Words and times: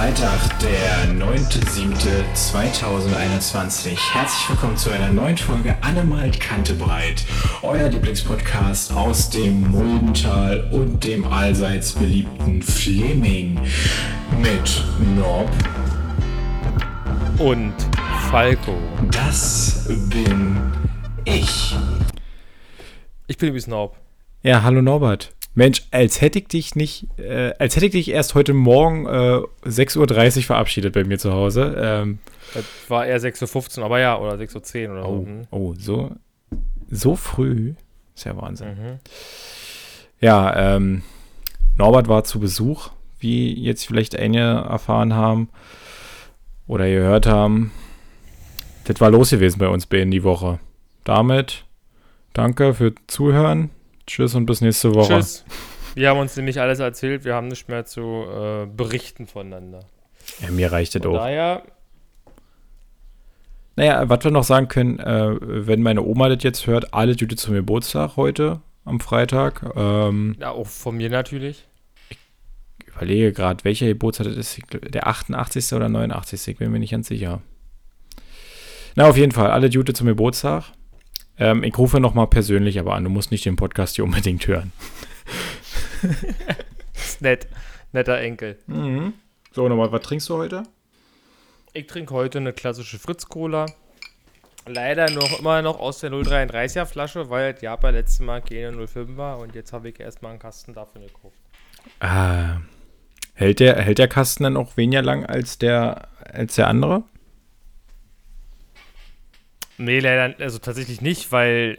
Freitag, 0.00 0.40
der 0.60 1.12
9.7.2021. 1.12 3.98
Herzlich 4.14 4.48
willkommen 4.48 4.78
zu 4.78 4.90
einer 4.90 5.12
neuen 5.12 5.36
Folge 5.36 5.76
Annemalt 5.82 6.40
Kantebreit, 6.40 7.22
euer 7.60 7.90
Lieblingspodcast 7.90 8.94
aus 8.94 9.28
dem 9.28 9.70
Muldental 9.70 10.66
und 10.72 11.04
dem 11.04 11.30
allseits 11.30 11.92
beliebten 11.92 12.62
Fleming 12.62 13.60
mit 14.38 14.82
Norb 15.16 15.50
und 17.38 17.74
Falco. 18.30 18.78
Das 19.12 19.86
bin 20.08 20.56
ich. 21.26 21.76
Ich 23.26 23.36
bin 23.36 23.50
übrigens 23.50 23.66
Norb. 23.66 23.98
Ja, 24.42 24.62
hallo 24.62 24.80
Norbert. 24.80 25.34
Mensch, 25.54 25.82
als 25.90 26.20
hätte 26.20 26.38
ich 26.38 26.48
dich 26.48 26.76
nicht, 26.76 27.08
äh, 27.18 27.52
als 27.58 27.74
hätte 27.74 27.86
ich 27.86 27.92
dich 27.92 28.10
erst 28.10 28.34
heute 28.34 28.54
Morgen 28.54 29.06
äh, 29.06 29.40
6.30 29.68 30.36
Uhr 30.38 30.42
verabschiedet 30.44 30.94
bei 30.94 31.04
mir 31.04 31.18
zu 31.18 31.32
Hause. 31.32 31.74
Ähm, 31.76 32.18
das 32.54 32.64
war 32.88 33.06
eher 33.06 33.20
6.15 33.20 33.78
Uhr, 33.78 33.84
aber 33.84 34.00
ja, 34.00 34.18
oder 34.18 34.34
6.10 34.34 34.88
Uhr 34.88 34.92
oder 34.92 35.08
oh, 35.08 35.16
so. 35.16 35.26
Hm. 35.26 35.46
Oh, 35.50 35.74
so, 35.76 36.10
so 36.90 37.16
früh. 37.16 37.74
Ist 38.14 38.24
ja 38.24 38.36
Wahnsinn. 38.36 38.68
Mhm. 38.68 38.98
Ja, 40.20 40.76
ähm, 40.76 41.02
Norbert 41.76 42.08
war 42.08 42.24
zu 42.24 42.38
Besuch, 42.38 42.90
wie 43.18 43.52
jetzt 43.54 43.86
vielleicht 43.86 44.16
einige 44.16 44.42
erfahren 44.42 45.14
haben 45.14 45.48
oder 46.66 46.86
gehört 46.88 47.26
haben. 47.26 47.72
Das 48.84 49.00
war 49.00 49.10
los 49.10 49.30
gewesen 49.30 49.58
bei 49.58 49.68
uns 49.68 49.86
beiden 49.86 50.10
die 50.10 50.22
Woche. 50.22 50.60
Damit 51.04 51.64
danke 52.32 52.74
für 52.74 52.94
Zuhören. 53.06 53.70
Tschüss 54.10 54.34
und 54.34 54.44
bis 54.44 54.60
nächste 54.60 54.92
Woche. 54.92 55.18
Tschüss. 55.18 55.44
Wir 55.94 56.10
haben 56.10 56.18
uns 56.18 56.34
nämlich 56.34 56.60
alles 56.60 56.80
erzählt. 56.80 57.24
Wir 57.24 57.36
haben 57.36 57.46
nicht 57.46 57.68
mehr 57.68 57.84
zu 57.84 58.00
äh, 58.00 58.66
berichten 58.66 59.28
voneinander. 59.28 59.84
Ja, 60.40 60.50
mir 60.50 60.72
reicht 60.72 60.96
das 60.96 61.06
auch. 61.06 61.12
Daher. 61.12 61.62
Naja, 63.76 64.08
was 64.08 64.24
wir 64.24 64.32
noch 64.32 64.42
sagen 64.42 64.66
können, 64.66 64.98
äh, 64.98 65.36
wenn 65.40 65.82
meine 65.82 66.02
Oma 66.02 66.28
das 66.28 66.42
jetzt 66.42 66.66
hört, 66.66 66.92
alle 66.92 67.14
Gute 67.14 67.36
zum 67.36 67.54
Geburtstag 67.54 68.16
heute 68.16 68.60
am 68.84 68.98
Freitag. 68.98 69.62
Ähm, 69.76 70.34
ja, 70.40 70.50
auch 70.50 70.66
von 70.66 70.96
mir 70.96 71.08
natürlich. 71.08 71.68
Ich 72.08 72.88
überlege 72.88 73.32
gerade, 73.32 73.62
welcher 73.62 73.86
Geburtstag 73.86 74.26
das 74.26 74.36
ist. 74.36 74.60
Der 74.92 75.06
88. 75.06 75.72
oder 75.72 75.88
89. 75.88 76.48
Ich 76.48 76.58
bin 76.58 76.72
mir 76.72 76.80
nicht 76.80 76.90
ganz 76.90 77.06
sicher. 77.06 77.42
Na, 78.96 79.08
auf 79.08 79.16
jeden 79.16 79.30
Fall, 79.30 79.52
alle 79.52 79.70
Gute 79.70 79.92
zum 79.92 80.08
Geburtstag. 80.08 80.64
Ähm, 81.40 81.64
ich 81.64 81.76
rufe 81.78 81.98
nochmal 81.98 82.28
persönlich 82.28 82.78
aber 82.78 82.94
an. 82.94 83.04
Du 83.04 83.10
musst 83.10 83.32
nicht 83.32 83.44
den 83.46 83.56
Podcast 83.56 83.96
hier 83.96 84.04
unbedingt 84.04 84.46
hören. 84.46 84.72
ist 86.94 87.22
nett. 87.22 87.48
Netter 87.92 88.20
Enkel. 88.20 88.58
Mhm. 88.66 89.14
So, 89.50 89.68
nochmal, 89.68 89.90
was 89.90 90.02
trinkst 90.02 90.28
du 90.28 90.36
heute? 90.36 90.62
Ich 91.72 91.86
trinke 91.86 92.14
heute 92.14 92.38
eine 92.38 92.52
klassische 92.52 92.98
Fritz-Cola. 92.98 93.66
Leider 94.66 95.10
noch 95.10 95.40
immer 95.40 95.62
noch 95.62 95.80
aus 95.80 96.00
der 96.00 96.10
033er 96.12 96.84
Flasche, 96.84 97.30
weil 97.30 97.56
ja 97.62 97.78
letztes 97.82 98.20
Mal 98.20 98.42
keine 98.42 98.86
05 98.86 99.16
war 99.16 99.38
und 99.38 99.54
jetzt 99.54 99.72
habe 99.72 99.88
ich 99.88 99.98
erstmal 99.98 100.32
einen 100.32 100.40
Kasten 100.40 100.74
davon 100.74 101.02
gekauft. 101.02 101.38
Ah. 102.00 102.60
Hält 103.34 103.58
der, 103.60 103.80
hält 103.80 103.98
der 103.98 104.08
Kasten 104.08 104.42
dann 104.44 104.58
auch 104.58 104.76
weniger 104.76 105.00
lang 105.00 105.24
als 105.24 105.56
der, 105.56 106.08
als 106.22 106.56
der 106.56 106.68
andere? 106.68 107.04
Nee, 109.80 110.00
leider, 110.00 110.34
also 110.40 110.58
tatsächlich 110.58 111.00
nicht, 111.00 111.32
weil 111.32 111.78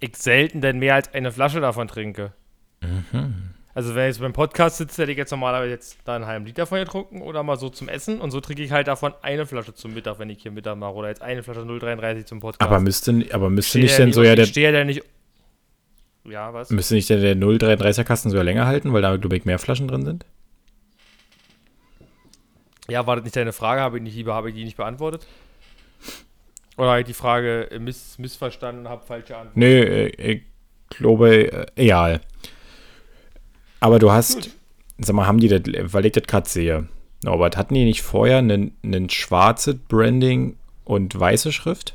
ich 0.00 0.16
selten 0.16 0.62
denn 0.62 0.78
mehr 0.78 0.94
als 0.94 1.12
eine 1.12 1.30
Flasche 1.30 1.60
davon 1.60 1.88
trinke. 1.88 2.32
Mhm. 2.80 3.50
Also 3.74 3.94
wenn 3.94 4.04
ich 4.04 4.16
jetzt 4.16 4.22
beim 4.22 4.32
Podcast 4.32 4.78
sitze, 4.78 5.02
hätte 5.02 5.12
ich 5.12 5.18
jetzt 5.18 5.30
normalerweise 5.30 5.72
jetzt 5.72 5.98
da 6.06 6.16
einen 6.16 6.24
halben 6.24 6.46
Liter 6.46 6.64
von 6.64 6.78
getrunken 6.78 7.20
oder 7.20 7.42
mal 7.42 7.58
so 7.58 7.68
zum 7.68 7.90
Essen 7.90 8.18
und 8.18 8.30
so 8.30 8.40
trinke 8.40 8.62
ich 8.62 8.72
halt 8.72 8.88
davon 8.88 9.12
eine 9.20 9.44
Flasche 9.44 9.74
zum 9.74 9.92
Mittag, 9.92 10.18
wenn 10.18 10.30
ich 10.30 10.40
hier 10.40 10.50
Mittag 10.50 10.78
mache 10.78 10.94
oder 10.94 11.08
jetzt 11.08 11.20
eine 11.20 11.42
Flasche 11.42 11.66
033 11.66 12.24
zum 12.24 12.40
Podcast. 12.40 12.62
Aber 12.66 12.80
müsste, 12.80 13.26
aber 13.30 13.50
müsste 13.50 13.78
nicht 13.78 13.98
denn 13.98 14.14
so 14.14 14.22
ja 14.22 14.34
der... 14.34 14.46
Stehe 14.46 14.72
ja 14.72 14.84
nicht... 14.84 15.02
Ja, 16.24 16.54
was? 16.54 16.70
Müsste 16.70 16.94
nicht 16.94 17.10
der, 17.10 17.20
der 17.20 17.36
033er 17.36 18.04
Kasten 18.04 18.30
so 18.30 18.40
länger 18.40 18.64
halten, 18.64 18.94
weil 18.94 19.02
da, 19.02 19.14
glaube 19.16 19.36
ich, 19.36 19.44
mehr 19.44 19.58
Flaschen 19.58 19.86
drin 19.86 20.06
sind? 20.06 20.24
Ja, 22.88 23.06
war 23.06 23.16
das 23.16 23.24
nicht 23.24 23.36
deine 23.36 23.52
Frage? 23.52 23.82
Habe 23.82 23.98
ich, 23.98 24.02
nicht, 24.02 24.16
lieber, 24.16 24.32
habe 24.32 24.48
ich 24.48 24.54
die 24.54 24.64
nicht 24.64 24.78
beantwortet? 24.78 25.26
Oder 26.76 26.98
ich 26.98 27.06
die 27.06 27.14
Frage 27.14 27.68
miss 27.80 28.18
missverstanden 28.18 28.86
und 28.86 28.90
habe 28.90 29.04
falsche 29.04 29.36
Antwort? 29.36 29.56
Nee, 29.56 29.80
äh, 29.80 30.32
ich 30.32 30.42
glaube, 30.90 31.52
äh, 31.52 31.66
egal. 31.76 32.20
Aber 33.80 33.98
du 33.98 34.10
hast, 34.10 34.34
Gut. 34.34 34.50
sag 34.98 35.14
mal, 35.14 35.26
haben 35.26 35.38
die 35.38 35.48
das, 35.48 35.62
weil 35.92 36.06
ich 36.06 36.12
das 36.12 36.24
gerade 36.24 36.48
sehe, 36.48 36.88
Norbert, 37.22 37.56
hatten 37.56 37.74
die 37.74 37.84
nicht 37.84 38.02
vorher 38.02 38.38
ein 38.38 39.08
schwarzes 39.10 39.76
Branding 39.88 40.56
und 40.84 41.18
weiße 41.18 41.52
Schrift? 41.52 41.94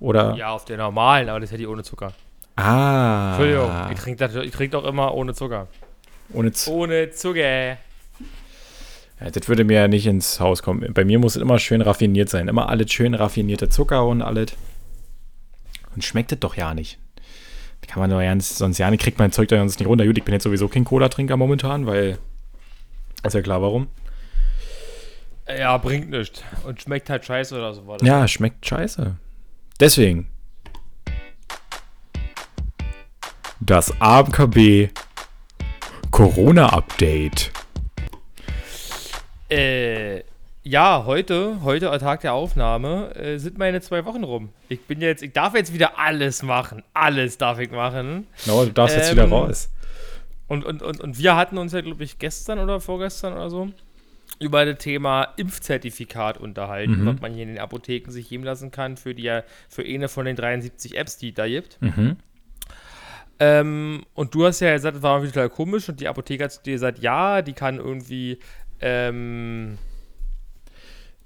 Oder? 0.00 0.34
Ja, 0.36 0.50
auf 0.50 0.64
der 0.64 0.76
normalen, 0.76 1.28
aber 1.28 1.40
das 1.40 1.50
hätte 1.50 1.62
ich 1.62 1.68
ohne 1.68 1.82
Zucker. 1.82 2.12
Ah. 2.56 3.36
Entschuldigung, 3.36 3.70
ich 3.92 3.98
trinke 4.00 4.50
trink 4.50 4.72
doch 4.72 4.84
immer 4.84 5.14
ohne 5.14 5.34
Zucker. 5.34 5.68
Ohne, 6.32 6.52
Z 6.52 6.72
ohne 6.72 7.10
Zucker. 7.10 7.78
Ja, 9.20 9.30
das 9.30 9.48
würde 9.48 9.64
mir 9.64 9.80
ja 9.80 9.88
nicht 9.88 10.06
ins 10.06 10.40
Haus 10.40 10.62
kommen. 10.62 10.92
Bei 10.94 11.04
mir 11.04 11.18
muss 11.18 11.36
es 11.36 11.42
immer 11.42 11.58
schön 11.58 11.80
raffiniert 11.80 12.28
sein. 12.28 12.48
Immer 12.48 12.68
alles 12.68 12.92
schön 12.92 13.14
raffinierte 13.14 13.68
Zucker 13.68 14.06
und 14.06 14.22
alles. 14.22 14.52
Und 15.94 16.04
schmeckt 16.04 16.32
es 16.32 16.38
doch 16.38 16.56
ja 16.56 16.74
nicht. 16.74 16.98
Kann 17.88 18.00
man 18.00 18.10
doch 18.10 18.20
ganz, 18.20 18.58
sonst 18.58 18.76
ja 18.76 18.90
nicht, 18.90 19.02
kriegt 19.02 19.18
mein 19.18 19.32
Zeug 19.32 19.48
da 19.48 19.56
sonst 19.56 19.78
nicht 19.80 19.88
runter. 19.88 20.04
Gut, 20.04 20.18
ich 20.18 20.24
bin 20.24 20.34
jetzt 20.34 20.44
sowieso 20.44 20.68
kein 20.68 20.84
Cola-Trinker 20.84 21.38
momentan, 21.38 21.86
weil. 21.86 22.18
Ist 23.24 23.34
ja 23.34 23.40
klar, 23.40 23.62
warum. 23.62 23.88
Ja, 25.48 25.78
bringt 25.78 26.10
nichts. 26.10 26.42
Und 26.64 26.82
schmeckt 26.82 27.08
halt 27.08 27.24
scheiße 27.24 27.56
oder 27.56 27.72
so. 27.72 27.86
War 27.86 28.02
ja, 28.04 28.28
schmeckt 28.28 28.66
scheiße. 28.66 29.16
Deswegen. 29.80 30.28
Das 33.60 33.98
AMKB 34.00 34.90
Corona-Update. 36.10 37.52
Äh, 39.50 40.22
ja, 40.62 41.04
heute, 41.06 41.62
heute 41.62 41.96
Tag 41.98 42.20
der 42.20 42.34
Aufnahme, 42.34 43.14
äh, 43.14 43.38
sind 43.38 43.56
meine 43.56 43.80
zwei 43.80 44.04
Wochen 44.04 44.24
rum. 44.24 44.50
Ich 44.68 44.82
bin 44.82 45.00
jetzt, 45.00 45.22
ich 45.22 45.32
darf 45.32 45.54
jetzt 45.54 45.72
wieder 45.72 45.98
alles 45.98 46.42
machen. 46.42 46.82
Alles 46.92 47.38
darf 47.38 47.58
ich 47.58 47.70
machen. 47.70 48.26
No, 48.46 48.64
du 48.64 48.72
darfst 48.72 48.96
ähm, 48.96 49.00
jetzt 49.00 49.12
wieder 49.12 49.24
ähm, 49.24 49.32
raus. 49.32 49.70
Und, 50.46 50.64
und, 50.64 50.82
und, 50.82 51.00
und 51.00 51.18
wir 51.18 51.36
hatten 51.36 51.56
uns 51.58 51.72
ja, 51.72 51.80
glaube 51.80 52.04
ich, 52.04 52.18
gestern 52.18 52.58
oder 52.58 52.80
vorgestern 52.80 53.32
oder 53.34 53.50
so 53.50 53.70
über 54.40 54.64
das 54.64 54.78
Thema 54.78 55.34
Impfzertifikat 55.36 56.38
unterhalten, 56.38 57.02
mhm. 57.02 57.06
was 57.06 57.20
man 57.20 57.32
hier 57.32 57.42
in 57.42 57.48
den 57.48 57.58
Apotheken 57.58 58.10
sich 58.10 58.28
geben 58.28 58.44
lassen 58.44 58.70
kann 58.70 58.96
für 58.96 59.14
die 59.14 59.40
für 59.68 59.82
eine 59.82 60.08
von 60.08 60.26
den 60.26 60.36
73 60.36 60.96
Apps, 60.96 61.16
die 61.16 61.30
es 61.30 61.34
da 61.34 61.48
gibt. 61.48 61.80
Mhm. 61.80 62.16
Ähm, 63.40 64.04
und 64.14 64.34
du 64.34 64.46
hast 64.46 64.60
ja 64.60 64.72
gesagt, 64.72 64.96
das 64.96 65.02
war 65.02 65.22
total 65.22 65.48
komisch 65.48 65.88
und 65.88 66.00
die 66.00 66.08
Apotheker 66.08 66.44
hat 66.44 66.66
dir 66.66 66.72
gesagt, 66.72 66.98
ja, 66.98 67.40
die 67.42 67.52
kann 67.52 67.78
irgendwie 67.78 68.38
ähm, 68.80 69.78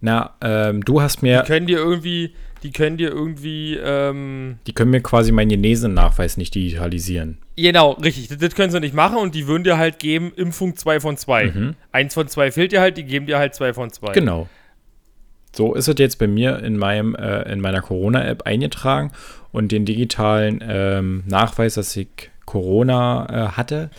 Na, 0.01 0.35
ähm, 0.41 0.85
du 0.85 1.01
hast 1.01 1.23
mir. 1.23 1.43
Die 1.43 1.47
können 1.47 1.67
dir 1.67 1.79
irgendwie, 1.79 2.35
die 2.63 2.71
können 2.71 2.97
dir 2.97 3.11
irgendwie, 3.11 3.77
ähm, 3.77 4.59
Die 4.67 4.73
können 4.73 4.91
mir 4.91 5.01
quasi 5.01 5.33
meinen 5.33 5.49
Genesennachweis 5.49 6.37
nicht 6.37 6.55
digitalisieren. 6.55 7.39
Genau, 7.57 7.93
richtig. 7.93 8.29
Das, 8.29 8.39
das, 8.39 8.55
können 8.55 8.71
sie 8.71 8.81
nicht 8.81 8.95
machen 8.95 9.19
und 9.19 9.35
die 9.35 9.47
würden 9.47 9.65
dir 9.65 9.79
halt 9.79 9.99
geben, 9.99 10.33
Impfung 10.37 10.77
2 10.77 11.01
von 11.01 11.17
2. 11.17 11.47
Mhm. 11.47 11.75
Eins 11.93 12.15
von 12.15 12.29
2 12.29 12.53
fehlt 12.53 12.73
dir 12.73 12.81
halt, 12.81 12.97
die 12.97 13.05
geben 13.05 13.27
dir 13.27 13.39
halt 13.39 13.55
2 13.55 13.75
von 13.75 13.91
2. 13.91 14.13
Genau. 14.13 14.49
So 15.55 15.75
ist 15.75 15.87
es 15.87 15.97
jetzt 15.99 16.19
bei 16.19 16.27
mir 16.27 16.61
in, 16.61 16.79
meinem, 16.79 17.15
äh, 17.15 17.43
in 17.53 17.61
meiner 17.61 17.83
Corona-App 17.83 18.43
eingetragen 18.47 19.13
und 19.51 19.71
den 19.71 19.85
digitalen 19.85 20.65
ähm, 20.67 21.25
Nachweis, 21.27 21.75
dass 21.75 21.95
ich 21.95 22.09
Corona 22.47 23.27
äh, 23.29 23.49
hatte, 23.53 23.91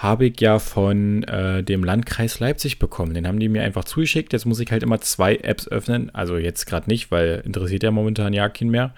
habe 0.00 0.26
ich 0.26 0.40
ja 0.40 0.58
von 0.58 1.24
äh, 1.24 1.62
dem 1.62 1.84
Landkreis 1.84 2.40
Leipzig 2.40 2.78
bekommen. 2.78 3.12
Den 3.12 3.26
haben 3.26 3.38
die 3.38 3.50
mir 3.50 3.62
einfach 3.62 3.84
zugeschickt. 3.84 4.32
Jetzt 4.32 4.46
muss 4.46 4.58
ich 4.58 4.70
halt 4.70 4.82
immer 4.82 4.98
zwei 5.00 5.36
Apps 5.36 5.68
öffnen. 5.68 6.08
Also 6.14 6.38
jetzt 6.38 6.64
gerade 6.64 6.88
nicht, 6.88 7.10
weil 7.10 7.42
interessiert 7.44 7.82
ja 7.82 7.90
momentan 7.90 8.32
ja 8.32 8.48
keinen 8.48 8.70
mehr. 8.70 8.94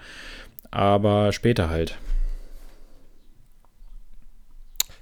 Aber 0.71 1.33
später 1.33 1.69
halt. 1.69 1.97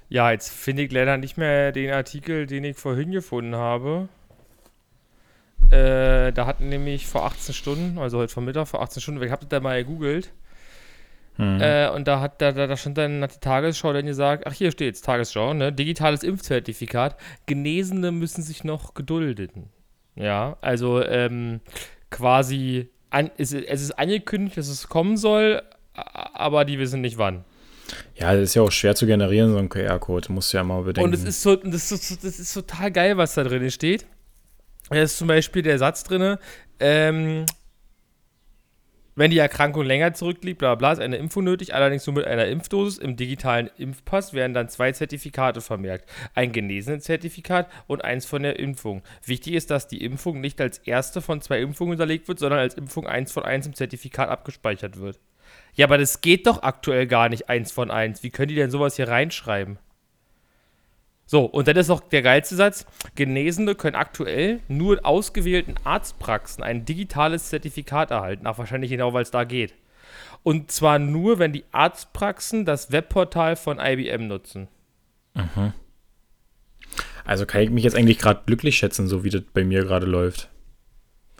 Ja, 0.08 0.32
jetzt 0.32 0.52
finde 0.52 0.82
ich 0.82 0.90
leider 0.90 1.16
nicht 1.18 1.38
mehr 1.38 1.70
den 1.70 1.92
Artikel, 1.92 2.46
den 2.46 2.64
ich 2.64 2.76
vorhin 2.76 3.12
gefunden 3.12 3.54
habe. 3.54 4.08
Äh, 5.70 6.32
da 6.32 6.46
hatten 6.46 6.68
nämlich 6.68 7.06
vor 7.06 7.24
18 7.24 7.54
Stunden, 7.54 7.98
also 7.98 8.18
heute 8.18 8.32
Vormittag 8.32 8.66
vor 8.66 8.82
18 8.82 9.00
Stunden, 9.00 9.22
ich 9.22 9.30
habe 9.30 9.42
das 9.42 9.48
da 9.48 9.60
mal 9.60 9.82
gegoogelt, 9.82 10.32
Mhm. 11.36 11.60
Äh, 11.60 11.88
und 11.90 12.06
da 12.06 12.20
hat 12.20 12.42
da, 12.42 12.52
da 12.52 12.76
stand 12.76 12.98
dann 12.98 13.22
hat 13.22 13.34
die 13.34 13.40
Tagesschau 13.40 13.92
dann 13.92 14.06
gesagt, 14.06 14.46
ach 14.46 14.52
hier 14.52 14.70
steht's, 14.70 15.00
Tagesschau, 15.00 15.54
ne? 15.54 15.72
Digitales 15.72 16.22
Impfzertifikat. 16.22 17.16
Genesene 17.46 18.12
müssen 18.12 18.42
sich 18.42 18.64
noch 18.64 18.94
gedulden. 18.94 19.70
Ja, 20.14 20.56
also 20.60 21.02
ähm, 21.02 21.60
quasi 22.10 22.90
an, 23.10 23.30
es, 23.38 23.52
es 23.52 23.82
ist 23.82 23.92
angekündigt, 23.92 24.56
dass 24.56 24.68
es 24.68 24.88
kommen 24.88 25.16
soll, 25.16 25.62
aber 25.94 26.64
die 26.64 26.78
wissen 26.78 27.00
nicht 27.00 27.18
wann. 27.18 27.44
Ja, 28.14 28.32
das 28.32 28.42
ist 28.42 28.54
ja 28.54 28.62
auch 28.62 28.72
schwer 28.72 28.94
zu 28.94 29.06
generieren, 29.06 29.52
so 29.52 29.58
ein 29.58 29.68
QR-Code, 29.68 30.32
musst 30.32 30.52
du 30.52 30.58
ja 30.58 30.64
mal 30.64 30.82
bedenken. 30.82 31.08
Und 31.08 31.14
es 31.14 31.24
ist 31.24 31.42
so, 31.42 31.56
das 31.56 31.92
ist, 31.92 32.24
das 32.24 32.38
ist 32.38 32.54
total 32.54 32.90
geil, 32.90 33.16
was 33.16 33.34
da 33.34 33.44
drin 33.44 33.70
steht. 33.70 34.06
Da 34.88 35.02
ist 35.02 35.18
zum 35.18 35.28
Beispiel 35.28 35.62
der 35.62 35.78
Satz 35.78 36.04
drin, 36.04 36.36
ähm, 36.80 37.46
wenn 39.14 39.30
die 39.30 39.38
Erkrankung 39.38 39.84
länger 39.84 40.14
zurückliegt, 40.14 40.58
bla 40.58 40.74
bla, 40.74 40.92
ist 40.92 41.00
eine 41.00 41.16
Impfung 41.16 41.44
nötig, 41.44 41.74
allerdings 41.74 42.06
nur 42.06 42.14
mit 42.16 42.26
einer 42.26 42.46
Impfdosis. 42.46 42.98
Im 42.98 43.16
digitalen 43.16 43.70
Impfpass 43.76 44.32
werden 44.32 44.54
dann 44.54 44.68
zwei 44.68 44.92
Zertifikate 44.92 45.60
vermerkt. 45.60 46.08
Ein 46.34 46.52
genesenen 46.52 47.00
Zertifikat 47.00 47.68
und 47.86 48.04
eins 48.04 48.24
von 48.24 48.42
der 48.42 48.58
Impfung. 48.58 49.02
Wichtig 49.24 49.54
ist, 49.54 49.70
dass 49.70 49.86
die 49.86 50.02
Impfung 50.02 50.40
nicht 50.40 50.60
als 50.60 50.78
erste 50.78 51.20
von 51.20 51.42
zwei 51.42 51.60
Impfungen 51.60 51.92
hinterlegt 51.92 52.28
wird, 52.28 52.38
sondern 52.38 52.60
als 52.60 52.74
Impfung 52.74 53.06
eins 53.06 53.32
von 53.32 53.44
eins 53.44 53.66
im 53.66 53.74
Zertifikat 53.74 54.28
abgespeichert 54.28 54.98
wird. 54.98 55.18
Ja, 55.74 55.86
aber 55.86 55.98
das 55.98 56.20
geht 56.20 56.46
doch 56.46 56.62
aktuell 56.62 57.06
gar 57.06 57.28
nicht 57.28 57.48
eins 57.48 57.72
von 57.72 57.90
eins. 57.90 58.22
Wie 58.22 58.30
können 58.30 58.48
die 58.48 58.54
denn 58.54 58.70
sowas 58.70 58.96
hier 58.96 59.08
reinschreiben? 59.08 59.78
So, 61.32 61.46
und 61.46 61.66
dann 61.66 61.78
ist 61.78 61.88
noch 61.88 62.00
der 62.00 62.20
geilste 62.20 62.56
Satz. 62.56 62.84
Genesene 63.14 63.74
können 63.74 63.96
aktuell 63.96 64.60
nur 64.68 64.98
in 64.98 65.04
ausgewählten 65.06 65.76
Arztpraxen 65.82 66.62
ein 66.62 66.84
digitales 66.84 67.48
Zertifikat 67.48 68.10
erhalten. 68.10 68.46
Ach, 68.46 68.58
wahrscheinlich 68.58 68.90
genau, 68.90 69.14
weil 69.14 69.22
es 69.22 69.30
da 69.30 69.44
geht. 69.44 69.72
Und 70.42 70.70
zwar 70.70 70.98
nur, 70.98 71.38
wenn 71.38 71.54
die 71.54 71.64
Arztpraxen 71.72 72.66
das 72.66 72.92
Webportal 72.92 73.56
von 73.56 73.78
IBM 73.80 74.26
nutzen. 74.26 74.68
Mhm. 75.32 75.72
Also 77.24 77.46
kann 77.46 77.62
ich 77.62 77.70
mich 77.70 77.84
jetzt 77.84 77.96
eigentlich 77.96 78.18
gerade 78.18 78.42
glücklich 78.44 78.76
schätzen, 78.76 79.08
so 79.08 79.24
wie 79.24 79.30
das 79.30 79.40
bei 79.54 79.64
mir 79.64 79.84
gerade 79.84 80.04
läuft. 80.04 80.50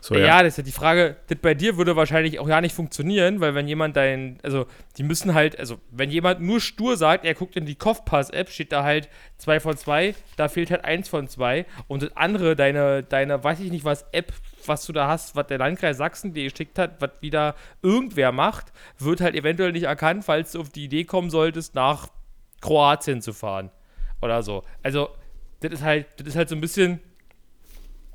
So, 0.03 0.15
ja. 0.15 0.25
ja, 0.25 0.43
das 0.43 0.55
ist 0.55 0.57
ja 0.57 0.63
die 0.63 0.73
Frage, 0.73 1.15
das 1.27 1.37
bei 1.37 1.53
dir 1.53 1.77
würde 1.77 1.95
wahrscheinlich 1.95 2.37
auch 2.37 2.49
ja 2.49 2.59
nicht 2.59 2.75
funktionieren, 2.75 3.39
weil 3.39 3.55
wenn 3.55 3.69
jemand 3.69 3.95
dein, 3.95 4.37
also 4.43 4.65
die 4.97 5.03
müssen 5.03 5.33
halt, 5.33 5.57
also 5.57 5.77
wenn 5.91 6.09
jemand 6.09 6.41
nur 6.41 6.59
stur 6.59 6.97
sagt, 6.97 7.23
er 7.23 7.33
guckt 7.33 7.55
in 7.55 7.65
die 7.65 7.75
Kopfpass-App, 7.75 8.49
steht 8.49 8.73
da 8.73 8.83
halt 8.83 9.07
2 9.37 9.61
von 9.61 9.77
2, 9.77 10.13
da 10.35 10.49
fehlt 10.49 10.71
halt 10.71 10.83
1 10.83 11.07
von 11.07 11.29
2 11.29 11.65
und 11.87 12.03
das 12.03 12.17
andere, 12.17 12.57
deine, 12.57 13.03
deine, 13.03 13.41
weiß 13.41 13.61
ich 13.61 13.71
nicht 13.71 13.85
was, 13.85 14.05
App, 14.11 14.33
was 14.65 14.85
du 14.85 14.91
da 14.91 15.07
hast, 15.07 15.37
was 15.37 15.47
der 15.47 15.57
Landkreis 15.57 15.95
Sachsen 15.95 16.33
dir 16.33 16.49
geschickt 16.49 16.77
hat, 16.77 16.99
was 16.99 17.11
wieder 17.21 17.55
irgendwer 17.81 18.33
macht, 18.33 18.73
wird 18.99 19.21
halt 19.21 19.35
eventuell 19.35 19.71
nicht 19.71 19.83
erkannt, 19.83 20.25
falls 20.25 20.51
du 20.51 20.59
auf 20.59 20.69
die 20.69 20.83
Idee 20.83 21.05
kommen 21.05 21.29
solltest, 21.29 21.75
nach 21.75 22.09
Kroatien 22.59 23.21
zu 23.21 23.31
fahren 23.31 23.71
oder 24.21 24.43
so. 24.43 24.63
Also, 24.81 25.11
das 25.61 25.71
ist 25.71 25.81
halt, 25.81 26.07
das 26.17 26.27
ist 26.27 26.35
halt 26.35 26.49
so 26.49 26.55
ein 26.55 26.61
bisschen 26.61 26.99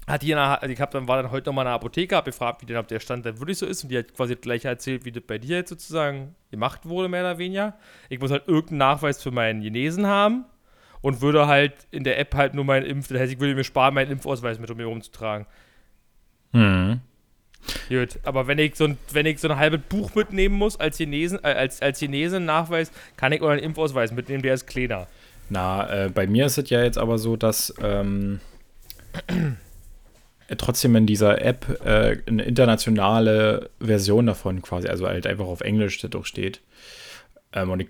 hat 0.08 0.22
die, 0.22 0.34
also 0.34 0.66
ich 0.72 0.80
habe 0.80 0.92
dann 0.92 1.06
war 1.06 1.22
dann 1.22 1.30
heute 1.30 1.50
nochmal 1.50 1.66
eine 1.66 1.74
Apotheke, 1.74 2.16
habe 2.16 2.30
gefragt, 2.30 2.62
wie 2.62 2.66
denn 2.66 2.78
ob 2.78 2.88
der 2.88 2.98
Stand 2.98 3.26
dann 3.26 3.38
wirklich 3.38 3.58
so 3.58 3.66
ist 3.66 3.82
und 3.84 3.90
die 3.90 3.98
hat 3.98 4.14
quasi 4.14 4.36
gleich 4.36 4.64
erzählt, 4.64 5.04
wie 5.04 5.12
das 5.12 5.22
bei 5.26 5.38
dir 5.38 5.56
jetzt 5.56 5.68
sozusagen 5.68 6.34
gemacht 6.50 6.86
wurde, 6.86 7.08
mehr 7.08 7.20
oder 7.20 7.38
weniger. 7.38 7.74
Ich 8.08 8.18
muss 8.18 8.30
halt 8.30 8.48
irgendeinen 8.48 8.78
Nachweis 8.78 9.22
für 9.22 9.30
meinen 9.30 9.60
Genesen 9.60 10.06
haben 10.06 10.46
und 11.02 11.20
würde 11.20 11.46
halt 11.46 11.74
in 11.90 12.04
der 12.04 12.18
App 12.18 12.34
halt 12.34 12.54
nur 12.54 12.64
meinen 12.64 12.86
Impf, 12.86 13.08
das 13.08 13.20
heißt, 13.20 13.32
ich 13.32 13.40
würde 13.40 13.54
mir 13.54 13.64
sparen, 13.64 13.94
meinen 13.94 14.10
Impfausweis 14.10 14.58
mit 14.58 14.70
um 14.70 14.78
mir 14.78 14.86
rumzutragen. 14.86 15.46
Mhm. 16.52 17.00
Gut, 17.90 18.18
aber 18.22 18.46
wenn 18.46 18.58
ich 18.58 18.76
so 18.76 18.84
ein, 18.84 18.98
wenn 19.12 19.26
ich 19.26 19.40
so 19.40 19.48
ein 19.48 19.58
halbes 19.58 19.80
Buch 19.90 20.14
mitnehmen 20.14 20.54
muss 20.54 20.80
als 20.80 20.96
Chinesen, 20.96 21.38
äh, 21.42 21.48
als, 21.48 21.82
als 21.82 21.98
Chinesen 21.98 22.46
Nachweis, 22.46 22.92
kann 23.16 23.32
ich 23.32 23.42
auch 23.42 23.48
einen 23.48 23.62
Impfausweis 23.62 24.12
mitnehmen, 24.12 24.42
der 24.42 24.54
ist 24.54 24.66
kleiner. 24.66 25.06
Na, 25.50 26.06
äh, 26.06 26.08
bei 26.08 26.26
mir 26.26 26.46
ist 26.46 26.56
es 26.56 26.70
ja 26.70 26.82
jetzt 26.82 26.96
aber 26.96 27.18
so, 27.18 27.36
dass 27.36 27.74
ähm 27.82 28.40
äh, 29.26 29.32
trotzdem 30.56 30.96
in 30.96 31.06
dieser 31.06 31.42
App 31.42 31.84
äh, 31.84 32.18
eine 32.26 32.42
internationale 32.42 33.70
Version 33.80 34.26
davon 34.26 34.62
quasi, 34.62 34.88
also 34.88 35.06
halt 35.06 35.26
einfach 35.26 35.46
auf 35.46 35.60
Englisch 35.60 36.00
doch 36.00 36.24
steht. 36.24 36.60
Ähm, 37.52 37.70
und 37.70 37.80
ich, 37.80 37.88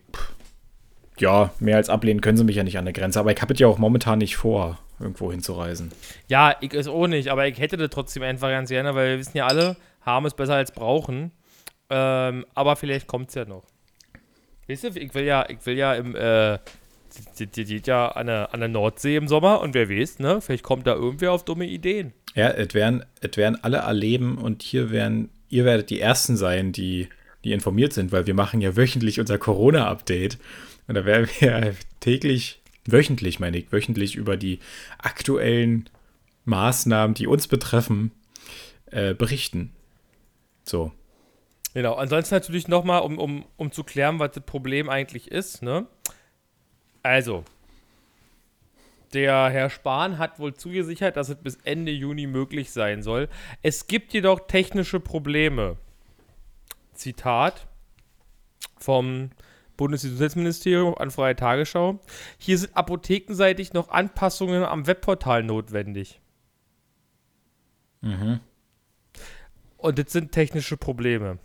ja, 1.19 1.53
mehr 1.61 1.77
als 1.77 1.89
ablehnen 1.89 2.21
können 2.21 2.37
sie 2.37 2.45
mich 2.45 2.57
ja 2.57 2.65
nicht 2.65 2.79
an 2.79 2.85
der 2.85 2.95
Grenze, 2.95 3.21
aber 3.21 3.33
ich 3.33 3.41
habe 3.41 3.55
es 3.55 3.61
ja 3.61 3.67
auch 3.67 3.79
momentan 3.79 4.19
nicht 4.19 4.37
vor, 4.37 4.79
irgendwo 4.99 5.31
hinzureisen. 5.31 5.93
Ja, 6.29 6.57
ich 6.61 6.73
ist 6.73 6.89
auch 6.89 7.07
nicht, 7.07 7.29
aber 7.29 7.47
ich 7.47 7.59
hätte 7.59 7.77
das 7.77 7.91
trotzdem 7.91 8.23
einfach 8.23 8.49
ganz 8.49 8.71
gerne, 8.71 8.95
weil 8.95 9.13
wir 9.13 9.19
wissen 9.19 9.37
ja 9.37 9.47
alle, 9.47 9.77
haben 10.01 10.27
es 10.27 10.35
besser 10.35 10.55
als 10.55 10.73
brauchen. 10.73 11.33
Ähm, 11.91 12.45
aber 12.55 12.77
vielleicht 12.77 13.07
kommt 13.07 13.29
es 13.29 13.35
ja 13.35 13.45
noch. 13.45 13.65
Weißt 14.69 14.85
du, 14.85 14.89
ich 14.89 15.15
will 15.15 15.25
ja, 15.25 15.49
ich 15.49 15.65
will 15.65 15.77
ja 15.77 15.95
im, 15.95 16.15
äh, 16.15 16.59
die, 17.39 17.47
die, 17.47 17.65
die, 17.65 17.83
ja 17.85 18.09
an 18.09 18.27
der, 18.27 18.55
an 18.55 18.61
der 18.61 18.69
Nordsee 18.69 19.17
im 19.17 19.29
Sommer 19.29 19.61
und 19.61 19.75
wer 19.75 19.89
weiß, 19.89 20.19
ne? 20.19 20.41
Vielleicht 20.41 20.63
kommt 20.63 20.87
da 20.87 20.95
irgendwer 20.95 21.33
auf 21.33 21.45
dumme 21.45 21.67
Ideen. 21.67 22.13
Ja, 22.35 22.51
es 22.51 22.75
werden, 22.75 23.05
werden 23.21 23.59
alle 23.63 23.79
erleben 23.79 24.39
und 24.39 24.63
hier 24.63 24.91
werden, 24.91 25.31
ihr 25.49 25.65
werdet 25.65 25.91
die 25.91 26.01
Ersten 26.01 26.37
sein, 26.37 26.73
die, 26.73 27.09
die 27.45 27.53
informiert 27.53 27.93
sind, 27.93 28.13
weil 28.13 28.27
wir 28.27 28.35
machen 28.35 28.61
ja 28.61 28.77
wöchentlich 28.77 29.21
unser 29.21 29.39
Corona-Update. 29.39 30.39
Und 30.87 30.95
da 30.95 31.05
werden 31.05 31.29
wir 31.39 31.75
täglich, 32.01 32.61
wöchentlich 32.87 33.41
meine 33.41 33.59
ich, 33.59 33.73
wöchentlich 33.73 34.17
über 34.17 34.37
die 34.37 34.59
aktuellen 34.99 35.89
Maßnahmen, 36.45 37.15
die 37.15 37.27
uns 37.27 37.47
betreffen, 37.47 38.13
äh, 38.91 39.15
berichten. 39.15 39.73
So. 40.65 40.93
Genau, 41.75 41.95
ansonsten 41.95 42.35
natürlich 42.35 42.69
nochmal, 42.69 43.03
um, 43.03 43.19
um, 43.19 43.45
um 43.57 43.71
zu 43.71 43.85
klären, 43.85 44.19
was 44.19 44.33
das 44.33 44.45
Problem 44.45 44.89
eigentlich 44.89 45.31
ist, 45.31 45.63
ne? 45.63 45.87
Also, 47.03 47.45
der 49.13 49.49
Herr 49.49 49.71
Spahn 49.71 50.19
hat 50.19 50.39
wohl 50.39 50.55
zugesichert, 50.55 51.17
dass 51.17 51.31
es 51.31 51.37
bis 51.37 51.57
Ende 51.65 51.93
Juni 51.93 52.27
möglich 52.27 52.71
sein 52.71 53.03
soll. 53.03 53.29
Es 53.63 53.87
gibt 53.87 54.13
jedoch 54.13 54.47
technische 54.47 55.01
Probleme. 55.01 55.77
Zitat 56.93 57.67
vom 58.77 59.31
Bundesgesundheitsministerium 59.77 60.95
an 60.97 61.11
Freie 61.11 61.37
Tagesschau. 61.37 62.01
Hier 62.37 62.59
sind 62.59 62.77
apothekenseitig 62.77 63.73
noch 63.73 63.89
Anpassungen 63.89 64.65
am 64.65 64.87
Webportal 64.87 65.43
notwendig. 65.43 66.21
Mhm. 68.01 68.41
Und 69.79 69.99
das 69.99 70.13
sind 70.13 70.33
technische 70.33 70.77
Probleme. 70.77 71.39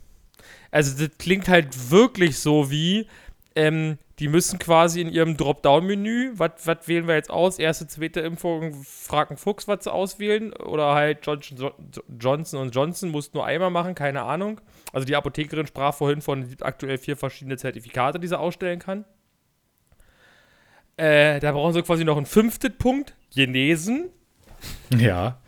Also 0.72 0.98
das 0.98 1.18
klingt 1.18 1.48
halt 1.48 1.92
wirklich 1.92 2.40
so 2.40 2.72
wie, 2.72 3.08
ähm, 3.56 4.00
die 4.24 4.30
müssen 4.30 4.58
quasi 4.58 5.02
in 5.02 5.10
ihrem 5.10 5.36
Dropdown-Menü, 5.36 6.32
was 6.36 6.88
wählen 6.88 7.10
wir 7.10 7.16
jetzt 7.16 7.30
aus? 7.30 7.60
Erste, 7.60 7.88
zweite 7.88 8.22
Impfung, 8.22 8.82
fragen 8.86 9.36
Fuchs, 9.36 9.68
was 9.68 9.84
sie 9.84 9.92
auswählen. 9.92 10.54
Oder 10.54 10.94
halt 10.94 11.26
Johnson, 11.26 11.74
Johnson 12.22 12.70
Johnson 12.72 13.10
muss 13.10 13.34
nur 13.34 13.46
einmal 13.46 13.70
machen, 13.70 13.96
keine 13.96 14.22
Ahnung. 14.22 14.62
Also 14.94 15.06
die 15.06 15.18
Apothekerin 15.18 15.68
sprach 15.68 15.94
vorhin 15.94 16.22
von 16.22 16.48
aktuell 16.62 16.98
vier 16.98 17.18
verschiedene 17.18 17.58
Zertifikate, 17.58 18.18
die 18.18 18.30
sie 18.30 18.40
ausstellen 18.40 18.80
kann. 18.80 19.04
Äh, 20.96 21.42
da 21.42 21.52
brauchen 21.52 21.74
sie 21.74 21.84
quasi 21.84 22.06
noch 22.06 22.16
einen 22.16 22.26
fünften 22.26 22.78
Punkt, 22.78 23.18
Genesen. 23.36 24.10
Ja. 24.98 25.42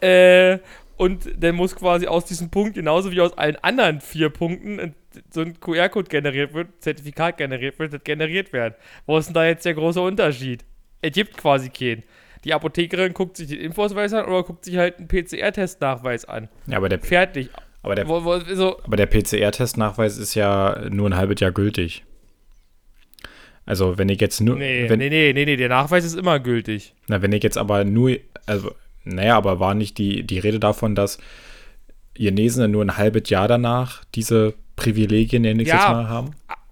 Äh, 0.00 0.58
und 0.98 1.30
dann 1.42 1.54
muss 1.54 1.76
quasi 1.76 2.06
aus 2.06 2.24
diesem 2.24 2.50
Punkt, 2.50 2.74
genauso 2.74 3.12
wie 3.12 3.20
aus 3.20 3.36
allen 3.38 3.56
anderen 3.56 4.00
vier 4.00 4.30
Punkten, 4.30 4.94
so 5.30 5.42
ein 5.42 5.58
QR-Code 5.60 6.08
generiert 6.08 6.54
wird, 6.54 6.68
Zertifikat 6.80 7.38
generiert 7.38 7.78
wird, 7.78 7.92
das 7.92 8.02
generiert 8.02 8.52
werden. 8.52 8.74
Wo 9.06 9.16
ist 9.16 9.26
denn 9.26 9.34
da 9.34 9.46
jetzt 9.46 9.64
der 9.64 9.74
große 9.74 10.00
Unterschied? 10.00 10.64
Es 11.00 11.12
gibt 11.12 11.36
quasi 11.36 11.70
keinen. 11.70 12.02
Die 12.44 12.52
Apothekerin 12.52 13.14
guckt 13.14 13.36
sich 13.36 13.48
den 13.48 13.60
Infoausweis 13.60 14.12
an 14.12 14.26
oder 14.26 14.42
guckt 14.42 14.64
sich 14.64 14.76
halt 14.76 14.98
einen 14.98 15.08
PCR-Testnachweis 15.08 16.24
an. 16.24 16.48
Ja, 16.66 16.78
aber 16.78 16.88
der 16.88 16.98
Fertig. 16.98 17.50
Aber 17.82 17.94
der, 17.94 18.08
wo, 18.08 18.24
wo, 18.24 18.38
so. 18.40 18.80
der 18.88 19.06
PCR-Testnachweis 19.06 20.18
ist 20.18 20.34
ja 20.34 20.88
nur 20.90 21.08
ein 21.08 21.16
halbes 21.16 21.38
Jahr 21.40 21.52
gültig. 21.52 22.04
Also, 23.66 23.98
wenn 23.98 24.08
ich 24.08 24.20
jetzt 24.20 24.40
nur. 24.40 24.56
Nee, 24.56 24.88
wenn, 24.88 24.98
nee, 24.98 25.10
nee, 25.10 25.32
nee, 25.32 25.44
nee, 25.44 25.56
der 25.56 25.68
Nachweis 25.68 26.04
ist 26.04 26.16
immer 26.16 26.40
gültig. 26.40 26.94
Na, 27.06 27.22
wenn 27.22 27.32
ich 27.32 27.42
jetzt 27.42 27.58
aber 27.58 27.84
nur. 27.84 28.16
Also, 28.46 28.72
naja, 29.14 29.36
aber 29.36 29.60
war 29.60 29.74
nicht 29.74 29.98
die, 29.98 30.24
die 30.24 30.38
Rede 30.38 30.60
davon, 30.60 30.94
dass 30.94 31.18
Genesene 32.14 32.68
nur 32.68 32.84
ein 32.84 32.96
halbes 32.96 33.30
Jahr 33.30 33.48
danach 33.48 34.04
diese 34.14 34.54
Privilegien, 34.76 35.42
nenne 35.42 35.62
ich 35.62 35.68
ja, 35.68 35.74
jetzt 35.74 35.88
mal, 35.88 36.08
haben? 36.08 36.30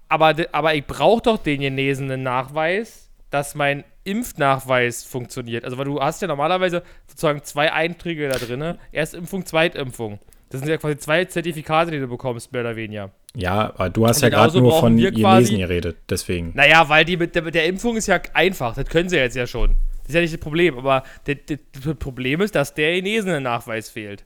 Aber, 0.09 0.35
aber 0.51 0.75
ich 0.75 0.85
brauche 0.85 1.21
doch 1.21 1.37
den 1.37 1.61
genesenen 1.61 2.23
Nachweis, 2.23 3.09
dass 3.29 3.55
mein 3.55 3.83
Impfnachweis 4.03 5.03
funktioniert. 5.03 5.65
Also, 5.65 5.77
weil 5.77 5.85
du 5.85 5.99
hast 5.99 6.21
ja 6.21 6.27
normalerweise 6.27 6.83
sozusagen 7.07 7.43
zwei 7.43 7.73
Einträge 7.73 8.29
da 8.29 8.37
drin: 8.37 8.77
Erstimpfung, 8.91 9.45
Zweitimpfung. 9.45 10.19
Das 10.49 10.61
sind 10.61 10.69
ja 10.69 10.77
quasi 10.77 10.97
zwei 10.97 11.25
Zertifikate, 11.25 11.91
die 11.91 11.99
du 11.99 12.07
bekommst, 12.07 12.53
mehr 12.53 12.61
oder 12.61 12.77
weniger. 12.77 13.11
Ja, 13.35 13.73
aber 13.75 13.89
du 13.89 14.07
hast 14.07 14.21
ja 14.21 14.29
gerade 14.29 14.57
nur 14.59 14.79
von 14.79 14.95
Genesen 14.95 15.57
geredet, 15.57 15.97
deswegen. 16.09 16.51
Naja, 16.55 16.87
weil 16.87 17.03
die 17.03 17.17
mit 17.17 17.35
der, 17.35 17.41
mit 17.41 17.53
der 17.53 17.65
Impfung 17.65 17.97
ist 17.97 18.07
ja 18.07 18.19
einfach, 18.33 18.75
das 18.75 18.85
können 18.85 19.09
sie 19.09 19.17
jetzt 19.17 19.35
ja 19.35 19.45
schon. 19.45 19.75
Das 20.07 20.11
ist 20.11 20.15
ja 20.15 20.21
nicht 20.21 20.33
das 20.33 20.39
Problem, 20.39 20.77
aber 20.77 21.03
das, 21.25 21.95
Problem 21.99 22.39
ist, 22.41 22.55
dass 22.55 22.73
der 22.73 22.95
genesene 22.95 23.41
Nachweis 23.41 23.89
fehlt. 23.89 24.25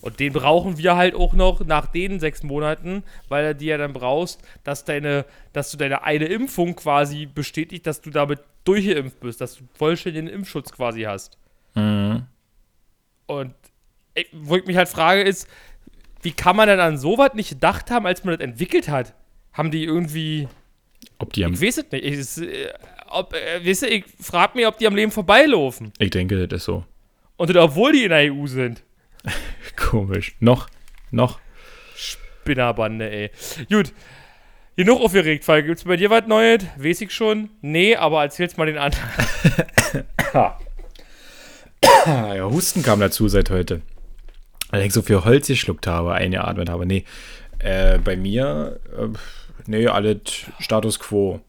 Und 0.00 0.20
den 0.20 0.32
brauchen 0.32 0.78
wir 0.78 0.96
halt 0.96 1.14
auch 1.14 1.34
noch 1.34 1.64
nach 1.64 1.86
den 1.86 2.18
sechs 2.18 2.42
Monaten, 2.42 3.02
weil 3.28 3.44
er 3.44 3.54
dir 3.54 3.72
ja 3.72 3.78
dann 3.78 3.92
brauchst, 3.92 4.40
dass 4.64 4.84
deine, 4.84 5.24
dass 5.52 5.70
du 5.70 5.76
deine 5.76 6.04
eine 6.04 6.26
Impfung 6.26 6.76
quasi 6.76 7.26
bestätigt, 7.26 7.86
dass 7.86 8.00
du 8.00 8.10
damit 8.10 8.40
durchgeimpft 8.64 9.20
bist, 9.20 9.40
dass 9.40 9.56
du 9.56 9.64
vollständigen 9.74 10.28
Impfschutz 10.28 10.72
quasi 10.72 11.02
hast. 11.02 11.38
Mhm. 11.74 12.26
Und 13.26 13.54
ich, 14.14 14.28
wo 14.32 14.56
ich 14.56 14.66
mich 14.66 14.76
halt 14.76 14.88
frage, 14.88 15.22
ist, 15.22 15.48
wie 16.22 16.32
kann 16.32 16.56
man 16.56 16.68
denn 16.68 16.80
an 16.80 16.98
sowas 16.98 17.34
nicht 17.34 17.50
gedacht 17.50 17.90
haben, 17.90 18.06
als 18.06 18.24
man 18.24 18.36
das 18.36 18.44
entwickelt 18.44 18.88
hat? 18.88 19.14
Haben 19.52 19.70
die 19.70 19.84
irgendwie. 19.84 20.48
Ob 21.18 21.32
die 21.32 21.44
am. 21.44 21.54
Ich 21.54 21.62
weiß 21.62 21.78
es 21.78 21.92
nicht. 21.92 22.04
Ich, 22.04 22.48
äh, 22.48 22.72
ob, 23.10 23.34
äh, 23.34 23.66
weißt 23.66 23.82
du, 23.82 23.86
ich 23.86 24.04
frage 24.20 24.56
mich, 24.56 24.66
ob 24.66 24.78
die 24.78 24.86
am 24.86 24.96
Leben 24.96 25.12
vorbeilaufen. 25.12 25.92
Ich 25.98 26.10
denke, 26.10 26.46
das 26.46 26.60
ist 26.60 26.64
so. 26.64 26.84
Und 27.36 27.50
das, 27.50 27.56
obwohl 27.56 27.92
die 27.92 28.04
in 28.04 28.10
der 28.10 28.32
EU 28.32 28.46
sind. 28.46 28.82
Komisch. 29.76 30.36
Noch, 30.40 30.68
noch. 31.10 31.38
Spinnerbande, 31.94 33.10
ey. 33.10 33.30
Gut. 33.70 33.92
Genug 34.76 35.00
aufgeregt, 35.00 35.44
Fall. 35.44 35.62
Gibt's 35.62 35.84
bei 35.84 35.96
dir 35.96 36.10
was 36.10 36.26
Neues? 36.26 36.64
Weiß 36.76 37.00
ich 37.00 37.10
schon? 37.10 37.48
Nee, 37.62 37.96
aber 37.96 38.22
erzähl's 38.22 38.56
mal 38.58 38.66
den 38.66 38.76
anderen. 38.76 39.08
ja, 42.06 42.44
Husten 42.50 42.82
kam 42.82 43.00
dazu 43.00 43.26
seit 43.28 43.50
heute. 43.50 43.80
Weil 44.70 44.82
ich 44.82 44.92
so 44.92 45.02
viel 45.02 45.24
Holz 45.24 45.46
geschluckt 45.46 45.86
habe, 45.86 46.12
eingeatmet 46.12 46.68
habe. 46.68 46.84
Nee, 46.84 47.04
äh, 47.58 47.98
bei 47.98 48.16
mir, 48.16 48.80
äh, 48.98 49.08
nee, 49.66 49.86
alles 49.86 50.18
Status 50.58 50.98
Quo. 50.98 51.40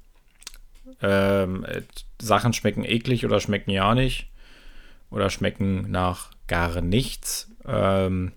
Ähm, 1.02 1.64
äh, 1.66 1.82
Sachen 2.22 2.54
schmecken 2.54 2.84
eklig 2.84 3.26
oder 3.26 3.40
schmecken 3.40 3.72
ja 3.72 3.94
nicht. 3.96 4.30
Oder 5.10 5.30
schmecken 5.30 5.90
nach 5.90 6.32
gar 6.48 6.82
nichts. 6.82 7.50
Ähm, 7.66 8.32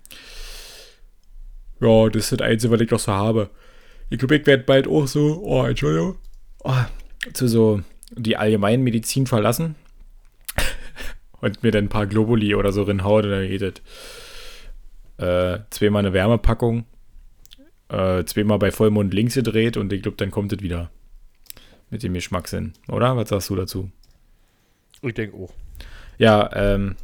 ja, 1.79 2.09
das 2.09 2.23
ist 2.23 2.31
das 2.33 2.47
Einzige, 2.47 2.73
was 2.73 2.81
ich 2.81 2.91
noch 2.91 2.99
so 2.99 3.11
habe. 3.11 3.49
Ich 4.09 4.19
glaube, 4.19 4.35
ich 4.35 4.45
werde 4.45 4.63
bald 4.63 4.87
auch 4.87 5.07
so, 5.07 5.41
oh, 5.43 5.63
Entschuldigung, 5.65 6.17
oh, 6.63 6.73
zu 7.33 7.47
so 7.47 7.81
die 8.11 8.37
Allgemeinmedizin 8.37 9.25
verlassen 9.25 9.75
und 11.41 11.63
mir 11.63 11.71
dann 11.71 11.85
ein 11.85 11.89
paar 11.89 12.07
Globuli 12.07 12.55
oder 12.55 12.71
so 12.71 12.83
rinhaut 12.83 13.25
und 13.25 13.31
dann 13.31 13.47
geht 13.47 13.61
das. 13.61 13.73
Äh, 15.17 15.63
zweimal 15.69 15.99
eine 15.99 16.13
Wärmepackung, 16.13 16.85
äh, 17.89 18.23
zweimal 18.25 18.57
bei 18.57 18.71
Vollmond 18.71 19.13
links 19.13 19.35
gedreht 19.35 19.77
und 19.77 19.93
ich 19.93 20.01
glaube, 20.01 20.17
dann 20.17 20.31
kommt 20.31 20.51
es 20.51 20.61
wieder. 20.61 20.89
Mit 21.91 22.03
dem 22.03 22.13
Geschmackssinn, 22.13 22.73
oder? 22.87 23.15
Was 23.15 23.29
sagst 23.29 23.49
du 23.49 23.55
dazu? 23.55 23.91
Ich 25.01 25.13
denke 25.13 25.37
auch. 25.37 25.53
Ja, 26.17 26.49
ähm, 26.53 26.95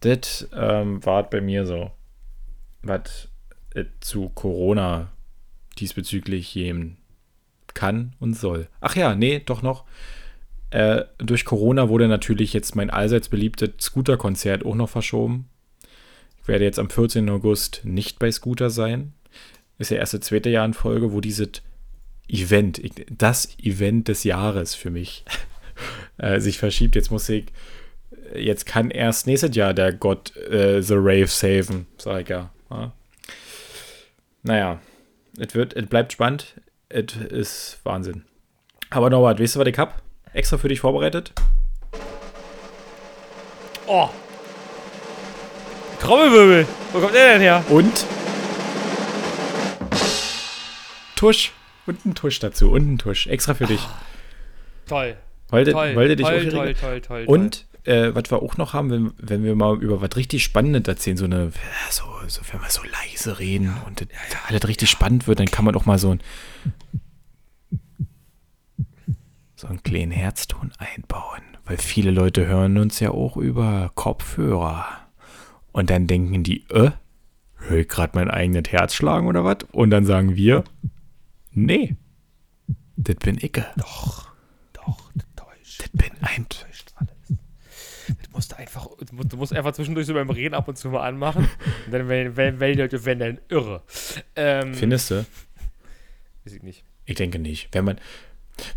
das 0.00 0.48
ähm, 0.54 1.04
war 1.04 1.28
bei 1.28 1.40
mir 1.40 1.66
so, 1.66 1.90
was 2.82 3.28
äh, 3.74 3.84
zu 4.00 4.28
Corona 4.30 5.10
diesbezüglich 5.78 6.52
geben 6.52 6.96
kann 7.74 8.14
und 8.20 8.34
soll. 8.34 8.68
Ach 8.80 8.96
ja, 8.96 9.14
nee, 9.14 9.42
doch 9.44 9.62
noch. 9.62 9.84
Äh, 10.70 11.04
durch 11.18 11.44
Corona 11.44 11.88
wurde 11.88 12.08
natürlich 12.08 12.52
jetzt 12.52 12.76
mein 12.76 12.90
allseits 12.90 13.28
beliebtes 13.28 13.70
Scooter-Konzert 13.80 14.64
auch 14.64 14.74
noch 14.74 14.88
verschoben. 14.88 15.48
Ich 16.40 16.48
werde 16.48 16.64
jetzt 16.64 16.78
am 16.78 16.90
14. 16.90 17.28
August 17.30 17.80
nicht 17.84 18.18
bei 18.18 18.30
Scooter 18.30 18.70
sein. 18.70 19.12
Ist 19.78 19.90
ja 19.90 19.98
erste 19.98 20.20
zweite 20.20 20.50
Jahr 20.50 20.64
in 20.64 20.74
Folge, 20.74 21.12
wo 21.12 21.20
dieses 21.20 21.62
Event, 22.28 22.80
das 23.10 23.56
Event 23.58 24.08
des 24.08 24.24
Jahres 24.24 24.74
für 24.74 24.90
mich, 24.90 25.24
äh, 26.18 26.40
sich 26.40 26.58
verschiebt. 26.58 26.94
Jetzt 26.94 27.10
muss 27.10 27.28
ich, 27.28 27.46
jetzt 28.34 28.66
kann 28.66 28.90
erst 28.90 29.26
nächstes 29.26 29.54
Jahr 29.54 29.74
der 29.74 29.92
Gott 29.92 30.36
äh, 30.36 30.82
The 30.82 30.94
Rave 30.96 31.28
saven, 31.28 31.86
sag 31.98 32.22
ich 32.22 32.28
ja. 32.28 32.50
ja. 32.70 32.92
Naja, 34.42 34.80
es 35.38 35.54
wird, 35.54 35.74
es 35.74 35.86
bleibt 35.86 36.12
spannend. 36.12 36.54
Es 36.88 37.16
ist 37.16 37.80
Wahnsinn. 37.82 38.24
Aber 38.90 39.10
Norbert, 39.10 39.40
weißt 39.40 39.56
du, 39.56 39.60
was 39.60 39.66
ich 39.66 39.78
hab? 39.78 40.02
Extra 40.32 40.58
für 40.58 40.68
dich 40.68 40.80
vorbereitet? 40.80 41.32
Oh! 43.86 44.08
Trommelwirbel! 46.00 46.66
Wo 46.92 47.00
kommt 47.00 47.14
der 47.14 47.32
denn 47.32 47.40
her? 47.40 47.64
Und 47.68 48.06
Tusch. 51.16 51.52
Und 51.86 52.04
ein 52.04 52.14
Tusch 52.14 52.38
dazu. 52.40 52.70
Und 52.70 52.94
ein 52.94 52.98
Tusch. 52.98 53.26
Extra 53.26 53.54
für 53.54 53.66
dich. 53.66 53.80
Toll. 54.86 55.16
Wollte, 55.48 55.72
Toll, 55.72 55.94
wollte 55.94 56.16
dich 56.16 56.26
toll, 56.26 56.34
aufregen? 56.36 56.52
toll, 56.52 56.74
toll, 56.74 57.00
toll, 57.00 57.24
Und 57.26 57.66
äh, 57.84 58.14
was 58.14 58.30
wir 58.30 58.42
auch 58.42 58.56
noch 58.56 58.72
haben, 58.72 58.90
wenn, 58.90 59.12
wenn 59.18 59.44
wir 59.44 59.54
mal 59.54 59.80
über 59.80 60.00
was 60.00 60.16
richtig 60.16 60.42
Spannendes 60.42 60.88
erzählen, 60.88 61.16
so 61.16 61.24
eine, 61.24 61.52
so, 61.90 62.02
so 62.26 62.40
wenn 62.52 62.60
wir 62.60 62.68
so 62.70 62.82
leise 62.82 63.38
reden 63.38 63.72
und 63.86 64.00
das 64.00 64.08
alles 64.48 64.66
richtig 64.66 64.90
spannend 64.90 65.28
wird, 65.28 65.38
dann 65.38 65.46
kann 65.46 65.64
man 65.64 65.76
auch 65.76 65.86
mal 65.86 65.98
so 65.98 66.10
ein 66.10 66.20
so 69.54 69.68
einen 69.68 69.82
kleinen 69.82 70.10
Herzton 70.10 70.72
einbauen, 70.78 71.40
weil 71.64 71.78
viele 71.78 72.10
Leute 72.10 72.46
hören 72.46 72.76
uns 72.76 73.00
ja 73.00 73.10
auch 73.10 73.36
über 73.38 73.90
Kopfhörer 73.94 74.84
und 75.72 75.88
dann 75.88 76.06
denken 76.06 76.42
die, 76.42 76.66
äh, 76.70 76.90
höre 77.56 77.78
ich 77.78 77.88
gerade 77.88 78.12
mein 78.16 78.30
eigenes 78.30 78.70
Herz 78.70 78.94
schlagen 78.94 79.26
oder 79.26 79.44
was? 79.44 79.58
Und 79.72 79.90
dann 79.90 80.04
sagen 80.04 80.36
wir, 80.36 80.64
nee, 81.56 81.96
das 82.96 83.16
bin 83.16 83.38
ich. 83.40 83.52
Doch, 83.76 84.30
doch, 84.72 85.10
das 85.14 85.26
täuscht. 85.36 85.80
Das 85.80 85.88
bin 85.92 86.10
ein 86.20 86.48
täuscht 86.48 86.92
alles. 86.94 87.38
Du 88.08 88.30
musst 88.32 88.56
einfach, 88.56 88.86
du 88.86 89.14
musst, 89.14 89.32
du 89.32 89.36
musst 89.36 89.52
einfach 89.52 89.72
zwischendurch 89.72 90.06
so 90.06 90.14
beim 90.14 90.30
Reden 90.30 90.54
ab 90.54 90.68
und 90.68 90.76
zu 90.76 90.88
mal 90.90 91.06
anmachen. 91.06 91.48
Und 91.86 91.92
dann 91.92 92.08
werden, 92.08 92.36
werden, 92.36 92.60
werden 92.60 92.72
die 92.76 92.82
Leute 92.82 93.04
werden 93.04 93.18
dann 93.18 93.38
irre. 93.48 93.82
Ähm, 94.36 94.74
Findest 94.74 95.10
du? 95.10 95.26
Weiß 96.44 96.52
ich 96.52 96.62
nicht. 96.62 96.84
Ich 97.04 97.16
denke 97.16 97.38
nicht. 97.38 97.68
Wenn 97.72 97.84
man, 97.84 97.98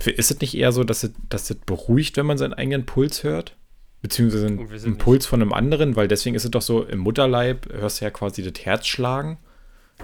ist 0.05 0.31
es 0.31 0.41
nicht 0.41 0.55
eher 0.55 0.71
so, 0.71 0.83
dass 0.83 1.03
es, 1.03 1.11
dass 1.29 1.49
es 1.49 1.57
beruhigt, 1.57 2.17
wenn 2.17 2.25
man 2.25 2.37
seinen 2.37 2.53
eigenen 2.53 2.85
Puls 2.85 3.23
hört? 3.23 3.55
Beziehungsweise 4.01 4.47
einen, 4.47 4.59
Und 4.59 4.71
wir 4.71 4.79
sind 4.79 4.91
einen 4.91 4.97
Puls 4.97 5.25
von 5.25 5.41
einem 5.41 5.53
anderen, 5.53 5.95
weil 5.95 6.07
deswegen 6.07 6.35
ist 6.35 6.45
es 6.45 6.51
doch 6.51 6.61
so, 6.61 6.83
im 6.83 6.99
Mutterleib 6.99 7.71
hörst 7.71 7.99
du 7.99 8.05
ja 8.05 8.11
quasi 8.11 8.43
das 8.43 8.65
Herz 8.65 8.87
schlagen 8.87 9.37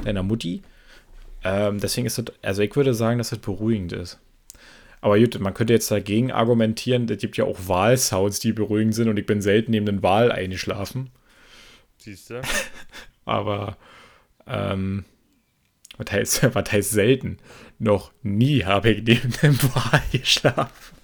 deiner 0.03 0.23
Mutti. 0.23 0.61
Ähm, 1.45 1.79
deswegen 1.79 2.07
ist 2.07 2.17
es, 2.17 2.25
also 2.41 2.63
ich 2.63 2.75
würde 2.75 2.95
sagen, 2.95 3.19
dass 3.19 3.31
es 3.31 3.37
beruhigend 3.37 3.93
ist. 3.93 4.19
Aber 4.99 5.19
gut, 5.19 5.39
man 5.39 5.53
könnte 5.53 5.73
jetzt 5.73 5.91
dagegen 5.91 6.31
argumentieren, 6.31 7.07
es 7.07 7.19
gibt 7.19 7.37
ja 7.37 7.45
auch 7.45 7.67
Wahlsounds, 7.67 8.39
die 8.39 8.51
beruhigend 8.51 8.95
sind 8.95 9.09
und 9.09 9.19
ich 9.19 9.27
bin 9.27 9.41
selten 9.43 9.69
neben 9.69 9.85
den 9.85 10.01
Wal 10.01 10.31
eingeschlafen. 10.31 11.11
Siehst 11.99 12.31
du? 12.31 12.41
Aber 13.25 13.77
ähm, 14.47 15.05
was 15.97 16.11
heißt, 16.11 16.43
was 16.55 16.71
heißt 16.71 16.89
selten? 16.89 17.37
Noch 17.77 18.11
nie 18.23 18.63
habe 18.63 18.89
ich 18.89 19.03
neben 19.03 19.31
dem 19.43 19.61
Wal 19.61 20.01
geschlafen. 20.11 20.97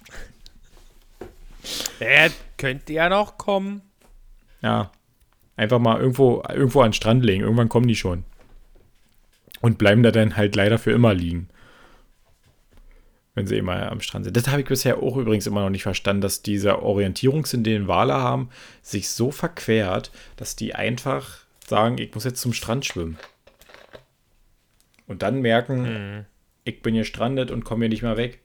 Er 2.00 2.32
könnte 2.56 2.92
ja 2.92 3.08
noch 3.08 3.38
kommen. 3.38 3.82
Ja. 4.60 4.90
Einfach 5.54 5.78
mal 5.78 6.00
irgendwo, 6.00 6.42
irgendwo 6.48 6.80
an 6.80 6.88
den 6.88 6.94
Strand 6.94 7.24
legen. 7.24 7.44
Irgendwann 7.44 7.68
kommen 7.68 7.86
die 7.86 7.94
schon. 7.94 8.24
Und 9.62 9.78
bleiben 9.78 10.02
da 10.02 10.10
dann 10.10 10.36
halt 10.36 10.54
leider 10.54 10.76
für 10.78 10.90
immer 10.92 11.14
liegen. 11.14 11.48
Wenn 13.34 13.46
sie 13.46 13.56
immer 13.56 13.90
am 13.90 14.02
Strand 14.02 14.26
sind. 14.26 14.36
Das 14.36 14.48
habe 14.48 14.60
ich 14.60 14.66
bisher 14.66 14.98
auch 14.98 15.16
übrigens 15.16 15.46
immer 15.46 15.62
noch 15.62 15.70
nicht 15.70 15.84
verstanden, 15.84 16.20
dass 16.20 16.42
dieser 16.42 16.82
Orientierungssinn, 16.82 17.64
den 17.64 17.88
Wale 17.88 18.12
haben, 18.12 18.50
sich 18.82 19.08
so 19.08 19.30
verquert, 19.30 20.10
dass 20.36 20.54
die 20.54 20.74
einfach 20.74 21.38
sagen, 21.66 21.96
ich 21.96 22.14
muss 22.14 22.24
jetzt 22.24 22.42
zum 22.42 22.52
Strand 22.52 22.84
schwimmen. 22.84 23.16
Und 25.06 25.22
dann 25.22 25.40
merken, 25.40 25.82
Mhm. 26.18 26.24
ich 26.64 26.82
bin 26.82 26.92
hier 26.92 27.04
strandet 27.04 27.50
und 27.50 27.64
komme 27.64 27.84
hier 27.84 27.88
nicht 27.90 28.02
mehr 28.02 28.18
weg. 28.18 28.40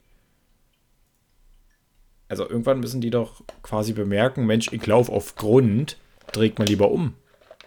Also 2.29 2.47
irgendwann 2.47 2.79
müssen 2.79 3.01
die 3.01 3.09
doch 3.09 3.41
quasi 3.63 3.93
bemerken, 3.93 4.45
Mensch, 4.45 4.71
ich 4.71 4.85
laufe 4.85 5.11
auf 5.11 5.35
Grund, 5.35 5.97
dreht 6.31 6.59
mal 6.59 6.67
lieber 6.67 6.91
um. 6.91 7.13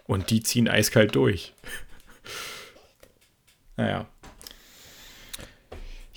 Und 0.07 0.31
die 0.31 0.43
ziehen 0.43 0.69
eiskalt 0.69 1.15
durch. 1.15 1.53
Naja. 3.81 4.07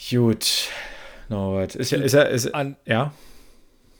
Gut. 0.09 0.69
Norbert. 1.29 1.75
Ist 1.75 1.91
ja, 1.91 1.97
ist 1.99 2.13
ja, 2.13 2.23
ist, 2.23 2.53
An, 2.53 2.75
ja? 2.85 3.13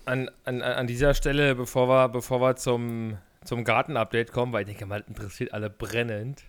an, 0.05 0.29
an, 0.43 0.62
an 0.62 0.88
dieser 0.88 1.13
Stelle, 1.13 1.55
bevor 1.55 1.88
wir, 1.88 2.10
bevor 2.10 2.41
wir 2.41 2.55
zum, 2.55 3.17
zum 3.46 3.63
Garten-Update 3.63 4.32
kommen, 4.32 4.51
weil 4.53 4.62
ich 4.62 4.67
denke 4.67 4.86
mal, 4.86 5.03
interessiert 5.08 5.53
alle 5.53 5.70
brennend. 5.70 6.43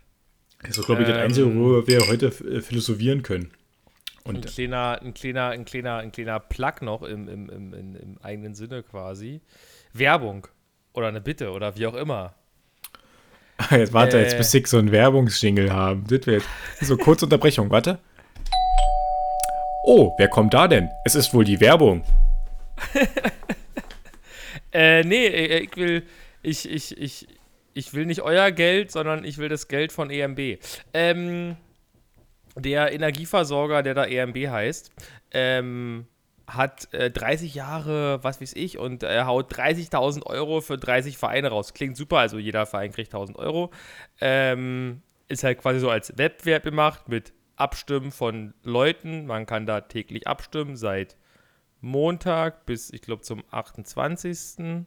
Das 0.62 0.78
ist, 0.78 0.86
glaube 0.86 1.02
ich, 1.02 1.08
das 1.08 1.16
Ähm. 1.16 1.24
Einzige, 1.24 1.54
worüber 1.54 1.86
wir 1.86 2.06
heute 2.08 2.26
äh, 2.26 2.60
philosophieren 2.60 3.22
können. 3.22 3.50
Ein 4.24 4.36
Und 4.36 4.46
kleiner, 4.46 5.00
ein 5.02 5.12
kleiner, 5.12 5.50
ein 5.50 5.64
kleiner, 5.64 5.98
ein 5.98 6.10
kleiner 6.10 6.40
Plug 6.40 6.80
noch 6.80 7.02
im, 7.02 7.28
im, 7.28 7.48
im, 7.50 7.74
im 7.74 8.18
eigenen 8.22 8.54
Sinne 8.54 8.82
quasi. 8.82 9.42
Werbung 9.92 10.48
oder 10.94 11.08
eine 11.08 11.20
Bitte 11.20 11.52
oder 11.52 11.76
wie 11.76 11.86
auch 11.86 11.94
immer. 11.94 12.34
jetzt 13.70 13.92
warte, 13.92 14.18
Äh. 14.18 14.22
jetzt 14.22 14.36
bis 14.36 14.52
ich 14.54 14.66
so 14.66 14.78
einen 14.78 14.92
Werbungsjingle 14.92 15.72
haben. 15.72 16.04
Das 16.08 16.26
jetzt 16.26 16.46
so 16.80 16.96
kurze 16.96 17.26
Unterbrechung, 17.26 17.70
warte. 17.70 17.98
Oh, 19.86 20.14
wer 20.18 20.28
kommt 20.28 20.54
da 20.54 20.66
denn? 20.66 20.88
Es 21.04 21.14
ist 21.14 21.34
wohl 21.34 21.44
die 21.44 21.60
Werbung. 21.60 22.02
Äh, 24.72 25.04
nee, 25.04 25.26
äh, 25.26 25.58
ich 25.60 25.76
will, 25.76 26.02
ich, 26.42 26.68
ich, 26.68 26.98
ich, 26.98 27.28
ich 27.74 27.94
will 27.94 28.06
nicht 28.06 28.22
euer 28.22 28.50
Geld, 28.50 28.90
sondern 28.90 29.24
ich 29.24 29.38
will 29.38 29.48
das 29.48 29.68
Geld 29.68 29.92
von 29.92 30.10
EMB. 30.10 30.58
Ähm, 30.92 31.54
der 32.56 32.92
Energieversorger, 32.92 33.84
der 33.84 33.94
da 33.94 34.04
EMB 34.04 34.48
heißt, 34.48 34.90
ähm, 35.30 36.06
hat 36.46 36.92
äh, 36.92 37.10
30 37.10 37.54
Jahre, 37.54 38.22
was 38.22 38.40
weiß 38.40 38.54
ich, 38.54 38.78
und 38.78 39.02
er 39.02 39.26
haut 39.26 39.52
30.000 39.52 40.26
Euro 40.26 40.60
für 40.60 40.76
30 40.76 41.16
Vereine 41.16 41.48
raus. 41.48 41.74
Klingt 41.74 41.96
super, 41.96 42.18
also 42.18 42.38
jeder 42.38 42.66
Verein 42.66 42.92
kriegt 42.92 43.14
1.000 43.14 43.36
Euro. 43.36 43.70
Ähm, 44.20 45.02
ist 45.28 45.44
halt 45.44 45.58
quasi 45.58 45.80
so 45.80 45.90
als 45.90 46.16
Wettbewerb 46.18 46.64
gemacht 46.64 47.08
mit 47.08 47.32
Abstimmen 47.56 48.10
von 48.10 48.54
Leuten. 48.62 49.26
Man 49.26 49.46
kann 49.46 49.66
da 49.66 49.82
täglich 49.82 50.26
abstimmen 50.26 50.76
seit 50.76 51.16
Montag 51.80 52.66
bis, 52.66 52.90
ich 52.90 53.02
glaube, 53.02 53.22
zum 53.22 53.44
28. 53.50 54.84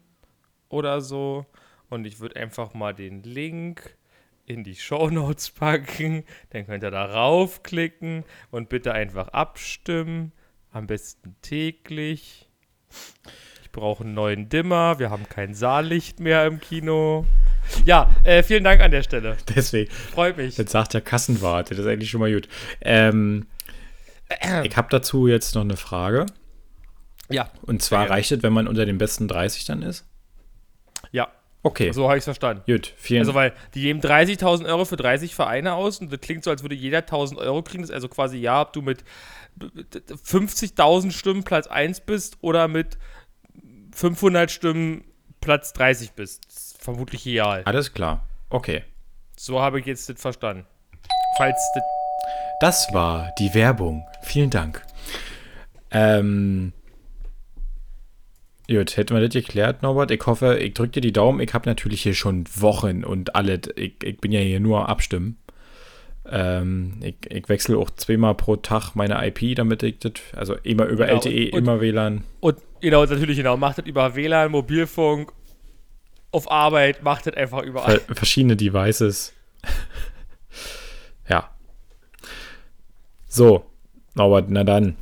oder 0.69 1.01
so. 1.01 1.45
und 1.89 2.05
ich 2.05 2.19
würde 2.19 2.35
einfach 2.35 2.73
mal 2.73 2.93
den 2.93 3.23
Link 3.23 3.97
in 4.45 4.63
die 4.63 4.75
Show 4.75 5.09
Notes 5.09 5.51
packen. 5.51 6.23
Dann 6.49 6.65
könnt 6.65 6.83
ihr 6.83 6.91
da 6.91 7.05
raufklicken 7.05 8.23
und 8.51 8.69
bitte 8.69 8.93
einfach 8.93 9.29
abstimmen. 9.29 10.33
Am 10.77 10.85
besten 10.85 11.35
täglich. 11.41 12.47
Ich 13.63 13.71
brauche 13.71 14.03
einen 14.03 14.13
neuen 14.13 14.47
Dimmer. 14.47 14.99
Wir 14.99 15.09
haben 15.09 15.27
kein 15.27 15.55
Saallicht 15.55 16.19
mehr 16.19 16.45
im 16.45 16.59
Kino. 16.59 17.25
Ja, 17.83 18.11
äh, 18.23 18.43
vielen 18.43 18.63
Dank 18.63 18.81
an 18.81 18.91
der 18.91 19.01
Stelle. 19.01 19.37
Deswegen. 19.55 19.91
Freut 19.91 20.37
mich. 20.37 20.55
Jetzt 20.55 20.71
sagt 20.71 20.93
der 20.93 21.01
Kassenwart, 21.01 21.71
das 21.71 21.79
ist 21.79 21.87
eigentlich 21.87 22.11
schon 22.11 22.19
mal 22.19 22.31
gut. 22.31 22.47
Ähm, 22.81 23.47
ich 24.63 24.77
habe 24.77 24.87
dazu 24.91 25.25
jetzt 25.25 25.55
noch 25.55 25.63
eine 25.63 25.77
Frage. 25.77 26.27
Ja. 27.27 27.49
Und 27.63 27.81
zwar 27.81 28.01
gerne. 28.01 28.11
reicht 28.11 28.31
es, 28.31 28.43
wenn 28.43 28.53
man 28.53 28.67
unter 28.67 28.85
den 28.85 28.99
besten 28.99 29.27
30 29.27 29.65
dann 29.65 29.81
ist? 29.81 30.05
Ja, 31.11 31.27
Okay, 31.67 31.91
so 31.91 32.07
habe 32.07 32.17
ich 32.17 32.21
es 32.21 32.23
verstanden. 32.23 32.63
gut. 32.65 32.93
Vielen 32.95 33.19
Also, 33.19 33.33
weil 33.33 33.51
die 33.73 33.81
geben 33.81 33.99
30.000 33.99 34.65
Euro 34.67 34.85
für 34.85 34.95
30 34.95 35.35
Vereine 35.35 35.73
aus 35.73 35.99
und 35.99 36.13
das 36.13 36.21
klingt 36.21 36.45
so, 36.45 36.49
als 36.49 36.61
würde 36.61 36.75
jeder 36.75 36.99
1.000 36.99 37.37
Euro 37.37 37.61
kriegen. 37.61 37.83
Das 37.83 37.89
ist 37.89 37.93
also 37.93 38.07
quasi, 38.07 38.37
ja, 38.37 38.61
ob 38.61 38.71
du 38.71 38.81
mit 38.81 39.03
50.000 39.59 41.11
Stimmen 41.11 41.43
Platz 41.43 41.67
1 41.67 42.01
bist 42.01 42.37
oder 42.39 42.69
mit 42.69 42.97
500 43.93 44.49
Stimmen 44.49 45.03
Platz 45.41 45.73
30 45.73 46.13
bist. 46.13 46.45
Das 46.45 46.55
ist 46.55 46.81
vermutlich 46.81 47.25
egal. 47.25 47.63
Alles 47.65 47.93
klar. 47.93 48.23
Okay. 48.49 48.85
So 49.35 49.59
habe 49.61 49.81
ich 49.81 49.85
jetzt 49.85 50.07
das 50.07 50.21
verstanden. 50.21 50.65
Falls 51.37 51.59
das. 51.75 51.83
Das 52.61 52.93
war 52.93 53.33
die 53.39 53.53
Werbung. 53.53 54.07
Vielen 54.21 54.49
Dank. 54.49 54.85
Ähm. 55.91 56.71
Gut, 58.69 58.97
hätten 58.97 59.15
wir 59.15 59.21
das 59.21 59.31
geklärt, 59.33 59.81
Norbert. 59.81 60.11
Ich 60.11 60.25
hoffe, 60.25 60.57
ich 60.57 60.73
drücke 60.73 60.91
dir 60.93 61.01
die 61.01 61.13
Daumen. 61.13 61.39
Ich 61.39 61.53
habe 61.53 61.69
natürlich 61.69 62.01
hier 62.01 62.13
schon 62.13 62.43
Wochen 62.55 63.05
und 63.05 63.33
alle. 63.35 63.61
Ich, 63.75 63.93
ich 64.03 64.17
bin 64.17 64.31
ja 64.33 64.41
hier 64.41 64.59
nur 64.59 64.89
abstimmen. 64.89 65.37
Ähm, 66.29 66.95
ich, 67.01 67.15
ich 67.29 67.47
wechsle 67.47 67.77
auch 67.77 67.89
zweimal 67.91 68.35
pro 68.35 68.57
Tag 68.57 68.93
meine 68.95 69.25
IP, 69.25 69.55
damit 69.55 69.83
ich 69.83 69.99
das. 69.99 70.13
Also 70.35 70.55
immer 70.63 70.85
über 70.85 71.05
Genau, 71.05 71.17
LTE, 71.19 71.45
und- 71.45 71.53
und- 71.53 71.59
immer 71.59 71.79
WLAN. 71.79 72.23
Und 72.41 72.57
genau, 72.81 73.05
natürlich, 73.05 73.37
genau. 73.37 73.55
Macht 73.55 73.77
das 73.77 73.85
über 73.85 74.15
WLAN, 74.15 74.51
Mobilfunk, 74.51 75.31
auf 76.31 76.51
Arbeit, 76.51 77.03
macht 77.03 77.25
das 77.27 77.35
einfach 77.35 77.63
überall. 77.63 77.99
Ver 78.01 78.15
verschiedene 78.15 78.57
Devices. 78.57 79.33
ja. 81.29 81.49
So, 83.29 83.65
Norbert, 84.15 84.47
na 84.49 84.65
dann. 84.65 84.97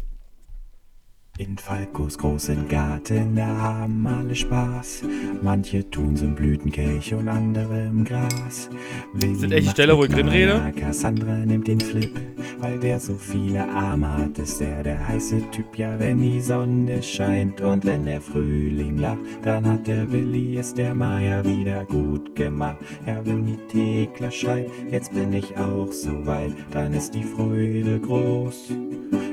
In 1.38 1.58
Falkos 1.58 2.18
großen 2.18 2.70
Garten, 2.70 3.36
da 3.36 3.46
haben 3.46 4.08
alle 4.08 4.34
Spaß. 4.34 5.02
Manche 5.42 5.90
tun's 5.90 6.22
im 6.22 6.34
Blütenkelch 6.34 7.14
und 7.14 7.28
andere 7.28 7.88
im 7.88 8.06
Gras. 8.06 8.70
Willi 9.14 9.36
Sind 9.36 9.52
echt 9.52 9.68
die 9.68 9.72
Stelle, 9.72 9.98
wo 9.98 10.06
ich 10.06 10.12
drin 10.12 10.30
rede? 10.30 10.72
Cassandra 10.78 11.36
nimmt 11.40 11.68
den 11.68 11.82
Flip, 11.82 12.18
weil 12.60 12.80
der 12.80 13.02
so 13.02 13.16
viele 13.16 13.68
Arme 13.68 14.18
hat, 14.18 14.40
ist 14.40 14.62
der 14.62 14.82
der 14.82 15.06
heiße 15.10 15.52
Typ. 15.52 15.78
Ja, 15.78 16.00
wenn 16.00 16.22
die 16.22 16.40
Sonne 16.40 17.04
scheint 17.04 17.60
und 17.60 17.84
wenn 17.84 18.06
der 18.06 18.22
Frühling 18.22 18.98
lacht, 18.98 19.20
dann 19.44 19.66
hat 19.66 19.88
der 19.88 20.10
Willi 20.10 20.58
es 20.58 20.74
der 20.74 20.96
Maya 20.96 21.44
wieder 21.44 21.84
gut 21.84 22.34
gemacht. 22.38 22.78
Ja, 23.06 23.20
wenn 23.26 23.46
die 23.46 23.58
Thekla 23.68 24.32
schreit, 24.32 24.70
jetzt 24.90 25.14
bin 25.14 25.34
ich 25.34 25.58
auch 25.58 25.92
so 25.92 26.26
weit, 26.26 26.54
dann 26.72 26.94
ist 26.94 27.14
die 27.14 27.24
Freude 27.24 28.00
groß. 28.00 28.70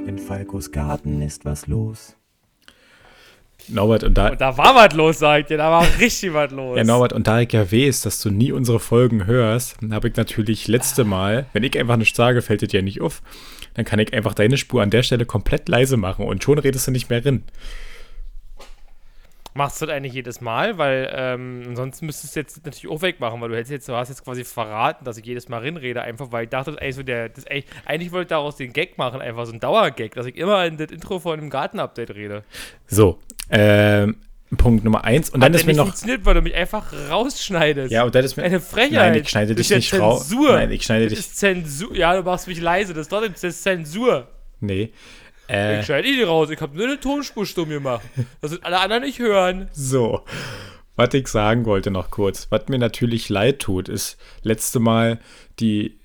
In 0.05 0.19
Falkos 0.19 0.73
Garten 0.73 1.23
ist 1.23 1.45
was 1.45 1.69
los. 1.69 2.02
Norbert, 3.69 4.05
und 4.05 4.19
da, 4.19 4.31
Und 4.31 4.41
da 4.41 4.57
war 4.57 4.75
was 4.75 4.95
los, 4.95 5.19
sagt 5.19 5.51
ihr. 5.51 5.57
Da 5.57 5.71
war 5.71 5.87
richtig 6.01 6.35
was 6.35 6.51
los. 6.51 6.77
Ja, 6.77 6.85
Norbert, 6.85 7.13
und 7.13 7.27
da 7.27 7.41
ich 7.41 7.53
ja 7.53 7.71
weiß, 7.71 8.03
dass 8.03 8.21
du 8.21 8.31
nie 8.31 8.53
unsere 8.53 8.81
Folgen 8.81 9.27
hörst, 9.27 9.77
habe 9.91 10.09
ich 10.09 10.17
natürlich 10.17 10.69
letzte 10.69 11.05
Mal, 11.05 11.47
wenn 11.53 11.63
ich 11.63 11.79
einfach 11.79 11.97
nicht 11.97 12.17
sage, 12.17 12.43
fällt 12.43 12.63
dir 12.63 12.69
ja 12.71 12.83
nicht 12.83 13.01
auf, 13.01 13.23
dann 13.75 13.85
kann 13.85 13.99
ich 13.99 14.13
einfach 14.13 14.35
deine 14.35 14.57
Spur 14.57 14.83
an 14.83 14.91
der 14.91 15.03
Stelle 15.03 15.25
komplett 15.27 15.69
leise 15.69 15.97
machen 15.97 16.27
und 16.27 16.43
schon 16.45 16.59
redest 16.59 16.87
du 16.87 16.91
nicht 16.91 17.11
mehr 17.11 17.21
drin. 17.21 17.43
Machst 19.55 19.83
du 19.83 19.87
das 19.87 19.95
eigentlich 19.95 20.15
jedes 20.15 20.41
Mal? 20.41 20.79
Weil 20.79 21.11
ähm, 21.15 21.63
ansonsten 21.69 22.07
müsstest 22.07 22.35
du 22.37 22.41
jetzt 22.41 22.65
natürlich 22.65 22.89
auch 22.89 23.03
wegmachen, 23.03 23.41
weil 23.41 23.51
du 23.51 23.57
hättest 23.57 23.71
jetzt, 23.71 23.89
du 23.89 23.93
hast 23.95 24.09
jetzt 24.09 24.25
quasi 24.25 24.45
verraten, 24.45 25.05
dass 25.05 25.19
ich 25.19 25.27
jedes 25.27 25.49
Mal 25.49 25.59
rinrede, 25.59 26.01
einfach 26.03 26.33
weil 26.33 26.45
ich 26.45 26.51
dachte, 26.51 26.75
ey, 26.81 26.91
so 26.93 27.03
der, 27.03 27.29
das, 27.29 27.45
ey, 27.45 27.65
eigentlich 27.85 28.13
wollte 28.13 28.23
ich 28.23 28.29
daraus 28.31 28.57
den 28.57 28.73
Gag 28.73 28.97
machen, 28.97 29.21
einfach 29.21 29.45
so 29.47 29.53
ein 29.53 29.61
Dauergag, 29.61 30.15
dass 30.15 30.27
ich 30.27 30.37
immer 30.37 30.65
in 30.65 30.79
das 30.79 30.91
Intro 30.91 31.19
von 31.19 31.39
dem 31.39 31.51
Garten-Update 31.51 32.15
rede. 32.15 32.45
So, 32.87 33.19
ähm, 33.51 34.17
Punkt 34.57 34.85
Nummer 34.85 35.05
eins. 35.05 35.31
Und 35.31 35.41
dann 35.41 35.53
Hat 35.53 35.61
ist 35.61 35.67
der 35.67 35.75
mir 35.75 35.79
noch. 35.79 35.87
funktioniert, 35.87 36.25
weil 36.27 36.35
du 36.35 36.43
mich 36.43 36.55
einfach 36.55 36.93
rausschneidest. 37.11 37.91
Ja, 37.91 38.05
und 38.05 38.15
dann 38.15 38.25
ist 38.25 38.37
mir. 38.37 38.43
Eine 38.45 38.61
Frechheit. 38.61 38.93
Nein, 38.93 39.15
ich 39.17 39.29
schneide 39.31 39.55
Das 39.55 39.67
dich 39.69 39.77
ist 39.79 39.93
nicht 39.93 40.01
raus. 40.03 40.31
Nein, 40.31 40.71
ich 40.71 40.83
schneide 40.83 41.05
das 41.07 41.13
dich. 41.13 41.21
ist 41.21 41.39
Zensur. 41.39 41.95
Ja, 41.97 42.15
du 42.17 42.23
machst 42.23 42.49
mich 42.49 42.61
leise, 42.61 42.93
das 42.93 43.03
ist 43.03 43.13
doch 43.13 43.23
das 43.27 43.43
ist 43.45 43.63
Zensur. 43.63 44.29
Nee. 44.61 44.93
Äh, 45.49 45.81
Ich 45.81 45.87
schneide 45.87 46.09
die 46.09 46.23
raus, 46.23 46.51
ich 46.51 46.61
habe 46.61 46.77
nur 46.77 46.87
eine 46.87 47.01
Tonspur 47.01 47.47
stumm 47.47 47.69
gemacht. 47.69 48.03
Das 48.41 48.51
sind 48.53 48.65
alle 48.65 48.81
anderen 48.81 49.03
nicht 49.03 49.19
hören. 49.19 49.69
So, 49.73 50.23
was 50.97 51.13
ich 51.15 51.29
sagen 51.29 51.65
wollte 51.65 51.91
noch 51.91 52.11
kurz, 52.11 52.47
was 52.51 52.69
mir 52.69 52.79
natürlich 52.79 53.29
leid 53.29 53.61
tut, 53.61 53.89
ist 53.89 54.19
letzte 54.43 54.79
Mal 54.79 55.19
die, 55.59 55.99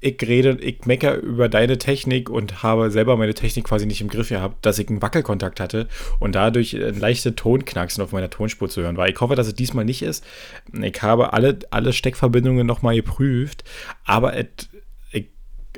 ich 0.00 0.16
rede, 0.22 0.56
ich 0.62 0.86
mecker 0.86 1.16
über 1.16 1.48
deine 1.50 1.76
Technik 1.76 2.30
und 2.30 2.62
habe 2.62 2.90
selber 2.90 3.16
meine 3.18 3.34
Technik 3.34 3.64
quasi 3.66 3.84
nicht 3.84 4.00
im 4.00 4.08
Griff 4.08 4.30
gehabt, 4.30 4.64
dass 4.64 4.78
ich 4.78 4.88
einen 4.88 5.02
Wackelkontakt 5.02 5.60
hatte 5.60 5.88
und 6.18 6.34
dadurch 6.34 6.74
ein 6.74 6.98
leichte 6.98 7.34
Tonknacksen 7.36 8.02
auf 8.02 8.12
meiner 8.12 8.30
Tonspur 8.30 8.70
zu 8.70 8.80
hören 8.80 8.96
war. 8.96 9.08
Ich 9.08 9.20
hoffe, 9.20 9.34
dass 9.34 9.46
es 9.46 9.54
diesmal 9.54 9.84
nicht 9.84 10.00
ist. 10.02 10.24
Ich 10.72 11.02
habe 11.02 11.34
alle, 11.34 11.58
alle 11.70 11.92
Steckverbindungen 11.92 12.66
nochmal 12.66 12.96
geprüft, 12.96 13.62
aber 14.04 14.34
et, 14.36 14.70
ich, 15.12 15.26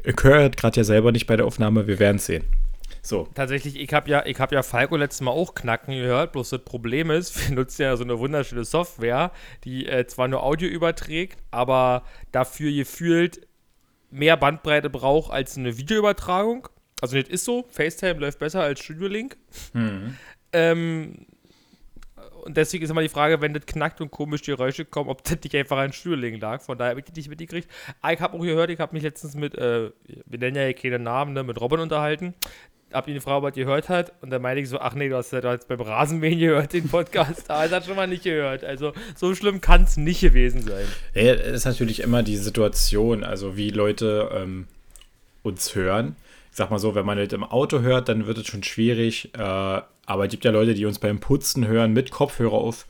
ich 0.04 0.16
höre 0.22 0.48
gerade 0.50 0.76
ja 0.76 0.84
selber 0.84 1.10
nicht 1.10 1.26
bei 1.26 1.36
der 1.36 1.46
Aufnahme, 1.46 1.88
wir 1.88 1.98
werden 1.98 2.16
es 2.16 2.26
sehen. 2.26 2.44
So, 3.00 3.28
Tatsächlich, 3.34 3.78
ich 3.78 3.92
habe 3.92 4.10
ja, 4.10 4.26
ich 4.26 4.38
hab 4.38 4.52
ja 4.52 4.62
Falco 4.62 4.96
letztes 4.96 5.20
Mal 5.22 5.30
auch 5.30 5.54
knacken 5.54 5.94
gehört, 5.94 6.32
bloß 6.32 6.50
das 6.50 6.64
Problem 6.64 7.10
ist, 7.10 7.48
wir 7.48 7.56
nutzen 7.56 7.82
ja 7.82 7.96
so 7.96 8.04
eine 8.04 8.18
wunderschöne 8.18 8.64
Software, 8.64 9.32
die 9.64 9.86
äh, 9.86 10.06
zwar 10.06 10.28
nur 10.28 10.42
Audio 10.42 10.68
überträgt, 10.68 11.38
aber 11.50 12.04
dafür 12.30 12.72
gefühlt 12.72 13.46
mehr 14.10 14.36
Bandbreite 14.36 14.90
braucht 14.90 15.32
als 15.32 15.56
eine 15.56 15.78
Videoübertragung. 15.78 16.68
Also 17.00 17.18
das 17.18 17.28
ist 17.28 17.44
so, 17.44 17.64
FaceTime 17.70 18.20
läuft 18.20 18.38
besser 18.38 18.62
als 18.62 18.80
Studio 18.80 19.08
Link. 19.08 19.36
Ähm, 20.52 21.26
und 22.44 22.56
deswegen 22.56 22.84
ist 22.84 22.90
immer 22.90 23.02
die 23.02 23.08
Frage, 23.08 23.40
wenn 23.40 23.54
das 23.54 23.66
knackt 23.66 24.00
und 24.00 24.10
komische 24.10 24.56
Geräusche 24.56 24.84
kommen, 24.84 25.08
ob 25.08 25.22
das 25.24 25.38
nicht 25.42 25.54
einfach 25.54 25.78
an 25.78 25.92
Studio 25.92 26.18
Link 26.18 26.42
lag. 26.42 26.60
Von 26.60 26.76
daher 26.76 26.90
habe 26.90 27.00
ich 27.00 27.06
das 27.06 27.14
nicht 27.16 27.28
mitgekriegt. 27.28 27.68
Ah, 28.00 28.12
ich 28.12 28.20
habe 28.20 28.36
auch 28.36 28.42
gehört, 28.42 28.70
ich 28.70 28.80
habe 28.80 28.94
mich 28.94 29.02
letztens 29.02 29.34
mit, 29.34 29.54
äh, 29.54 29.90
wir 30.26 30.38
nennen 30.38 30.56
ja 30.56 30.64
hier 30.64 30.74
keine 30.74 30.98
Namen, 30.98 31.34
ne, 31.34 31.44
mit 31.44 31.60
Robin 31.60 31.80
unterhalten. 31.80 32.34
Hab 32.92 33.08
ob 33.08 33.08
er 33.08 33.40
das 33.42 33.54
gehört 33.54 33.88
hat. 33.88 34.12
Und 34.20 34.30
dann 34.30 34.42
meinte 34.42 34.62
ich 34.62 34.68
so, 34.68 34.78
ach 34.78 34.94
nee, 34.94 35.08
du 35.08 35.16
hast 35.16 35.32
ja 35.32 35.40
jetzt 35.52 35.68
beim 35.68 35.80
Rasenmähen 35.80 36.38
gehört, 36.38 36.72
den 36.72 36.88
Podcast. 36.88 37.44
Aber 37.50 37.64
er 37.64 37.70
hat 37.70 37.86
schon 37.86 37.96
mal 37.96 38.06
nicht 38.06 38.24
gehört. 38.24 38.64
Also 38.64 38.92
so 39.16 39.34
schlimm 39.34 39.60
kann 39.60 39.84
es 39.84 39.96
nicht 39.96 40.20
gewesen 40.20 40.62
sein. 40.62 40.86
Ja, 41.14 41.34
es 41.34 41.58
ist 41.58 41.64
natürlich 41.64 42.00
immer 42.00 42.22
die 42.22 42.36
Situation, 42.36 43.24
also 43.24 43.56
wie 43.56 43.70
Leute 43.70 44.30
ähm, 44.34 44.66
uns 45.42 45.74
hören. 45.74 46.16
Ich 46.50 46.56
sag 46.56 46.70
mal 46.70 46.78
so, 46.78 46.94
wenn 46.94 47.06
man 47.06 47.18
das 47.18 47.32
im 47.32 47.44
Auto 47.44 47.80
hört, 47.80 48.08
dann 48.08 48.26
wird 48.26 48.38
es 48.38 48.46
schon 48.46 48.62
schwierig. 48.62 49.30
Äh, 49.34 49.38
aber 49.38 50.24
es 50.24 50.30
gibt 50.30 50.44
ja 50.44 50.50
Leute, 50.50 50.74
die 50.74 50.84
uns 50.86 50.98
beim 50.98 51.20
Putzen 51.20 51.66
hören 51.66 51.92
mit 51.92 52.10
Kopfhörer 52.10 52.52
auf. 52.52 52.86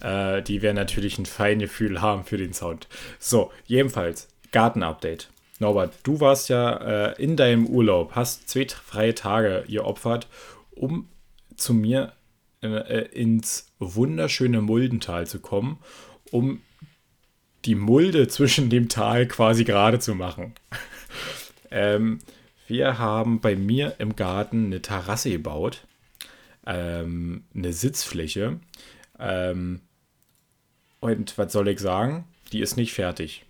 Äh, 0.00 0.42
die 0.42 0.62
werden 0.62 0.76
natürlich 0.76 1.18
ein 1.18 1.26
Feingefühl 1.26 2.00
haben 2.00 2.24
für 2.24 2.36
den 2.36 2.52
Sound. 2.52 2.88
So, 3.18 3.52
jedenfalls, 3.66 4.28
Garten-Update. 4.52 5.28
Norbert, 5.60 5.94
du 6.02 6.20
warst 6.20 6.48
ja 6.48 7.12
äh, 7.12 7.22
in 7.22 7.36
deinem 7.36 7.66
Urlaub, 7.66 8.12
hast 8.14 8.48
zwei 8.48 8.66
freie 8.66 9.14
Tage 9.14 9.64
geopfert, 9.68 10.28
um 10.70 11.08
zu 11.56 11.74
mir 11.74 12.12
äh, 12.62 13.06
ins 13.12 13.72
wunderschöne 13.78 14.60
Muldental 14.60 15.26
zu 15.26 15.38
kommen, 15.38 15.78
um 16.30 16.60
die 17.64 17.76
Mulde 17.76 18.28
zwischen 18.28 18.70
dem 18.70 18.88
Tal 18.88 19.26
quasi 19.26 19.64
gerade 19.64 19.98
zu 20.00 20.14
machen. 20.14 20.54
ähm, 21.70 22.18
wir 22.66 22.98
haben 22.98 23.40
bei 23.40 23.56
mir 23.56 23.96
im 23.98 24.16
Garten 24.16 24.66
eine 24.66 24.82
Terrasse 24.82 25.30
gebaut, 25.30 25.86
ähm, 26.66 27.44
eine 27.54 27.72
Sitzfläche. 27.72 28.58
Ähm, 29.18 29.82
und 31.00 31.36
was 31.36 31.52
soll 31.52 31.68
ich 31.68 31.80
sagen? 31.80 32.24
Die 32.52 32.60
ist 32.60 32.76
nicht 32.76 32.94
fertig. 32.94 33.44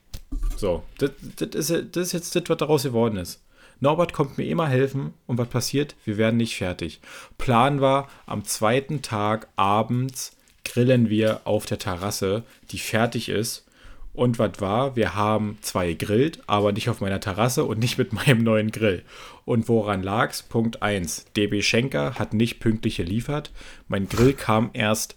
So, 0.57 0.83
das, 0.99 1.11
das, 1.37 1.71
ist, 1.71 2.13
jetzt 2.13 2.35
das, 2.35 2.43
was 2.47 2.57
daraus 2.57 2.83
geworden 2.85 3.17
ist. 3.17 3.43
Norbert 3.81 4.13
kommt 4.13 4.39
mir 4.39 4.47
immer 4.47 4.69
helfen 4.69 5.15
und 5.27 5.39
was 5.39 5.49
passiert? 5.49 5.97
Wir 6.05 6.17
werden 6.17 6.37
nicht 6.37 6.57
fertig. 6.57 7.01
Plan 7.39 7.81
war, 7.81 8.09
am 8.27 8.45
zweiten 8.45 9.03
Tag 9.03 9.49
abends 9.57 10.37
grillen 10.65 11.11
wir 11.11 11.43
auf 11.45 11.67
der 11.67 11.79
Terrasse, 11.79 12.45
die 12.71 12.79
fertig 12.79 13.29
ist. 13.29 13.67
Und 14.13 14.39
was 14.39 14.61
war? 14.61 14.95
Wir 14.95 15.17
haben 15.17 15.59
zwei 15.61 15.93
gegrillt, 15.93 16.41
aber 16.47 16.71
nicht 16.71 16.89
auf 16.89 17.01
meiner 17.01 17.19
Terrasse 17.19 17.65
und 17.65 17.81
nicht 17.81 17.99
mit 17.99 18.13
meinem 18.13 18.45
neuen 18.45 18.71
Grill. 18.71 19.03
Und 19.45 19.69
woran 19.69 20.03
lag's? 20.03 20.43
Punkt 20.43 20.83
1. 20.83 21.27
DB 21.37 21.63
Schenker 21.63 22.15
hat 22.15 22.33
nicht 22.33 22.61
pünktlich 22.61 22.97
geliefert. 22.97 23.51
Mein 23.89 24.09
Grill 24.09 24.33
kam 24.33 24.71
erst 24.73 25.17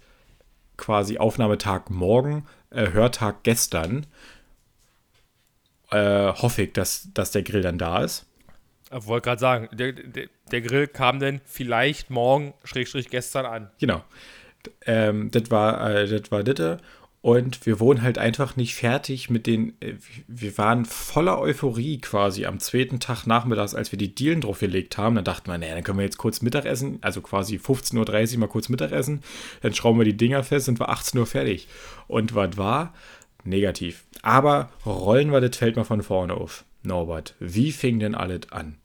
quasi 0.78 1.20
Aufnahmetag 1.20 1.90
morgen, 1.90 2.46
äh, 2.72 2.92
Hörtag 2.92 3.44
gestern. 3.44 4.08
Äh, 5.92 6.34
hoffe 6.34 6.64
ich, 6.64 6.74
dass, 6.74 7.10
dass 7.14 7.32
der 7.32 7.44
Grill 7.44 7.62
dann 7.62 7.78
da 7.78 8.04
ist. 8.04 8.26
Ich 8.92 9.06
wollte 9.06 9.26
gerade 9.26 9.40
sagen, 9.40 9.70
der, 9.74 9.94
der, 9.94 10.28
der 10.52 10.62
Grill 10.62 10.88
kam 10.88 11.20
dann 11.20 11.42
vielleicht 11.46 12.10
morgen, 12.10 12.54
Schrägstrich 12.64 13.10
gestern 13.10 13.46
an. 13.46 13.72
Genau. 13.80 14.04
Ähm, 14.86 15.32
das 15.32 15.52
war 15.52 15.90
äh, 15.90 16.08
das 16.08 16.32
war 16.32 16.44
Ditte. 16.44 16.80
Und 17.22 17.66
wir 17.66 17.80
wurden 17.82 18.04
halt 18.04 18.20
einfach 18.20 18.56
nicht 18.56 18.76
fertig 18.76 19.30
mit 19.30 19.48
den. 19.48 19.74
Äh, 19.82 19.96
wir 20.28 20.58
waren 20.58 20.86
voller 20.86 21.40
Euphorie 21.40 22.00
quasi 22.00 22.46
am 22.46 22.60
zweiten 22.60 23.00
Tag 23.00 23.26
nachmittags, 23.26 23.76
als 23.76 23.92
wir 23.92 24.00
die 24.00 24.14
Dielen 24.16 24.40
draufgelegt 24.40 24.98
haben. 24.98 25.16
Dann 25.16 25.26
dachten 25.26 25.52
wir, 25.52 25.58
naja, 25.58 25.76
dann 25.76 25.84
können 25.84 25.98
wir 25.98 26.06
jetzt 26.06 26.18
kurz 26.18 26.42
Mittagessen, 26.42 27.00
also 27.02 27.22
quasi 27.22 27.58
15.30 27.58 28.34
Uhr 28.34 28.40
mal 28.40 28.48
kurz 28.48 28.70
Mittagessen. 28.70 29.24
Dann 29.62 29.74
schrauben 29.74 30.00
wir 30.00 30.06
die 30.06 30.16
Dinger 30.16 30.44
fest, 30.44 30.68
sind 30.68 30.80
wir 30.80 30.90
18 30.90 31.20
Uhr 31.20 31.26
fertig. 31.26 31.68
Und 32.08 32.36
was 32.36 32.56
war? 32.56 32.94
Negativ. 33.48 34.06
Aber 34.22 34.70
rollen 34.86 35.32
wir 35.32 35.40
das 35.40 35.56
Feld 35.56 35.78
mal 35.78 35.86
von 35.86 36.04
vorne 36.04 36.34
auf. 36.34 36.66
Norbert, 36.84 37.36
wie 37.40 37.72
fing 37.72 38.00
denn 38.00 38.14
alles 38.14 38.52
an? 38.52 38.78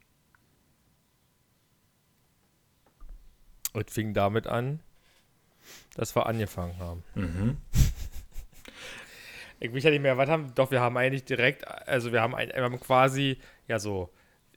Und 3.73 3.89
fing 3.89 4.13
damit 4.13 4.47
an, 4.47 4.79
dass 5.95 6.15
wir 6.15 6.25
angefangen 6.25 6.77
haben. 6.79 7.03
Ich 9.59 9.73
weiß 9.73 9.83
ja 9.83 9.91
nicht 9.91 10.01
mehr, 10.01 10.17
was 10.17 10.27
haben, 10.27 10.53
doch, 10.55 10.71
wir 10.71 10.81
haben 10.81 10.97
eigentlich 10.97 11.23
direkt, 11.23 11.65
also 11.65 12.11
wir 12.11 12.21
haben, 12.21 12.35
ein, 12.35 12.49
wir 12.49 12.63
haben 12.63 12.81
quasi, 12.81 13.37
ja 13.69 13.79
so, 13.79 14.09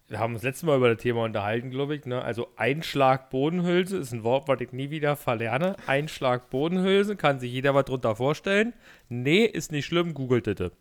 wir 0.09 0.19
haben 0.19 0.35
uns 0.35 0.43
letztes 0.43 0.63
Mal 0.63 0.77
über 0.77 0.95
das 0.95 1.03
Thema 1.03 1.25
unterhalten, 1.25 1.71
glaube 1.71 1.97
ich, 1.97 2.07
ne? 2.07 2.23
Also 2.23 2.49
Einschlag 2.57 3.31
Bodenhülse 3.31 3.97
ist 3.97 4.13
ein 4.13 4.23
Wort, 4.23 4.49
was 4.49 4.61
ich 4.61 4.73
nie 4.73 4.91
wieder 4.91 5.17
verlerne. 5.17 5.77
Einschlag 5.87 6.49
Bodenhülse, 6.51 7.17
kann 7.17 7.41
sich 7.41 7.53
jeder 7.53 7.75
was 7.75 7.87
drunter 7.87 8.15
vorstellen. 8.17 8.73
Nee, 9.09 9.45
ist 9.45 9.73
nicht 9.73 9.87
schlimm, 9.87 10.15
googelt 10.15 10.45
bitte. 10.45 10.73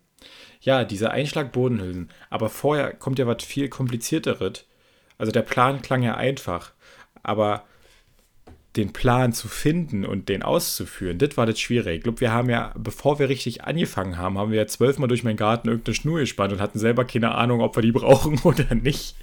Ja, 0.60 0.84
diese 0.84 1.10
Einschlag-Bodenhülsen. 1.10 2.08
Aber 2.30 2.48
vorher 2.48 2.94
kommt 2.94 3.18
ja 3.18 3.26
was 3.26 3.44
viel 3.44 3.68
komplizierteres. 3.68 4.66
Also 5.18 5.32
der 5.32 5.42
Plan 5.42 5.82
klang 5.82 6.02
ja 6.02 6.16
einfach. 6.16 6.72
Aber 7.22 7.64
den 8.76 8.92
Plan 8.92 9.32
zu 9.32 9.48
finden 9.48 10.04
und 10.04 10.28
den 10.28 10.42
auszuführen, 10.42 11.18
das 11.18 11.36
war 11.36 11.46
das 11.46 11.58
Schwierige. 11.58 11.92
Ich 11.92 12.02
glaube, 12.02 12.20
wir 12.20 12.32
haben 12.32 12.50
ja, 12.50 12.72
bevor 12.76 13.18
wir 13.18 13.28
richtig 13.28 13.64
angefangen 13.64 14.16
haben, 14.16 14.38
haben 14.38 14.50
wir 14.50 14.58
ja 14.58 14.66
zwölfmal 14.66 15.08
durch 15.08 15.24
meinen 15.24 15.36
Garten 15.36 15.68
irgendeine 15.68 15.94
Schnur 15.94 16.20
gespannt 16.20 16.52
und 16.52 16.60
hatten 16.60 16.78
selber 16.78 17.04
keine 17.04 17.34
Ahnung, 17.34 17.60
ob 17.60 17.76
wir 17.76 17.82
die 17.82 17.92
brauchen 17.92 18.38
oder 18.44 18.74
nicht. 18.74 19.16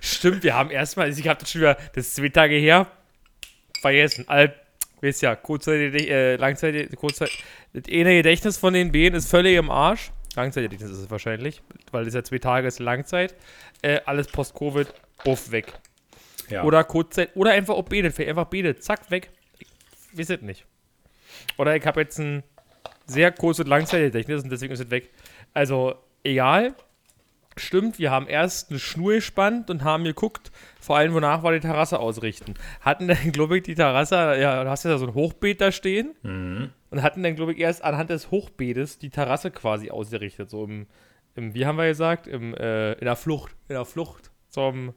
Stimmt, 0.00 0.42
wir 0.42 0.54
haben 0.54 0.70
erstmal, 0.70 1.10
ich 1.10 1.28
habe 1.28 1.40
das 1.40 1.50
schon 1.50 1.62
wieder, 1.62 1.76
das 1.94 2.08
ist 2.08 2.16
zwei 2.16 2.28
Tage 2.28 2.56
her, 2.56 2.86
vergessen. 3.80 4.24
All, 4.28 4.54
wisst 5.00 5.22
ja, 5.22 5.34
kurzzeitig, 5.36 6.08
äh, 6.08 6.36
langzeitig, 6.36 6.94
kurzzeitig, 6.96 7.42
das 7.72 7.84
eine 7.92 8.14
Gedächtnis 8.16 8.58
von 8.58 8.74
den 8.74 8.92
Bären 8.92 9.14
ist 9.14 9.30
völlig 9.30 9.56
im 9.56 9.70
Arsch. 9.70 10.10
Langzeitgedächtnis 10.34 10.90
ist 10.90 10.98
es 10.98 11.10
wahrscheinlich, 11.10 11.62
weil 11.92 12.04
das 12.04 12.14
ja 12.14 12.22
zwei 12.22 12.38
Tage 12.38 12.68
ist 12.68 12.78
Langzeit. 12.78 13.34
Äh, 13.82 14.00
alles 14.04 14.28
Post-Covid, 14.28 14.86
buff, 15.24 15.50
weg. 15.50 15.72
Ja. 16.48 16.64
Oder 16.64 16.84
Kurzzeit, 16.84 17.34
oder 17.34 17.52
einfach 17.52 17.74
auch 17.74 17.84
betet, 17.84 18.14
vielleicht 18.14 18.30
einfach 18.30 18.46
betet, 18.46 18.82
zack, 18.82 19.10
weg. 19.10 19.30
Ich 19.58 20.18
weiß 20.18 20.30
es 20.30 20.42
nicht. 20.42 20.66
Oder 21.58 21.76
ich 21.76 21.86
habe 21.86 22.00
jetzt 22.00 22.18
ein 22.18 22.42
sehr 23.06 23.32
kurzes 23.32 23.66
Langzeitgedächtnis 23.66 24.42
und 24.42 24.50
deswegen 24.50 24.72
ist 24.72 24.80
es 24.80 24.90
weg. 24.90 25.10
Also, 25.54 25.94
egal. 26.22 26.74
Stimmt, 27.58 27.98
wir 27.98 28.10
haben 28.10 28.26
erst 28.26 28.68
eine 28.68 28.78
Schnur 28.78 29.14
gespannt 29.14 29.70
und 29.70 29.82
haben 29.82 30.04
geguckt, 30.04 30.52
vor 30.78 30.98
allem, 30.98 31.14
wonach 31.14 31.42
wir 31.42 31.52
die 31.52 31.60
Terrasse 31.60 31.98
ausrichten. 31.98 32.52
Hatten 32.82 33.08
dann, 33.08 33.16
glaube 33.32 33.56
ich, 33.56 33.62
die 33.62 33.74
Terrasse, 33.74 34.14
ja, 34.38 34.62
du 34.62 34.68
hast 34.68 34.84
ja 34.84 34.98
so 34.98 35.06
ein 35.06 35.14
Hochbeet 35.14 35.62
da 35.62 35.72
stehen 35.72 36.14
und 36.90 37.02
hatten 37.02 37.22
dann, 37.22 37.34
glaube 37.34 37.52
ich, 37.52 37.58
erst 37.58 37.82
anhand 37.82 38.10
des 38.10 38.30
Hochbeetes 38.30 38.98
die 38.98 39.08
Terrasse 39.08 39.50
quasi 39.50 39.90
ausgerichtet. 39.90 40.50
So 40.50 40.64
im, 40.64 40.86
im 41.34 41.54
wie 41.54 41.64
haben 41.64 41.76
wir 41.76 41.86
gesagt, 41.86 42.26
im, 42.26 42.54
äh, 42.54 42.92
in 42.92 43.06
der 43.06 43.16
Flucht, 43.16 43.56
in 43.68 43.74
der 43.74 43.86
Flucht 43.86 44.30
zum, 44.50 44.92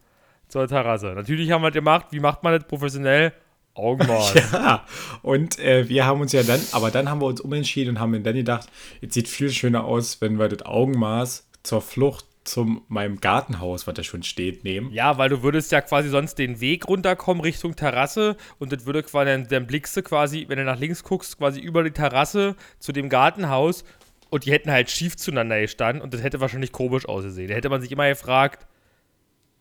zur 0.49 0.67
Terrasse. 0.67 1.13
Natürlich 1.15 1.51
haben 1.51 1.61
wir 1.61 1.69
das 1.69 1.75
gemacht, 1.75 2.07
wie 2.11 2.19
macht 2.19 2.43
man 2.43 2.53
das 2.53 2.67
professionell? 2.67 3.33
Augenmaß. 3.75 4.33
Ja, 4.51 4.85
und 5.21 5.57
äh, 5.59 5.87
wir 5.87 6.05
haben 6.05 6.19
uns 6.21 6.33
ja 6.33 6.43
dann, 6.43 6.59
aber 6.73 6.91
dann 6.91 7.09
haben 7.09 7.21
wir 7.21 7.27
uns 7.27 7.39
umentschieden 7.39 7.95
und 7.95 7.99
haben 8.01 8.21
dann 8.23 8.35
gedacht, 8.35 8.67
jetzt 8.99 9.13
sieht 9.13 9.27
viel 9.27 9.51
schöner 9.51 9.85
aus, 9.85 10.19
wenn 10.21 10.37
wir 10.37 10.49
das 10.49 10.65
Augenmaß 10.65 11.47
zur 11.63 11.81
Flucht 11.81 12.25
zum 12.43 12.83
meinem 12.87 13.21
Gartenhaus, 13.21 13.85
was 13.85 13.93
da 13.93 14.03
schon 14.03 14.23
steht, 14.23 14.63
nehmen. 14.63 14.91
Ja, 14.91 15.17
weil 15.17 15.29
du 15.29 15.43
würdest 15.43 15.71
ja 15.71 15.81
quasi 15.81 16.09
sonst 16.09 16.35
den 16.39 16.59
Weg 16.61 16.87
runterkommen 16.87 17.41
Richtung 17.41 17.75
Terrasse 17.75 18.37
und 18.57 18.71
das 18.71 18.85
würde 18.85 19.03
quasi, 19.03 19.29
dann, 19.29 19.47
dann 19.47 19.67
blickst 19.67 19.95
du 19.95 20.01
quasi, 20.01 20.45
wenn 20.47 20.57
du 20.57 20.65
nach 20.65 20.79
links 20.79 21.03
guckst, 21.03 21.37
quasi 21.37 21.59
über 21.59 21.83
die 21.83 21.91
Terrasse 21.91 22.55
zu 22.79 22.91
dem 22.91 23.07
Gartenhaus 23.07 23.83
und 24.29 24.45
die 24.45 24.51
hätten 24.51 24.71
halt 24.71 24.89
schief 24.89 25.15
zueinander 25.15 25.59
gestanden 25.61 26.01
und 26.01 26.13
das 26.13 26.23
hätte 26.23 26.39
wahrscheinlich 26.39 26.71
komisch 26.71 27.07
ausgesehen. 27.07 27.49
Da 27.49 27.55
hätte 27.55 27.69
man 27.69 27.81
sich 27.81 27.91
immer 27.91 28.09
gefragt, 28.09 28.65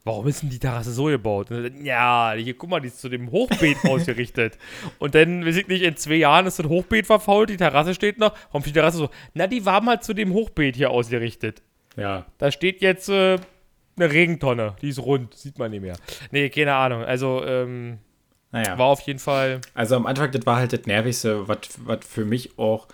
warum 0.04 0.26
ist 0.26 0.42
denn 0.42 0.50
die 0.50 0.58
Terrasse 0.58 0.92
so 0.92 1.04
gebaut? 1.04 1.50
Dann, 1.50 1.84
ja, 1.84 2.32
hier, 2.36 2.54
guck 2.54 2.70
mal, 2.70 2.80
die 2.80 2.88
ist 2.88 3.00
zu 3.00 3.08
dem 3.08 3.30
Hochbeet 3.30 3.78
ausgerichtet. 3.84 4.58
Und 4.98 5.14
dann, 5.14 5.44
weiß 5.44 5.56
ich 5.56 5.68
nicht, 5.68 5.82
in 5.82 5.96
zwei 5.96 6.14
Jahren 6.14 6.46
ist 6.46 6.58
das 6.58 6.66
Hochbeet 6.66 7.06
verfault, 7.06 7.50
die 7.50 7.56
Terrasse 7.56 7.94
steht 7.94 8.18
noch. 8.18 8.34
Warum 8.48 8.62
steht 8.62 8.74
die 8.76 8.78
Terrasse 8.80 8.98
so? 8.98 9.10
Na, 9.34 9.46
die 9.46 9.64
war 9.64 9.80
mal 9.80 10.00
zu 10.00 10.14
dem 10.14 10.32
Hochbeet 10.32 10.76
hier 10.76 10.90
ausgerichtet. 10.90 11.62
Ja, 11.96 12.26
Da 12.38 12.50
steht 12.52 12.80
jetzt 12.80 13.08
äh, 13.08 13.38
eine 13.96 14.12
Regentonne. 14.12 14.76
Die 14.80 14.88
ist 14.88 15.00
rund, 15.00 15.34
sieht 15.34 15.58
man 15.58 15.70
nicht 15.72 15.82
mehr. 15.82 15.96
Nee, 16.30 16.48
keine 16.48 16.74
Ahnung. 16.74 17.02
Also, 17.02 17.44
ähm, 17.44 17.98
naja. 18.52 18.78
war 18.78 18.86
auf 18.86 19.00
jeden 19.00 19.18
Fall. 19.18 19.60
Also 19.74 19.96
am 19.96 20.06
Anfang, 20.06 20.30
das 20.30 20.46
war 20.46 20.56
halt 20.56 20.72
das 20.72 20.86
Nervigste, 20.86 21.48
was 21.48 21.58
was 21.84 21.98
für 22.06 22.24
mich 22.24 22.58
auch 22.58 22.88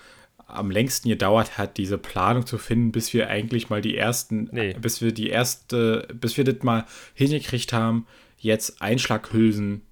am 0.47 0.71
längsten 0.71 1.09
gedauert 1.09 1.59
hat, 1.59 1.79
diese 1.79 1.99
Planung 1.99 2.47
zu 2.47 2.59
finden, 2.59 2.93
bis 2.93 3.13
wir 3.13 3.29
eigentlich 3.29 3.71
mal 3.71 3.81
die 3.81 3.97
ersten, 3.97 4.49
Nee. 4.53 4.75
bis 4.81 5.01
wir 5.01 5.13
die 5.13 5.29
erste, 5.29 6.07
bis 6.13 6.37
wir 6.37 6.45
das 6.45 6.63
mal 6.63 6.85
hingekriegt 7.15 7.73
haben, 7.73 8.07
jetzt 8.39 8.81
Einschlaghülsen 8.83 9.83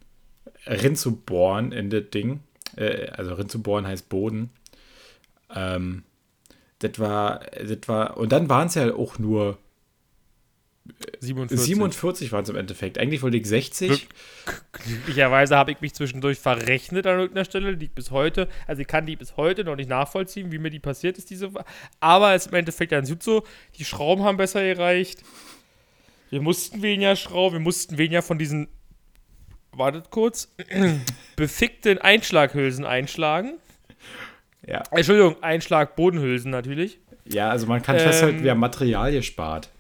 rinzubohren 0.66 1.72
in 1.72 1.90
das 1.90 2.04
Ding. 2.10 2.40
Äh, 2.76 3.08
also 3.08 3.34
rinzubohren 3.34 3.86
heißt 3.86 4.08
Boden. 4.08 4.50
Ähm, 5.54 6.04
das 6.78 6.98
war, 6.98 7.40
das 7.40 7.88
war, 7.88 8.16
und 8.16 8.32
dann 8.32 8.48
waren 8.48 8.66
es 8.66 8.74
ja 8.74 8.94
auch 8.94 9.18
nur 9.18 9.58
47. 11.20 11.66
47 11.66 12.32
waren 12.32 12.42
es 12.42 12.48
im 12.48 12.56
Endeffekt. 12.56 12.98
Eigentlich 12.98 13.22
wollte 13.22 13.36
ich 13.36 13.46
60. 13.46 14.08
Glücklicherweise 14.72 15.56
habe 15.56 15.70
ich 15.70 15.80
mich 15.80 15.94
zwischendurch 15.94 16.38
verrechnet 16.38 17.06
an 17.06 17.20
irgendeiner 17.20 17.44
Stelle. 17.44 17.70
Liegt 17.70 17.94
bis 17.94 18.10
heute. 18.10 18.48
Also 18.66 18.82
ich 18.82 18.88
kann 18.88 19.06
die 19.06 19.14
bis 19.16 19.36
heute 19.36 19.62
noch 19.64 19.76
nicht 19.76 19.88
nachvollziehen, 19.88 20.50
wie 20.50 20.58
mir 20.58 20.70
die 20.70 20.80
passiert 20.80 21.18
ist, 21.18 21.30
diese. 21.30 21.50
Aber 22.00 22.34
es 22.34 22.46
ist 22.46 22.52
im 22.52 22.58
Endeffekt 22.58 22.92
dann 22.92 23.06
so, 23.06 23.44
die 23.78 23.84
Schrauben 23.84 24.24
haben 24.24 24.36
besser 24.36 24.62
gereicht. 24.62 25.22
Wir 26.30 26.40
mussten 26.40 26.82
weniger 26.82 27.14
Schrauben, 27.14 27.56
wir 27.56 27.60
mussten 27.60 27.98
weniger 27.98 28.22
von 28.22 28.38
diesen. 28.38 28.68
Wartet 29.74 30.10
kurz. 30.10 30.52
befickten 31.36 31.98
Einschlaghülsen 31.98 32.84
einschlagen. 32.84 33.58
Ja. 34.66 34.82
Entschuldigung, 34.90 35.42
Einschlag-Bodenhülsen 35.42 36.50
natürlich. 36.50 36.98
ja, 37.24 37.50
also 37.50 37.66
man 37.66 37.82
kann 37.82 37.96
Ähm, 37.96 38.02
festhalten, 38.02 38.42
wir 38.44 38.50
haben 38.50 38.60
Material 38.60 39.12
gespart. 39.12 39.70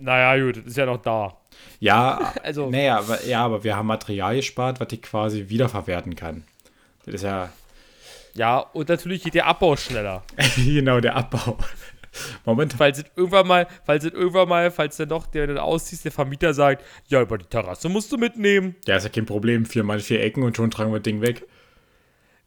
Naja, 0.00 0.42
gut, 0.44 0.56
das 0.58 0.64
ist 0.66 0.76
ja 0.76 0.86
noch 0.86 1.02
da. 1.02 1.36
Ja, 1.78 2.32
Also- 2.42 2.70
naja, 2.70 2.98
aber, 2.98 3.24
ja, 3.24 3.44
aber 3.44 3.62
wir 3.64 3.76
haben 3.76 3.86
Material 3.86 4.36
gespart, 4.36 4.80
was 4.80 4.88
ich 4.92 5.02
quasi 5.02 5.48
wiederverwerten 5.48 6.14
kann. 6.16 6.44
Das 7.04 7.14
ist 7.16 7.22
ja 7.24 7.50
Ja, 8.34 8.58
und 8.58 8.88
natürlich 8.88 9.22
geht 9.22 9.34
der 9.34 9.46
Abbau 9.46 9.76
schneller. 9.76 10.22
genau 10.56 11.00
der 11.00 11.16
Abbau. 11.16 11.58
Moment, 12.44 12.72
Falls 12.72 12.98
es 12.98 13.04
irgendwann 13.14 13.46
mal, 13.46 13.66
falls 13.84 14.04
es 14.04 14.12
irgendwann 14.12 14.48
mal, 14.48 14.70
falls 14.72 14.96
dann 14.96 15.08
doch 15.08 15.26
der 15.26 15.46
dann 15.46 15.58
auszieht, 15.58 16.04
der 16.04 16.10
Vermieter 16.12 16.52
sagt, 16.54 16.84
ja, 17.06 17.22
über 17.22 17.38
die 17.38 17.44
Terrasse 17.44 17.88
musst 17.88 18.10
du 18.10 18.18
mitnehmen. 18.18 18.74
ja, 18.86 18.96
ist 18.96 19.04
ja 19.04 19.10
kein 19.10 19.26
Problem. 19.26 19.64
Vier 19.64 19.84
mal 19.84 20.00
vier 20.00 20.20
Ecken 20.22 20.42
und 20.42 20.56
schon 20.56 20.70
tragen 20.72 20.90
wir 20.92 20.98
das 20.98 21.04
Ding 21.04 21.20
weg. 21.20 21.46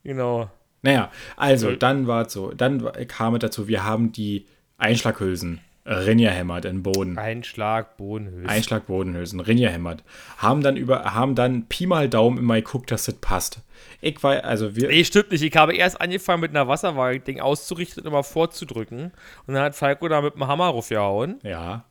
Genau. 0.04 0.50
Naja, 0.82 1.12
also, 1.38 1.68
Soll- 1.68 1.78
dann 1.78 2.08
war 2.08 2.26
es 2.28 2.34
so. 2.34 2.52
Dann 2.52 2.92
kam 3.08 3.36
es 3.36 3.40
dazu, 3.40 3.68
wir 3.70 3.86
haben 3.86 4.12
die 4.12 4.48
Einschlaghülsen 4.78 5.62
ringerhämmert 5.86 6.66
in 6.66 6.78
den 6.78 6.84
Boden. 6.84 7.18
Einschlag, 7.18 7.98
Bodenhülse. 7.98 8.50
Einschlagbodenhülsen, 8.50 9.40
ringerhämmert. 9.40 10.04
Haben 10.38 10.62
dann 10.62 10.78
über, 10.78 11.14
haben 11.14 11.36
dann 11.36 11.68
Pi 11.68 11.88
mal 11.88 12.08
Daumen 12.10 12.38
immer 12.38 12.56
geguckt, 12.56 12.92
dass 12.92 13.06
das 13.06 13.16
passt. 13.16 13.62
Ich 14.00 14.22
war, 14.24 14.44
also 14.44 14.76
wir, 14.76 14.88
Nee, 14.88 15.04
stimmt 15.04 15.32
nicht. 15.32 15.44
Ich 15.44 15.56
habe 15.56 15.76
erst 15.76 16.00
angefangen 16.00 16.42
mit 16.42 16.52
einer 16.52 16.68
Wasserwaage 16.68 17.20
Ding 17.20 17.40
auszurichten 17.40 18.04
und 18.04 18.08
immer 18.08 18.24
vorzudrücken. 18.24 19.12
Und 19.46 19.54
dann 19.54 19.64
hat 19.64 19.76
Falco 19.76 20.08
da 20.08 20.22
mit 20.22 20.36
dem 20.36 20.48
Hammer 20.48 20.68
raufgehauen 20.68 21.40
ja, 21.44 21.86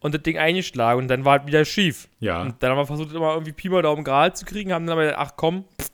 und 0.00 0.14
das 0.14 0.22
Ding 0.22 0.38
eingeschlagen 0.38 1.00
und 1.00 1.08
dann 1.08 1.24
war 1.24 1.40
es 1.40 1.46
wieder 1.46 1.64
schief. 1.64 2.08
ja. 2.20 2.42
Und 2.42 2.62
dann 2.62 2.70
haben 2.70 2.78
wir 2.78 2.86
versucht, 2.86 3.12
immer 3.12 3.32
irgendwie 3.34 3.52
Pi 3.52 3.68
mal 3.68 3.82
Daumen 3.82 4.04
gerade 4.04 4.34
zu 4.34 4.44
kriegen, 4.44 4.72
haben 4.72 4.86
dann 4.86 4.94
aber 4.94 5.06
gedacht, 5.06 5.20
ach 5.20 5.32
komm, 5.36 5.64
pff, 5.80 5.90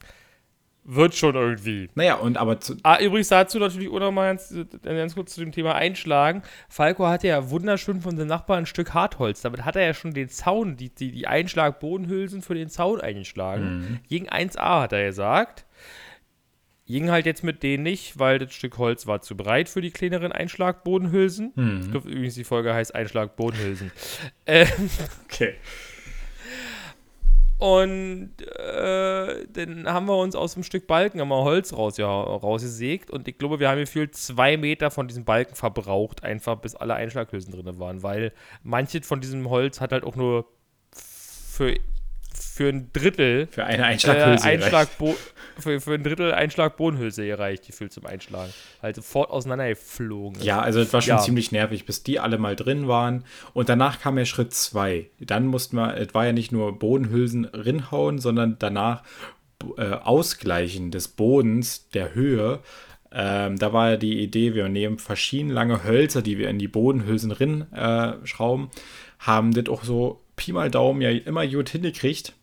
wird 0.88 1.14
schon 1.14 1.34
irgendwie. 1.34 1.90
Naja, 1.94 2.14
und 2.14 2.36
aber 2.38 2.60
zu, 2.60 2.76
Ah, 2.84 2.98
übrigens 3.00 3.28
dazu 3.28 3.58
natürlich 3.58 3.90
auch 3.90 3.98
noch 3.98 4.12
mal 4.12 4.28
ganz, 4.28 4.52
äh, 4.52 4.64
ganz 4.82 5.14
kurz 5.14 5.34
zu 5.34 5.40
dem 5.40 5.52
Thema 5.52 5.74
Einschlagen. 5.74 6.42
Falco 6.68 7.06
hatte 7.06 7.26
ja 7.26 7.50
wunderschön 7.50 8.00
von 8.00 8.16
seinem 8.16 8.28
Nachbarn 8.28 8.60
ein 8.60 8.66
Stück 8.66 8.94
Hartholz. 8.94 9.40
Damit 9.42 9.64
hat 9.64 9.76
er 9.76 9.82
ja 9.84 9.94
schon 9.94 10.14
den 10.14 10.28
Zaun, 10.28 10.76
die, 10.76 10.90
die, 10.90 11.10
die 11.10 11.26
Einschlag-Bodenhülsen 11.26 12.40
für 12.40 12.54
den 12.54 12.68
Zaun 12.68 13.00
eingeschlagen. 13.00 14.00
Gegen 14.08 14.28
1A 14.28 14.82
hat 14.82 14.92
er 14.92 15.04
gesagt. 15.06 15.66
ging 16.86 17.10
halt 17.10 17.26
jetzt 17.26 17.42
mit 17.42 17.64
denen 17.64 17.82
nicht, 17.82 18.18
weil 18.20 18.38
das 18.38 18.52
Stück 18.54 18.78
Holz 18.78 19.08
war 19.08 19.20
zu 19.20 19.36
breit 19.36 19.68
für 19.68 19.80
die 19.80 19.90
kleineren 19.90 20.30
Einschlagbodenhülsen. 20.30 21.52
Mhm. 21.56 21.92
Übrigens, 21.92 22.34
die 22.36 22.44
Folge 22.44 22.72
heißt 22.72 22.94
Einschlagbodenhülsen. 22.94 23.90
ähm, 24.46 24.68
Okay. 25.24 25.54
Und 27.58 28.32
äh, 28.42 29.46
dann 29.50 29.86
haben 29.88 30.06
wir 30.06 30.18
uns 30.18 30.36
aus 30.36 30.54
dem 30.54 30.62
Stück 30.62 30.86
Balken 30.86 31.20
einmal 31.20 31.42
Holz 31.42 31.72
raus, 31.72 31.96
ja, 31.96 32.06
rausgesägt. 32.06 33.10
Und 33.10 33.28
ich 33.28 33.38
glaube, 33.38 33.60
wir 33.60 33.70
haben 33.70 33.78
gefühlt 33.78 34.14
zwei 34.14 34.58
Meter 34.58 34.90
von 34.90 35.08
diesem 35.08 35.24
Balken 35.24 35.54
verbraucht, 35.54 36.22
einfach 36.22 36.56
bis 36.56 36.74
alle 36.74 36.94
Einschlaghülsen 36.94 37.52
drin 37.52 37.78
waren, 37.78 38.02
weil 38.02 38.32
manches 38.62 39.06
von 39.06 39.20
diesem 39.22 39.48
Holz 39.48 39.80
hat 39.80 39.92
halt 39.92 40.04
auch 40.04 40.16
nur 40.16 40.46
für, 40.92 41.74
für 42.36 42.68
ein 42.68 42.90
Drittel 42.92 43.48
Für 43.50 43.64
eine 43.64 43.82
äh, 43.82 43.86
Einschlaghülse. 43.86 44.44
Einschlagbo 44.44 45.16
für, 45.58 45.80
für 45.80 45.94
ein 45.94 46.02
Drittel 46.02 46.32
Einschlagbodenhülse 46.32 47.24
gereicht, 47.26 47.66
gefühlt 47.66 47.92
zum 47.92 48.04
Einschlagen. 48.06 48.52
Halt 48.82 48.96
sofort 48.96 49.30
auseinandergeflogen. 49.30 50.42
Ja, 50.42 50.60
also 50.60 50.80
es 50.80 50.92
war 50.92 51.00
schon 51.00 51.16
Ja. 51.16 51.18
ziemlich 51.18 51.52
nervig, 51.52 51.86
bis 51.86 52.02
die 52.02 52.20
alle 52.20 52.38
mal 52.38 52.56
drin 52.56 52.88
waren. 52.88 53.24
Und 53.54 53.68
danach 53.68 54.00
kam 54.00 54.18
ja 54.18 54.24
Schritt 54.26 54.52
zwei. 54.52 55.08
Dann 55.18 55.46
mussten 55.46 55.76
wir, 55.76 55.96
es 55.96 56.12
war 56.14 56.26
ja 56.26 56.32
nicht 56.32 56.52
nur 56.52 56.78
Bodenhülsen 56.78 57.46
rinhauen, 57.46 58.18
sondern 58.18 58.56
danach 58.58 59.02
äh, 59.78 59.92
Ausgleichen 59.92 60.90
des 60.90 61.08
Bodens, 61.08 61.88
der 61.90 62.14
Höhe. 62.14 62.60
Ähm, 63.12 63.58
da 63.58 63.72
war 63.72 63.90
ja 63.92 63.96
die 63.96 64.20
Idee, 64.20 64.54
wir 64.54 64.68
nehmen 64.68 64.98
verschiedene 64.98 65.54
lange 65.54 65.84
Hölzer, 65.84 66.20
die 66.20 66.36
wir 66.36 66.50
in 66.50 66.58
die 66.58 66.68
Bodenhülsen 66.68 67.30
rin 67.30 67.72
äh, 67.72 68.14
schrauben, 68.24 68.70
haben 69.20 69.52
das 69.54 69.68
auch 69.68 69.84
so 69.84 70.22
Pi 70.36 70.52
mal 70.52 70.70
Daumen 70.70 71.00
ja 71.00 71.10
immer 71.10 71.46
gut 71.46 71.70
hingekriegt. 71.70 72.34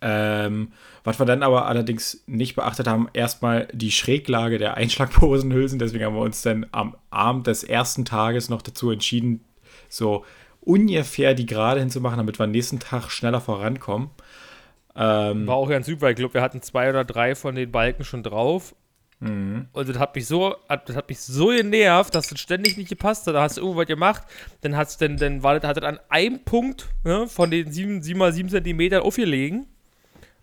Ähm, 0.00 0.72
was 1.02 1.18
wir 1.18 1.26
dann 1.26 1.42
aber 1.42 1.66
allerdings 1.66 2.22
nicht 2.26 2.54
beachtet 2.54 2.86
haben, 2.86 3.08
erstmal 3.12 3.68
die 3.72 3.90
Schräglage 3.90 4.58
der 4.58 4.74
Einschlagbosenhülsen. 4.76 5.78
Deswegen 5.78 6.04
haben 6.04 6.14
wir 6.14 6.22
uns 6.22 6.42
dann 6.42 6.66
am 6.72 6.96
Abend 7.10 7.46
des 7.46 7.64
ersten 7.64 8.04
Tages 8.04 8.48
noch 8.48 8.62
dazu 8.62 8.90
entschieden, 8.90 9.40
so 9.88 10.24
ungefähr 10.60 11.34
die 11.34 11.46
gerade 11.46 11.80
hinzumachen, 11.80 12.18
damit 12.18 12.38
wir 12.38 12.44
am 12.44 12.50
nächsten 12.50 12.80
Tag 12.80 13.10
schneller 13.10 13.40
vorankommen. 13.40 14.10
Ähm, 14.96 15.46
War 15.46 15.56
auch 15.56 15.68
ganz 15.68 15.86
super. 15.86 16.10
Ich 16.10 16.16
glaube, 16.16 16.34
wir 16.34 16.42
hatten 16.42 16.62
zwei 16.62 16.88
oder 16.88 17.04
drei 17.04 17.34
von 17.34 17.54
den 17.54 17.70
Balken 17.72 18.04
schon 18.04 18.22
drauf. 18.22 18.74
Mhm. 19.20 19.68
Und 19.72 19.88
das 19.88 19.98
hat 19.98 20.14
mich 20.14 20.26
so, 20.26 20.56
das 20.68 20.96
hat 20.96 21.08
mich 21.08 21.20
so 21.20 21.48
genervt, 21.48 22.14
dass 22.14 22.28
das 22.28 22.40
ständig 22.40 22.76
nicht 22.76 22.88
gepasst 22.88 23.26
hat. 23.26 23.34
Da 23.34 23.42
hast 23.42 23.56
du 23.56 23.62
irgendwas 23.62 23.86
gemacht, 23.86 24.22
dann 24.60 24.76
hat's 24.76 24.98
dann, 24.98 25.16
dann 25.16 25.42
war 25.42 25.58
das, 25.58 25.68
hat 25.68 25.76
das 25.76 25.84
an 25.84 25.98
einem 26.08 26.44
Punkt 26.44 26.88
ne, 27.04 27.26
von 27.28 27.50
den 27.50 27.72
7, 27.72 28.02
7 28.02 28.18
mal 28.18 28.32
7 28.32 28.48
Zentimetern 28.48 29.02
aufgelegen. 29.02 29.66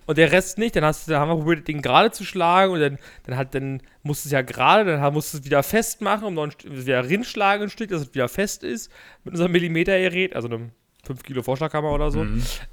Und 0.08 0.18
der 0.18 0.32
Rest 0.32 0.58
nicht, 0.58 0.76
dann 0.76 0.84
hast 0.84 1.08
du, 1.08 1.12
dann 1.12 1.22
haben 1.22 1.30
wir 1.30 1.38
probiert, 1.38 1.60
das 1.60 1.66
Ding 1.66 1.82
gerade 1.82 2.12
zu 2.12 2.26
schlagen 2.26 2.74
und 2.74 2.80
dann, 2.80 2.98
dann 3.28 3.38
hat, 3.38 3.54
dann 3.54 3.82
musst 4.04 4.26
du 4.26 4.28
es 4.28 4.34
ja 4.34 4.42
gerade, 4.42 4.98
dann 4.98 5.14
musst 5.14 5.34
du 5.34 5.38
es 5.38 5.46
wieder 5.46 5.62
festmachen, 5.64 6.38
um 6.38 6.50
Stück- 6.50 6.86
wieder 6.86 7.08
rinschlagen 7.08 7.64
ein 7.66 7.70
Stück, 7.70 7.92
dass 7.92 8.02
es 8.02 8.14
wieder 8.14 8.28
fest 8.28 8.64
ist, 8.64 8.92
mit 9.24 9.34
unserem 9.34 9.52
Millimetergerät, 9.52 10.36
also 10.36 10.48
einem 10.48 10.72
5 11.06 11.24
Kilo 11.24 11.44
Vorschlaghammer 11.44 11.92
oder 11.92 12.12
so. 12.12 12.26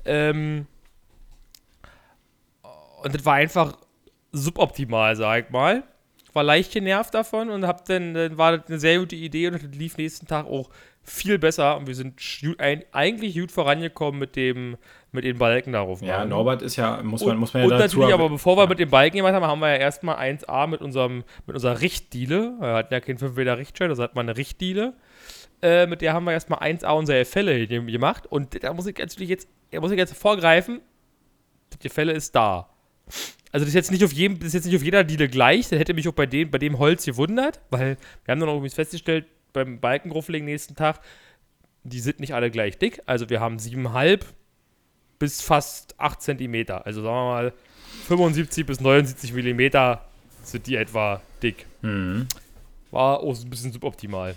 Ähm, 0.05 0.67
und 3.03 3.15
das 3.15 3.25
war 3.25 3.35
einfach 3.35 3.77
suboptimal, 4.33 5.17
sag 5.17 5.47
ich 5.47 5.51
mal. 5.51 5.85
War 6.35 6.45
leicht 6.45 6.73
genervt 6.73 7.15
davon 7.15 7.49
und 7.49 7.67
hab 7.67 7.85
dann, 7.87 8.15
dann 8.15 8.39
war 8.39 8.59
das 8.59 8.69
eine 8.69 8.79
sehr 8.79 8.99
gute 8.99 9.17
Idee 9.17 9.49
und 9.49 9.55
das 9.55 9.63
lief 9.63 9.97
nächsten 9.97 10.27
Tag 10.27 10.47
auch 10.47 10.71
viel 11.03 11.39
besser 11.39 11.77
und 11.79 11.87
wir 11.87 11.95
sind 11.95 12.21
eigentlich 12.93 13.35
gut 13.35 13.51
vorangekommen 13.51 14.21
mit 14.21 14.37
dem 14.37 14.77
mit 15.11 15.25
den 15.25 15.39
Balken 15.39 15.73
darauf. 15.73 16.03
ja, 16.03 16.19
machen. 16.19 16.29
Norbert 16.29 16.61
ist 16.61 16.77
ja, 16.77 17.03
muss 17.03 17.23
man, 17.23 17.31
und, 17.31 17.41
muss 17.41 17.55
man 17.55 17.63
ja 17.63 17.65
und 17.65 17.71
dazu 17.73 17.99
natürlich, 17.99 18.15
aber 18.15 18.29
bevor 18.29 18.59
wir 18.59 18.67
mit 18.67 18.79
den 18.79 18.91
Balken 18.91 19.17
gemacht 19.17 19.33
haben, 19.33 19.47
haben 19.47 19.61
wir 19.61 19.71
ja 19.71 19.77
erstmal 19.77 20.17
1A 20.17 20.67
mit 20.67 20.83
unserem 20.83 21.25
mit 21.47 21.57
unserer 21.57 21.81
Richtdiele. 21.81 22.55
Wir 22.61 22.75
hatten 22.75 22.93
ja 22.93 23.01
keinen 23.01 23.19
5 23.19 23.35
Meter 23.35 23.57
Richtscheit, 23.57 23.89
also 23.89 24.03
hat 24.03 24.15
man 24.15 24.29
eine 24.29 24.37
Richtdiele. 24.37 24.95
Äh, 25.63 25.87
mit 25.87 26.03
der 26.03 26.13
haben 26.13 26.25
wir 26.25 26.33
erstmal 26.33 26.61
1A 26.61 26.91
unsere 26.91 27.25
Fälle 27.25 27.67
gemacht 27.67 28.27
und 28.27 28.63
da 28.63 28.73
muss 28.75 28.87
ich 28.87 28.99
natürlich 28.99 29.31
jetzt, 29.31 29.49
da 29.71 29.81
muss 29.81 29.91
ich 29.91 29.99
jetzt 29.99 30.15
vorgreifen, 30.15 30.81
die 31.83 31.89
Fälle 31.89 32.13
ist 32.13 32.35
da. 32.35 32.69
Also 33.51 33.65
das 33.65 33.69
ist 33.69 33.75
jetzt 33.75 33.91
nicht 33.91 34.05
auf 34.05 34.13
jedem, 34.13 34.39
das 34.39 34.49
ist 34.49 34.55
jetzt 34.55 34.67
nicht 34.67 34.77
auf 34.77 34.83
jeder 34.83 35.05
Diele 35.05 35.29
gleich. 35.29 35.69
Das 35.69 35.79
hätte 35.79 35.95
mich 35.95 36.07
auch 36.09 36.13
bei 36.13 36.27
dem, 36.27 36.51
bei 36.51 36.59
dem 36.59 36.79
Holz 36.79 37.05
gewundert, 37.07 37.61
weil 37.71 37.97
wir 38.25 38.33
haben 38.33 38.41
dann 38.41 38.49
auch 38.49 38.57
übrigens 38.57 38.75
festgestellt, 38.75 39.27
beim 39.53 39.81
Balkengruffeling 39.81 40.45
nächsten 40.45 40.75
Tag, 40.75 41.01
die 41.85 42.01
sind 42.01 42.21
nicht 42.21 42.35
alle 42.35 42.51
gleich 42.51 42.77
dick. 42.79 43.01
Also 43.07 43.31
wir 43.31 43.41
haben 43.41 43.57
7,5 43.57 44.21
bis 45.19 45.41
fast 45.41 45.95
8 45.99 46.21
Zentimeter. 46.21 46.85
Also 46.85 47.03
sagen 47.03 47.15
wir 47.15 47.25
mal 47.25 47.53
75 48.07 48.67
bis 48.67 48.81
79 48.81 49.33
Millimeter 49.33 50.05
sind 50.43 50.67
die 50.67 50.77
etwa 50.77 51.21
dick. 51.43 51.67
Mhm. 51.83 52.27
War 52.91 53.21
auch 53.21 53.39
ein 53.39 53.51
bisschen 53.51 53.73
suboptimal. 53.73 54.35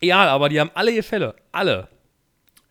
Ja, 0.00 0.26
aber 0.28 0.48
die 0.48 0.60
haben 0.60 0.70
alle 0.74 0.94
Gefälle. 0.94 1.34
Alle. 1.50 1.88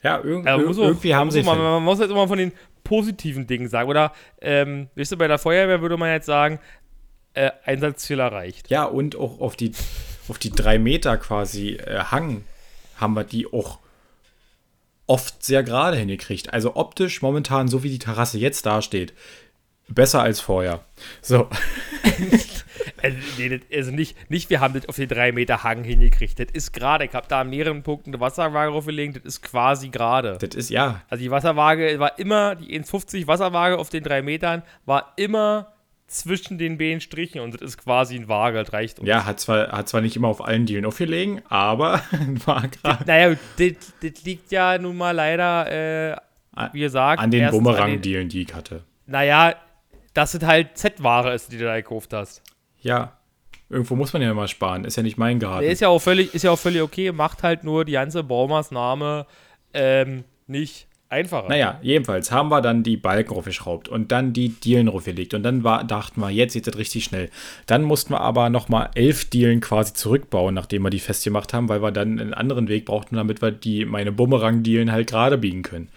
Ja, 0.03 0.19
irg 0.23 0.45
Ja, 0.45 0.55
auch- 0.55 0.59
irgendwie 0.59 1.13
haben 1.15 1.31
sie 1.31 1.41
mal, 1.43 1.53
Fälle. 1.55 1.63
Man 1.63 1.83
muss 1.83 1.99
jetzt 1.99 2.11
immer 2.11 2.27
von 2.27 2.37
den 2.37 2.51
positiven 2.87 3.47
Dingen 3.47 3.67
sagen. 3.67 3.89
Oder, 3.89 4.13
ähm, 4.41 4.87
weißt 4.95 5.11
du, 5.11 5.17
bei 5.17 5.27
der 5.27 5.37
Feuerwehr 5.37 5.81
würde 5.81 5.97
man 5.97 6.09
jetzt 6.09 6.25
sagen, 6.25 6.59
äh, 7.33 7.51
Einsatzziel 7.65 8.19
erreicht. 8.19 8.69
Ja, 8.69 8.85
und 8.85 9.15
auch 9.15 9.39
auf 9.39 9.55
die, 9.55 9.71
auf 10.27 10.39
die 10.39 10.51
drei 10.51 10.79
Meter 10.79 11.17
quasi 11.17 11.73
äh, 11.73 11.99
Hang 11.99 12.43
haben 12.95 13.13
wir 13.13 13.23
die 13.23 13.51
auch 13.51 13.79
oft 15.05 15.43
sehr 15.43 15.63
gerade 15.63 15.97
hingekriegt. 15.97 16.53
Also 16.53 16.75
optisch 16.75 17.21
momentan, 17.21 17.67
so 17.67 17.83
wie 17.83 17.89
die 17.89 17.99
Terrasse 17.99 18.37
jetzt 18.37 18.65
dasteht, 18.65 19.13
besser 19.89 20.21
als 20.21 20.39
vorher. 20.39 20.81
So, 21.21 21.49
Also, 23.01 23.17
nee, 23.37 23.59
also 23.73 23.91
nicht, 23.91 24.29
nicht, 24.29 24.49
wir 24.49 24.59
haben 24.59 24.73
das 24.73 24.89
auf 24.89 24.95
den 24.95 25.07
3 25.07 25.31
Meter 25.31 25.63
Hang 25.63 25.83
hingekriegt. 25.83 26.39
Das 26.39 26.47
ist 26.51 26.73
gerade. 26.73 27.05
Ich 27.05 27.13
habe 27.13 27.27
da 27.27 27.41
an 27.41 27.49
mehreren 27.49 27.83
Punkten 27.83 28.11
eine 28.11 28.19
Wasserwaage 28.19 28.71
draufgelegt. 28.71 29.17
Das 29.17 29.23
ist 29.23 29.41
quasi 29.41 29.89
gerade. 29.89 30.37
das 30.39 30.55
ist 30.55 30.69
ja, 30.69 31.01
Also 31.09 31.23
die 31.23 31.31
Wasserwaage 31.31 31.99
war 31.99 32.17
immer, 32.17 32.55
die 32.55 32.79
1,50 32.79 33.27
Wasserwaage 33.27 33.77
auf 33.77 33.89
den 33.89 34.03
3 34.03 34.21
Metern 34.21 34.63
war 34.85 35.13
immer 35.15 35.73
zwischen 36.07 36.57
den 36.57 36.77
beiden 36.77 37.01
Strichen 37.01 37.41
und 37.41 37.53
das 37.53 37.61
ist 37.61 37.77
quasi 37.77 38.15
ein 38.15 38.29
Waage, 38.29 38.63
das 38.63 38.71
reicht 38.71 38.99
uns. 38.99 39.09
ja, 39.09 39.25
hat 39.25 39.41
zwar, 39.41 39.73
hat 39.73 39.89
zwar 39.89 39.99
nicht 39.99 40.15
immer 40.15 40.29
auf 40.29 40.43
allen 40.43 40.65
Dielen 40.65 40.85
aufgelegen, 40.85 41.41
aber 41.49 42.01
war 42.45 42.65
gerade 42.69 43.03
Naja, 43.05 43.35
das, 43.57 43.93
das 44.01 44.23
liegt 44.23 44.53
ja 44.53 44.77
nun 44.77 44.95
mal 44.95 45.11
leider, 45.11 46.13
äh, 46.13 46.15
wie 46.71 46.79
gesagt, 46.79 47.21
an 47.21 47.29
den 47.29 47.49
Bumerang-Dielen, 47.51 48.29
die 48.29 48.43
ich 48.43 48.53
hatte. 48.53 48.83
Naja, 49.05 49.53
dass 50.17 50.33
es 50.33 50.41
halt 50.41 50.75
Z-Ware 50.75 51.31
ist, 51.33 51.51
die 51.51 51.59
du 51.59 51.65
da 51.65 51.75
gekauft 51.75 52.11
hast. 52.11 52.41
Ja, 52.81 53.17
irgendwo 53.69 53.95
muss 53.95 54.13
man 54.13 54.23
ja 54.23 54.33
mal 54.33 54.47
sparen. 54.47 54.83
Ist 54.83 54.97
ja 54.97 55.03
nicht 55.03 55.17
mein 55.17 55.37
Garten. 55.37 55.61
Der 55.61 55.71
ist 55.71 55.81
ja 55.81 55.89
auch 55.89 55.99
völlig, 55.99 56.33
ist 56.33 56.41
ja 56.41 56.49
auch 56.49 56.59
völlig 56.59 56.81
okay, 56.81 57.11
macht 57.11 57.43
halt 57.43 57.63
nur 57.63 57.85
die 57.85 57.91
ganze 57.91 58.23
Baumaßnahme 58.23 59.27
ähm, 59.75 60.23
nicht 60.47 60.87
einfacher. 61.09 61.47
Naja, 61.49 61.77
jedenfalls 61.83 62.31
haben 62.31 62.49
wir 62.49 62.61
dann 62.61 62.81
die 62.81 62.97
Balken 62.97 63.31
raufgeschraubt 63.31 63.89
und 63.89 64.11
dann 64.11 64.33
die 64.33 64.49
Dielen 64.49 64.87
raufgelegt. 64.87 65.35
Und 65.35 65.43
dann 65.43 65.63
war, 65.63 65.83
dachten 65.83 66.19
wir, 66.19 66.31
jetzt 66.31 66.53
geht 66.53 66.65
das 66.65 66.77
richtig 66.77 67.03
schnell. 67.03 67.29
Dann 67.67 67.83
mussten 67.83 68.13
wir 68.13 68.21
aber 68.21 68.49
nochmal 68.49 68.89
elf 68.95 69.25
Dielen 69.25 69.61
quasi 69.61 69.93
zurückbauen, 69.93 70.55
nachdem 70.55 70.81
wir 70.81 70.89
die 70.89 70.99
festgemacht 70.99 71.53
haben, 71.53 71.69
weil 71.69 71.83
wir 71.83 71.91
dann 71.91 72.19
einen 72.19 72.33
anderen 72.33 72.69
Weg 72.69 72.85
brauchten, 72.85 73.17
damit 73.17 73.43
wir 73.43 73.51
die, 73.51 73.85
meine 73.85 74.11
Bumerang-Dielen 74.11 74.91
halt 74.91 75.07
gerade 75.07 75.37
biegen 75.37 75.61
können. 75.61 75.89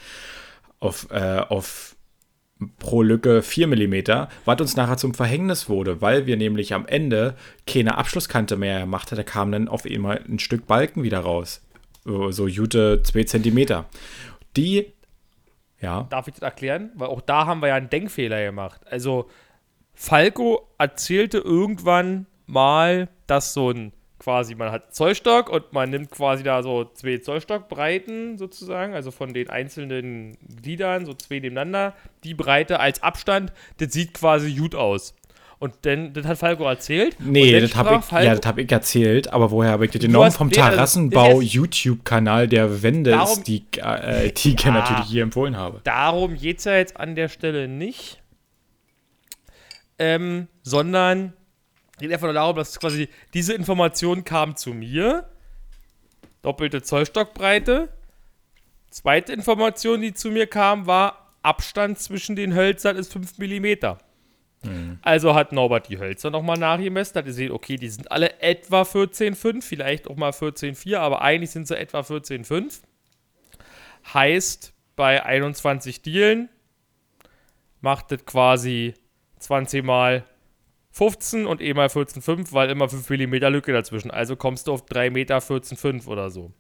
Auf, 0.79 1.09
äh, 1.11 1.41
auf 1.49 1.97
pro 2.79 3.03
Lücke 3.03 3.43
4 3.43 3.67
mm, 3.67 4.29
was 4.45 4.61
uns 4.61 4.77
nachher 4.77 4.97
zum 4.97 5.15
Verhängnis 5.15 5.69
wurde, 5.69 6.01
weil 6.01 6.27
wir 6.27 6.37
nämlich 6.37 6.75
am 6.75 6.87
Ende 6.87 7.35
keine 7.67 7.99
Abschlusskante 7.99 8.57
mehr 8.57 8.81
gemacht 8.81 9.11
haben. 9.11 9.17
Da 9.17 9.23
kam 9.23 9.53
dann 9.53 9.69
auf 9.69 9.85
einmal 9.87 10.23
ein 10.29 10.39
Stück 10.39 10.67
Balken 10.67 11.03
wieder 11.03 11.21
raus. 11.21 11.63
So 12.05 12.31
so 12.31 12.47
gute 12.47 13.03
2 13.03 13.25
cm. 13.25 13.85
Die 14.57 14.93
ja. 15.81 16.07
Darf 16.11 16.29
ich 16.29 16.35
das 16.35 16.43
erklären? 16.43 16.91
Weil 16.95 17.09
auch 17.09 17.21
da 17.21 17.47
haben 17.47 17.63
wir 17.63 17.69
ja 17.69 17.75
einen 17.75 17.91
Denkfehler 17.91 18.45
gemacht. 18.45 18.83
Also, 18.87 19.31
Falco 19.95 20.69
erzählte 20.79 21.39
irgendwann 21.39 22.27
mal, 22.47 23.09
dass 23.27 23.55
so 23.55 23.71
ein 23.71 23.93
quasi, 24.21 24.55
man 24.55 24.71
hat 24.71 24.95
Zollstock 24.95 25.49
und 25.51 25.73
man 25.73 25.91
nimmt 25.91 26.11
quasi 26.13 26.45
da 26.45 26.63
so 26.63 26.85
zwei 26.95 27.19
Zollstockbreiten 27.19 28.39
sozusagen, 28.39 28.95
also 28.95 29.11
von 29.11 29.35
den 29.35 29.51
einzelnen 29.51 30.37
Gliedern, 30.63 31.07
so 31.07 31.15
zwei 31.15 31.41
nebeneinander, 31.41 31.95
die 32.23 32.35
Breite 32.35 32.79
als 32.79 33.03
Abstand, 33.03 33.53
das 33.79 33.93
sieht 33.93 34.15
quasi 34.15 34.55
gut 34.55 34.75
aus. 34.77 35.15
Und 35.59 35.75
dann, 35.83 36.15
das 36.15 36.25
hat 36.25 36.39
Falco 36.39 36.65
erzählt. 36.65 37.17
Nee, 37.19 37.61
das 37.61 37.75
habe 37.77 38.01
ich, 38.03 38.11
ja, 38.13 38.35
das 38.35 38.47
hab 38.47 38.57
ich 38.57 38.71
erzählt, 38.73 39.31
aber 39.31 39.51
woher 39.51 39.73
habe 39.73 39.85
ich 39.85 39.91
das 39.91 40.01
genommen? 40.01 40.31
Vom 40.31 40.49
nee, 40.49 40.59
also, 40.59 40.71
Terrassenbau 40.71 41.35
das 41.35 41.45
ist- 41.45 41.53
YouTube-Kanal 41.53 42.49
der 42.49 42.83
Wende, 42.83 43.11
Darum- 43.11 43.29
ist 43.39 43.45
die, 43.47 43.65
äh, 43.79 44.33
die 44.33 44.55
ich 44.55 44.63
Ja. 44.65 44.71
natürlich 44.71 45.05
hier 45.07 45.23
empfohlen 45.23 45.57
habe. 45.59 45.81
Darum 45.85 46.37
geht 46.37 46.59
es 46.61 46.65
ja 46.65 46.77
jetzt 46.77 46.97
an 46.97 47.15
der 47.15 47.29
Stelle 47.29 47.69
nicht. 47.69 48.23
Ähm, 49.99 50.49
sondern 50.63 51.35
geht 52.01 52.13
einfach 52.13 52.27
nur 52.27 52.35
darum, 52.35 52.57
dass 52.57 52.79
quasi 52.79 53.09
diese 53.35 53.55
Information 53.55 54.25
kam 54.25 54.57
zu 54.57 54.73
mir. 54.75 55.29
Doppelte 56.43 56.83
Zollstockbreite. 56.83 57.89
Zweite 58.91 59.33
Information, 59.33 60.01
die 60.01 60.15
zu 60.15 60.31
mir 60.31 60.47
kam, 60.47 60.87
war 60.87 61.35
Abstand 61.43 61.99
zwischen 61.99 62.37
den 62.37 62.55
Hölzern 62.55 62.97
ist 62.97 63.13
5 63.13 63.39
mm. 63.39 63.97
Also 65.01 65.35
hat 65.35 65.53
Norbert 65.53 65.89
die 65.89 65.99
Hölzer 65.99 66.31
nochmal 66.31 66.59
nachgemessen, 66.59 67.15
hat 67.17 67.25
gesehen, 67.25 67.51
okay, 67.51 67.77
die 67.77 67.89
sind 67.89 68.13
alle 68.13 68.41
etwa 68.43 68.83
14,5, 68.83 69.63
vielleicht 69.63 70.07
auch 70.07 70.17
mal 70.17 70.31
14,4, 70.31 70.99
aber 70.99 71.23
eigentlich 71.23 71.51
sind 71.51 71.67
sie 71.67 71.79
etwa 71.79 72.01
14,5. 72.01 72.81
Heißt, 74.13 74.75
bei 74.97 75.25
21 75.25 76.03
Dielen 76.03 76.51
macht 77.81 78.13
das 78.13 78.27
quasi 78.27 78.95
20 79.39 79.83
mal 79.83 80.25
15 80.93 81.47
und 81.47 81.61
eh 81.61 81.73
mal 81.73 81.87
14,5, 81.87 82.53
weil 82.53 82.71
immer 82.71 82.89
5 82.89 83.09
mm 83.09 83.35
Lücke 83.53 83.73
dazwischen. 83.73 84.11
Also 84.11 84.37
kommst 84.37 84.67
du 84.67 84.73
auf 84.73 84.87
3 84.87 85.11
Meter 85.11 85.39
14,5 85.39 86.07
oder 86.07 86.31
so. 86.31 86.53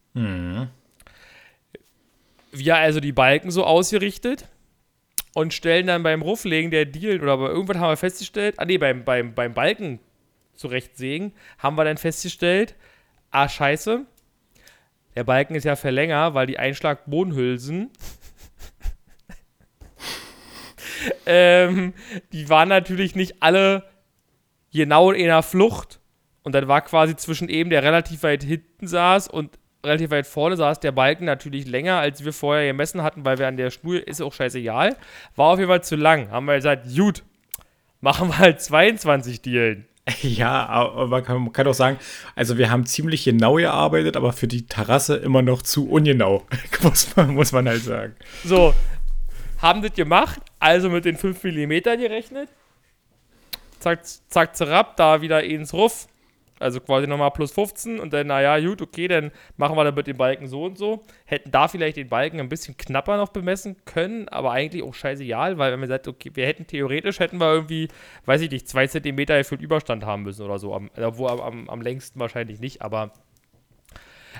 Wir 2.52 2.76
also 2.76 3.00
die 3.00 3.12
Balken 3.12 3.50
so 3.50 3.64
ausgerichtet 3.64 4.48
und 5.34 5.54
stellen 5.54 5.86
dann 5.86 6.02
beim 6.02 6.22
Rufflegen 6.22 6.70
der 6.70 6.86
Deal 6.86 7.20
oder 7.20 7.36
bei 7.38 7.46
irgendwann 7.46 7.80
haben 7.80 7.90
wir 7.90 7.96
festgestellt, 7.96 8.56
ah 8.58 8.64
nee, 8.64 8.78
beim, 8.78 9.04
beim, 9.04 9.34
beim 9.34 9.54
Balken 9.54 10.00
zurechtsägen, 10.54 11.32
haben 11.58 11.76
wir 11.76 11.84
dann 11.84 11.96
festgestellt, 11.96 12.74
ah 13.30 13.48
scheiße, 13.48 14.04
der 15.14 15.24
Balken 15.24 15.54
ist 15.54 15.64
ja 15.64 15.76
verlängert, 15.76 16.34
weil 16.34 16.46
die 16.46 16.58
Einschlagbodenhülsen, 16.58 17.90
ähm, 21.26 21.94
die 22.32 22.48
waren 22.48 22.68
natürlich 22.68 23.14
nicht 23.14 23.42
alle 23.42 23.84
genau 24.72 25.11
in 25.11 25.24
einer 25.24 25.42
Flucht. 25.42 26.00
Und 26.42 26.54
dann 26.54 26.68
war 26.68 26.80
quasi 26.80 27.16
zwischen 27.16 27.48
eben, 27.48 27.70
der 27.70 27.83
relativ 27.83 28.22
weit 28.22 28.42
hinten 28.42 28.87
saß 28.87 29.28
und 29.28 29.59
relativ 29.85 30.11
weit 30.11 30.26
vorne 30.26 30.56
saß, 30.56 30.80
der 30.80 30.92
Balken 30.92 31.24
natürlich 31.24 31.66
länger, 31.66 31.98
als 31.98 32.24
wir 32.24 32.33
vorher 32.33 32.66
gemessen 32.66 33.02
hatten, 33.02 33.24
weil 33.24 33.38
wir 33.38 33.48
an 33.48 33.56
der 33.56 33.70
Schnur, 33.70 34.06
ist 34.06 34.20
auch 34.20 34.33
scheißegal, 34.33 34.96
war 35.37 35.46
auf 35.48 35.59
jeden 35.59 35.70
Fall 35.70 35.83
zu 35.83 35.96
lang. 35.96 36.30
Haben 36.30 36.46
wir 36.46 36.56
gesagt, 36.56 36.87
gut, 36.94 37.22
machen 38.00 38.28
wir 38.28 38.38
halt 38.38 38.61
22 38.61 39.42
Dielen. 39.42 39.87
Ja, 40.22 40.66
aber 40.66 41.06
man 41.06 41.22
kann, 41.22 41.42
man 41.42 41.52
kann 41.52 41.66
auch 41.68 41.74
sagen, 41.74 41.98
also 42.35 42.59
wir 42.59 42.70
haben 42.70 42.85
ziemlich 42.87 43.24
genau 43.24 43.56
gearbeitet, 43.56 44.16
aber 44.16 44.33
für 44.33 44.48
die 44.48 44.66
Terrasse 44.66 45.16
immer 45.16 45.42
noch 45.42 45.62
zu 45.62 45.88
ungenau, 45.88 46.44
muss 46.83 47.14
man, 47.14 47.35
muss 47.35 47.52
man 47.52 47.68
halt 47.68 47.83
sagen. 47.83 48.16
So, 48.44 48.74
haben 49.59 49.83
das 49.83 49.92
gemacht, 49.92 50.40
also 50.59 50.90
mit 50.90 51.04
den 51.04 51.16
5 51.16 51.44
mm 51.44 51.83
gerechnet. 51.83 52.48
Zack, 53.80 54.04
zack, 54.04 54.56
zerab, 54.56 54.96
da 54.96 55.22
wieder 55.22 55.42
ins 55.42 55.72
Ruff. 55.72 56.06
Also 56.60 56.78
quasi 56.78 57.06
nochmal 57.06 57.30
plus 57.30 57.52
15 57.52 57.98
und 57.98 58.12
dann, 58.12 58.26
naja, 58.26 58.60
gut, 58.60 58.82
okay, 58.82 59.08
dann 59.08 59.32
machen 59.56 59.76
wir 59.76 59.84
dann 59.84 59.94
mit 59.94 60.06
dem 60.06 60.18
Balken 60.18 60.46
so 60.46 60.64
und 60.64 60.76
so. 60.76 61.02
Hätten 61.24 61.50
da 61.50 61.68
vielleicht 61.68 61.96
den 61.96 62.10
Balken 62.10 62.38
ein 62.38 62.50
bisschen 62.50 62.76
knapper 62.76 63.16
noch 63.16 63.30
bemessen 63.30 63.76
können, 63.86 64.28
aber 64.28 64.50
eigentlich 64.50 64.82
auch 64.82 64.92
scheißegal, 64.92 65.56
weil 65.56 65.72
wenn 65.72 65.80
man 65.80 65.88
sagt, 65.88 66.06
okay, 66.06 66.30
wir 66.34 66.46
hätten 66.46 66.66
theoretisch, 66.66 67.18
hätten 67.18 67.38
wir 67.38 67.50
irgendwie, 67.50 67.88
weiß 68.26 68.42
ich 68.42 68.50
nicht, 68.50 68.68
zwei 68.68 68.86
Zentimeter 68.86 69.38
gefühlt 69.38 69.62
Überstand 69.62 70.04
haben 70.04 70.22
müssen 70.22 70.44
oder 70.44 70.58
so. 70.58 70.74
Am, 70.74 70.90
obwohl 71.00 71.30
am, 71.30 71.40
am, 71.40 71.70
am 71.70 71.80
längsten 71.80 72.20
wahrscheinlich 72.20 72.60
nicht, 72.60 72.82
aber. 72.82 73.14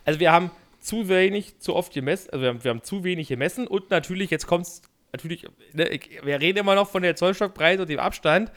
Also 0.05 0.21
wir 0.21 0.31
haben 0.31 0.51
zu 0.79 1.09
wenig, 1.09 1.59
zu 1.59 1.75
oft 1.75 1.93
gemessen, 1.95 2.31
also 2.33 2.43
wir 2.43 2.49
haben, 2.51 2.65
wir 2.65 2.71
haben 2.71 2.83
zu 2.83 3.03
wenig 3.03 3.29
gemessen 3.29 3.67
und 3.67 3.91
natürlich, 3.91 4.29
jetzt 4.29 4.47
kommt 4.47 4.67
es, 4.67 4.83
natürlich, 5.13 5.47
ne, 5.73 5.99
wir 6.23 6.39
reden 6.39 6.59
immer 6.59 6.75
noch 6.75 6.91
von 6.91 7.03
der 7.03 7.17
Zollstockbreite 7.17 7.83
und 7.83 7.89
dem 7.89 7.99
Abstand. 7.99 8.53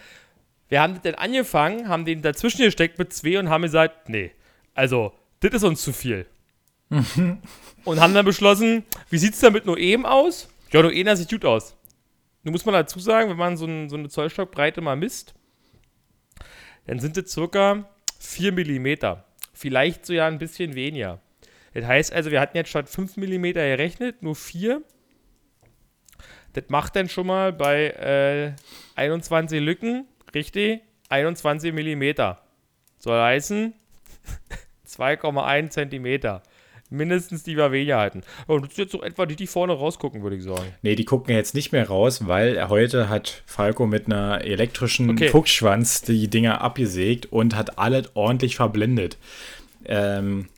Wir 0.69 0.81
haben 0.81 0.99
dann 1.03 1.15
angefangen, 1.15 1.87
haben 1.87 2.05
den 2.05 2.21
dazwischen 2.21 2.63
gesteckt 2.63 2.97
mit 2.97 3.13
zwei 3.13 3.37
und 3.39 3.49
haben 3.49 3.63
gesagt, 3.63 4.09
nee, 4.09 4.31
also, 4.73 5.13
das 5.39 5.53
ist 5.53 5.63
uns 5.63 5.83
zu 5.83 5.93
viel. 5.93 6.25
und 6.89 7.99
haben 7.99 8.13
dann 8.13 8.25
beschlossen, 8.25 8.83
wie 9.09 9.17
sieht 9.17 9.33
es 9.33 9.39
da 9.39 9.49
mit 9.49 9.65
Noem 9.65 10.05
aus? 10.05 10.49
Ja, 10.71 10.81
Noem 10.81 11.15
sieht 11.15 11.29
gut 11.29 11.45
aus. 11.45 11.75
Nun 12.43 12.51
muss 12.51 12.65
man 12.65 12.73
dazu 12.73 12.99
sagen, 12.99 13.29
wenn 13.29 13.37
man 13.37 13.57
so, 13.57 13.65
ein, 13.65 13.89
so 13.89 13.95
eine 13.95 14.09
Zollstockbreite 14.09 14.81
mal 14.81 14.95
misst, 14.95 15.33
dann 16.85 16.99
sind 16.99 17.17
es 17.17 17.31
circa 17.31 17.89
4 18.19 18.51
mm. 18.51 19.17
Vielleicht 19.53 20.05
sogar 20.05 20.27
ein 20.27 20.39
bisschen 20.39 20.75
weniger. 20.75 21.21
Das 21.73 21.85
heißt 21.85 22.13
also, 22.13 22.31
wir 22.31 22.41
hatten 22.41 22.57
jetzt 22.57 22.69
statt 22.69 22.89
5 22.89 23.17
mm 23.17 23.43
gerechnet, 23.53 24.21
nur 24.21 24.35
4. 24.35 24.81
Das 26.53 26.65
macht 26.67 26.95
dann 26.95 27.09
schon 27.09 27.27
mal 27.27 27.53
bei 27.53 27.89
äh, 27.89 28.53
21 28.95 29.59
Lücken, 29.59 30.05
richtig, 30.33 30.81
21 31.09 31.73
mm. 31.73 32.03
Soll 32.99 33.21
heißen 33.21 33.73
2,1 34.87 35.69
Zentimeter. 35.69 36.43
Mindestens 36.89 37.41
die 37.41 37.57
wir 37.57 37.71
weniger 37.71 37.97
halten. 37.97 38.21
Und 38.45 38.63
das 38.63 38.73
ist 38.73 38.77
jetzt 38.77 38.91
so 38.91 39.01
etwa 39.01 39.25
die, 39.25 39.35
die 39.35 39.47
vorne 39.47 39.73
rausgucken, 39.73 40.21
würde 40.21 40.35
ich 40.35 40.43
sagen. 40.43 40.73
Nee, 40.83 40.95
die 40.95 41.05
gucken 41.05 41.33
jetzt 41.35 41.55
nicht 41.55 41.71
mehr 41.71 41.87
raus, 41.87 42.27
weil 42.27 42.69
heute 42.69 43.09
hat 43.09 43.41
Falco 43.47 43.87
mit 43.87 44.05
einer 44.05 44.41
elektrischen 44.43 45.09
Okay. 45.09 45.29
Fuchsschwanz 45.29 46.03
die 46.03 46.27
Dinger 46.27 46.61
abgesägt 46.61 47.25
und 47.31 47.55
hat 47.55 47.79
alles 47.79 48.11
ordentlich 48.13 48.55
verblendet. 48.55 49.17
Ähm, 49.85 50.49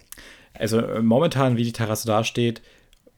also 0.53 0.79
äh, 0.79 1.01
momentan, 1.01 1.55
wie 1.55 1.63
die 1.63 1.73
Terrasse 1.73 2.07
dasteht, 2.07 2.61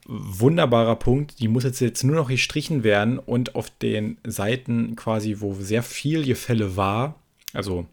wunderbarer 0.08 0.96
Punkt. 0.96 1.40
Die 1.40 1.48
muss 1.48 1.64
jetzt, 1.64 1.80
jetzt 1.80 2.04
nur 2.04 2.16
noch 2.16 2.30
gestrichen 2.30 2.84
werden 2.84 3.20
und 3.20 3.56
auf 3.56 3.70
den 3.70 4.18
Seiten 4.26 4.96
quasi, 4.96 5.38
wo 5.40 5.54
sehr 5.56 5.84
viel 5.84 6.26
Gefälle 6.26 6.76
war, 6.78 7.16
also 7.54 7.86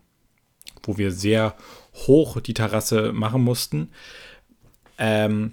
wo 0.83 0.97
wir 0.97 1.11
sehr 1.11 1.57
hoch 1.95 2.41
die 2.41 2.55
Terrasse 2.55 3.13
machen 3.13 3.43
mussten, 3.43 3.89
ähm, 4.99 5.53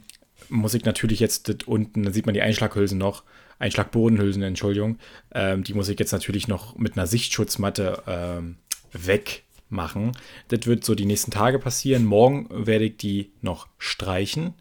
muss 0.50 0.74
ich 0.74 0.86
natürlich 0.86 1.19
jetzt 1.19 1.50
das 1.50 1.58
unten, 1.65 2.04
da 2.04 2.12
sieht 2.12 2.26
man 2.26 2.34
die 2.34 2.41
Einschlaghülsen 2.41 2.97
noch, 2.97 3.24
Einschlagbodenhülsen, 3.60 4.41
Entschuldigung, 4.43 4.97
ähm, 5.34 5.63
die 5.63 5.74
muss 5.74 5.89
ich 5.89 6.00
jetzt 6.00 6.12
natürlich 6.12 6.47
noch 6.47 6.78
mit 6.78 6.97
einer 6.97 7.08
Sichtschutzmatte 7.08 8.04
ähm, 8.08 8.58
wegmachen. 8.91 10.13
Das 10.50 10.65
wird 10.65 10.84
so 10.84 10.95
die 10.95 11.06
nächsten 11.06 11.32
Tage 11.32 11.60
passieren. 11.60 12.06
Morgen 12.06 12.47
werde 12.50 12.86
ich 12.86 12.97
die 12.97 13.32
noch 13.41 13.67
streichen, 13.78 14.56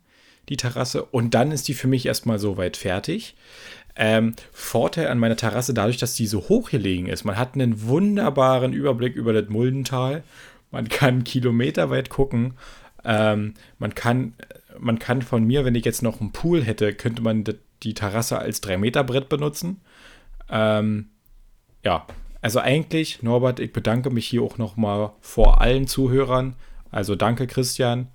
die 0.49 0.57
Terrasse, 0.57 1.05
und 1.05 1.35
dann 1.35 1.53
ist 1.53 1.69
die 1.69 1.75
für 1.75 1.89
mich 1.89 2.07
erstmal 2.07 2.39
soweit 2.39 2.77
fertig. 2.77 3.37
Ähm, 3.97 4.35
Vorteil 4.53 5.09
an 5.09 5.19
meiner 5.19 5.37
Terrasse, 5.37 5.75
dadurch, 5.75 5.99
dass 5.99 6.15
die 6.15 6.27
so 6.27 6.49
hoch 6.49 6.71
gelegen 6.71 7.07
ist, 7.07 7.25
man 7.25 7.37
hat 7.37 7.55
einen 7.55 7.83
wunderbaren 7.83 8.73
Überblick 8.73 9.15
über 9.15 9.33
das 9.33 9.49
Muldental. 9.49 10.23
Man 10.71 10.89
kann 10.89 11.25
kilometerweit 11.25 12.09
gucken. 12.09 12.55
Ähm, 13.05 13.55
man 13.79 13.95
kann, 13.95 14.35
man 14.79 14.99
kann 14.99 15.23
von 15.23 15.45
mir, 15.45 15.65
wenn 15.65 15.75
ich 15.75 15.85
jetzt 15.85 16.03
noch 16.03 16.21
einen 16.21 16.33
Pool 16.33 16.63
hätte, 16.63 16.95
könnte 16.95 17.23
man 17.23 17.45
die 17.83 17.95
Terrasse 17.95 18.39
als 18.39 18.63
3-Meter-Brett 18.63 19.29
benutzen. 19.29 19.81
Ähm, 20.51 21.11
ja, 21.85 22.07
also 22.43 22.61
eigentlich, 22.61 23.23
Norbert, 23.23 23.61
ich 23.61 23.73
bedanke 23.73 24.11
mich 24.11 24.27
hier 24.27 24.43
auch 24.43 24.59
nochmal 24.59 25.13
vor 25.21 25.61
allen 25.61 25.87
Zuhörern. 25.87 26.57
Also 26.91 27.17
danke, 27.17 27.47
Christian. 27.47 28.09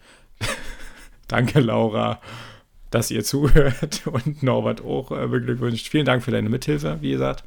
Danke, 1.27 1.59
Laura, 1.59 2.21
dass 2.91 3.11
ihr 3.11 3.23
zuhört 3.23 4.07
und 4.11 4.43
Norbert 4.43 4.83
auch 4.83 5.11
äh, 5.11 5.27
beglückwünscht. 5.27 5.89
Vielen 5.89 6.05
Dank 6.05 6.23
für 6.23 6.31
deine 6.31 6.49
Mithilfe, 6.49 6.97
wie 7.01 7.11
gesagt. 7.11 7.43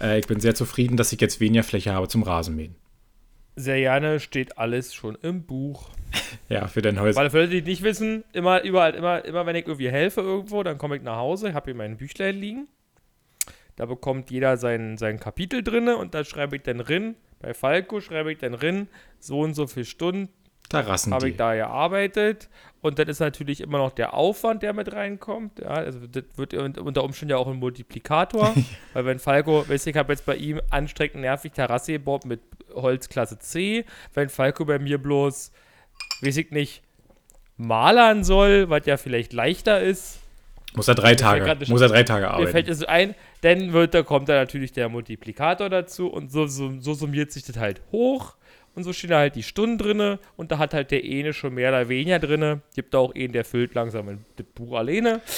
Äh, 0.00 0.18
ich 0.18 0.26
bin 0.26 0.40
sehr 0.40 0.54
zufrieden, 0.54 0.96
dass 0.96 1.12
ich 1.12 1.20
jetzt 1.20 1.40
weniger 1.40 1.64
Fläche 1.64 1.92
habe 1.92 2.08
zum 2.08 2.22
Rasenmähen. 2.22 2.76
Sehr 3.56 3.78
gerne 3.78 4.20
steht 4.20 4.56
alles 4.56 4.94
schon 4.94 5.16
im 5.22 5.44
Buch. 5.44 5.90
Ja, 6.48 6.66
für 6.66 6.80
dein 6.80 6.98
Häuser. 6.98 7.20
Weil 7.20 7.28
für 7.28 7.40
Leute, 7.40 7.60
die 7.60 7.70
nicht 7.70 7.82
wissen, 7.82 8.24
immer, 8.32 8.62
überall, 8.62 8.94
immer, 8.94 9.22
immer 9.26 9.44
wenn 9.44 9.56
ich 9.56 9.66
irgendwie 9.66 9.90
helfe 9.90 10.22
irgendwo, 10.22 10.62
dann 10.62 10.78
komme 10.78 10.96
ich 10.96 11.02
nach 11.02 11.16
Hause, 11.16 11.52
habe 11.52 11.66
hier 11.66 11.74
mein 11.74 11.98
Büchlein 11.98 12.36
liegen. 12.36 12.68
Da 13.76 13.84
bekommt 13.84 14.30
jeder 14.30 14.56
sein, 14.56 14.96
sein 14.96 15.20
Kapitel 15.20 15.62
drinne 15.62 15.98
und 15.98 16.14
da 16.14 16.24
schreibe 16.24 16.56
ich 16.56 16.62
dann 16.62 16.78
drin, 16.78 17.16
bei 17.40 17.52
Falco 17.52 18.00
schreibe 18.00 18.32
ich 18.32 18.38
dann 18.38 18.52
drin, 18.52 18.88
so 19.20 19.40
und 19.40 19.54
so 19.54 19.66
viele 19.66 19.84
Stunden. 19.84 20.30
Habe 21.14 21.28
ich 21.30 21.36
da 21.36 21.54
gearbeitet. 21.54 22.48
Und 22.80 22.98
dann 23.00 23.08
ist 23.08 23.18
natürlich 23.18 23.60
immer 23.60 23.78
noch 23.78 23.90
der 23.90 24.14
Aufwand, 24.14 24.62
der 24.62 24.72
mit 24.72 24.92
reinkommt. 24.92 25.58
Ja, 25.58 25.68
also 25.68 25.98
das 26.06 26.22
wird 26.36 26.54
un- 26.54 26.78
unter 26.78 27.02
Umständen 27.02 27.30
ja 27.32 27.36
auch 27.38 27.48
ein 27.48 27.56
Multiplikator. 27.56 28.54
weil 28.92 29.04
wenn 29.04 29.18
Falco, 29.18 29.68
weißt 29.68 29.86
du, 29.86 29.90
ich 29.90 29.96
habe 29.96 30.12
jetzt 30.12 30.24
bei 30.26 30.36
ihm 30.36 30.60
anstrengend 30.70 31.16
nervig 31.22 31.52
Terrasse 31.52 31.92
gebaut 31.92 32.24
mit 32.24 32.40
Holzklasse 32.74 33.38
C. 33.40 33.84
Wenn 34.14 34.28
Falco 34.28 34.64
bei 34.64 34.78
mir 34.78 34.98
bloß, 34.98 35.50
weiß 36.22 36.36
ich 36.36 36.50
nicht, 36.52 36.82
malern 37.56 38.22
soll, 38.24 38.70
was 38.70 38.86
ja 38.86 38.96
vielleicht 38.96 39.32
leichter 39.32 39.80
ist, 39.80 40.20
Muss 40.74 40.86
er 40.86 40.94
drei 40.94 41.14
Tage, 41.16 41.56
muss 41.68 41.80
er 41.80 41.88
drei 41.88 42.04
Tage 42.04 42.26
mir 42.38 42.46
fällt 42.48 42.66
arbeiten. 42.66 42.70
es 42.70 42.84
ein, 42.84 43.14
dann 43.40 43.72
wird, 43.72 43.94
da 43.94 44.02
kommt 44.02 44.28
da 44.28 44.34
natürlich 44.34 44.70
der 44.72 44.88
Multiplikator 44.88 45.68
dazu 45.68 46.06
und 46.08 46.30
so, 46.30 46.46
so, 46.46 46.78
so 46.80 46.94
summiert 46.94 47.32
sich 47.32 47.42
das 47.44 47.56
halt 47.56 47.80
hoch 47.90 48.34
und 48.78 48.84
so 48.84 48.92
stehen 48.94 49.10
da 49.10 49.18
halt 49.18 49.34
die 49.36 49.42
Stunden 49.42 49.76
drinne 49.76 50.18
und 50.38 50.50
da 50.50 50.56
hat 50.58 50.72
halt 50.72 50.90
der 50.90 51.02
eine 51.04 51.34
schon 51.34 51.52
mehr 51.54 51.68
oder 51.68 51.88
weniger 51.90 52.18
drinne. 52.18 52.62
Gibt 52.74 52.94
da 52.94 52.98
auch 52.98 53.14
einen, 53.14 53.32
der 53.34 53.44
füllt 53.44 53.74
langsam 53.74 54.08
ein- 54.08 54.24
das 54.36 54.46
Buch 54.54 54.76
alleine. 54.78 55.20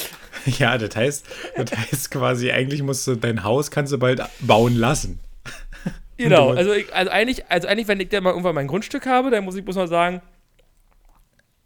Ja, 0.47 0.79
das 0.79 0.97
heißt, 0.97 1.27
das 1.57 1.71
heißt 1.77 2.11
quasi, 2.13 2.51
eigentlich 2.51 2.83
musst 2.83 3.07
du 3.07 3.15
dein 3.17 3.43
Haus 3.45 3.71
kannst 3.71 3.93
du 3.93 3.99
bald 3.99 4.23
bauen 4.41 4.77
lassen. 4.77 5.19
Genau, 6.17 6.51
also, 6.53 6.75
ich, 6.75 6.93
also, 6.95 7.11
eigentlich, 7.11 7.47
also 7.51 7.67
eigentlich, 7.67 7.89
wenn 7.89 7.99
ich 7.99 8.11
dann 8.11 8.23
mal 8.23 8.29
irgendwann 8.31 8.55
mein 8.55 8.67
Grundstück 8.67 9.07
habe, 9.07 9.31
dann 9.31 9.43
muss 9.43 9.57
ich 9.57 9.65
bloß 9.65 9.77
mal 9.77 9.89
sagen, 9.89 10.21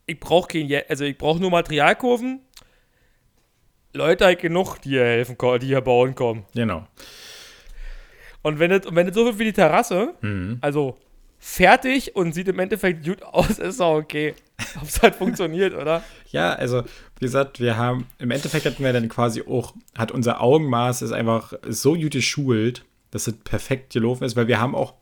ich 0.06 0.20
brauche 0.20 0.46
kein, 0.46 0.70
also 0.88 1.02
ich 1.04 1.18
brauche 1.18 1.40
nur 1.40 1.50
Materialkurven. 1.50 2.38
Leute 3.94 4.24
halt 4.26 4.40
genug, 4.40 4.78
die 4.78 4.90
hier 4.90 5.04
helfen, 5.04 5.36
die 5.60 5.66
hier 5.66 5.80
bauen 5.80 6.14
kommen. 6.14 6.44
Genau. 6.54 6.86
Und 8.42 8.58
wenn 8.60 8.70
es, 8.70 8.86
und 8.86 8.94
wenn 8.94 9.08
es 9.08 9.14
so 9.14 9.24
wird 9.24 9.38
wie 9.40 9.44
die 9.46 9.52
Terrasse, 9.52 10.14
Mhm. 10.20 10.58
also 10.60 10.98
fertig 11.44 12.16
und 12.16 12.32
sieht 12.32 12.48
im 12.48 12.58
Endeffekt 12.58 13.04
gut 13.04 13.22
aus, 13.22 13.58
ist 13.58 13.80
auch 13.80 13.96
okay. 13.96 14.34
Ob 14.80 14.88
es 14.88 15.02
halt 15.02 15.14
funktioniert, 15.14 15.74
oder? 15.74 16.02
Ja, 16.32 16.54
also 16.54 16.82
wie 17.18 17.26
gesagt, 17.26 17.60
wir 17.60 17.76
haben, 17.76 18.06
im 18.18 18.30
Endeffekt 18.30 18.64
hatten 18.64 18.82
wir 18.82 18.92
dann 18.94 19.10
quasi 19.10 19.42
auch, 19.42 19.74
hat 19.96 20.10
unser 20.10 20.40
Augenmaß 20.40 21.02
ist 21.02 21.12
einfach 21.12 21.52
so 21.68 21.94
gut 21.94 22.12
geschult, 22.12 22.84
dass 23.10 23.26
es 23.26 23.36
perfekt 23.36 23.92
gelaufen 23.92 24.24
ist, 24.24 24.36
weil 24.36 24.48
wir 24.48 24.58
haben 24.58 24.74
auch 24.74 24.94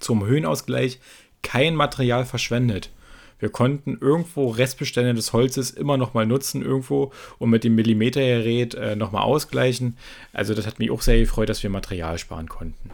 zum 0.00 0.24
Höhenausgleich 0.24 1.00
kein 1.42 1.74
Material 1.74 2.26
verschwendet. 2.26 2.90
Wir 3.38 3.48
konnten 3.48 3.98
irgendwo 4.00 4.50
Restbestände 4.50 5.14
des 5.14 5.32
Holzes 5.32 5.70
immer 5.70 5.96
noch 5.96 6.12
mal 6.12 6.26
nutzen 6.26 6.62
irgendwo 6.62 7.10
und 7.38 7.48
mit 7.50 7.64
dem 7.64 7.74
Millimetergerät 7.74 8.74
äh, 8.74 8.96
noch 8.96 9.12
mal 9.12 9.22
ausgleichen. 9.22 9.96
Also 10.32 10.54
das 10.54 10.66
hat 10.66 10.78
mich 10.78 10.90
auch 10.90 11.02
sehr 11.02 11.18
gefreut, 11.18 11.48
dass 11.48 11.62
wir 11.62 11.70
Material 11.70 12.18
sparen 12.18 12.48
konnten. 12.48 12.90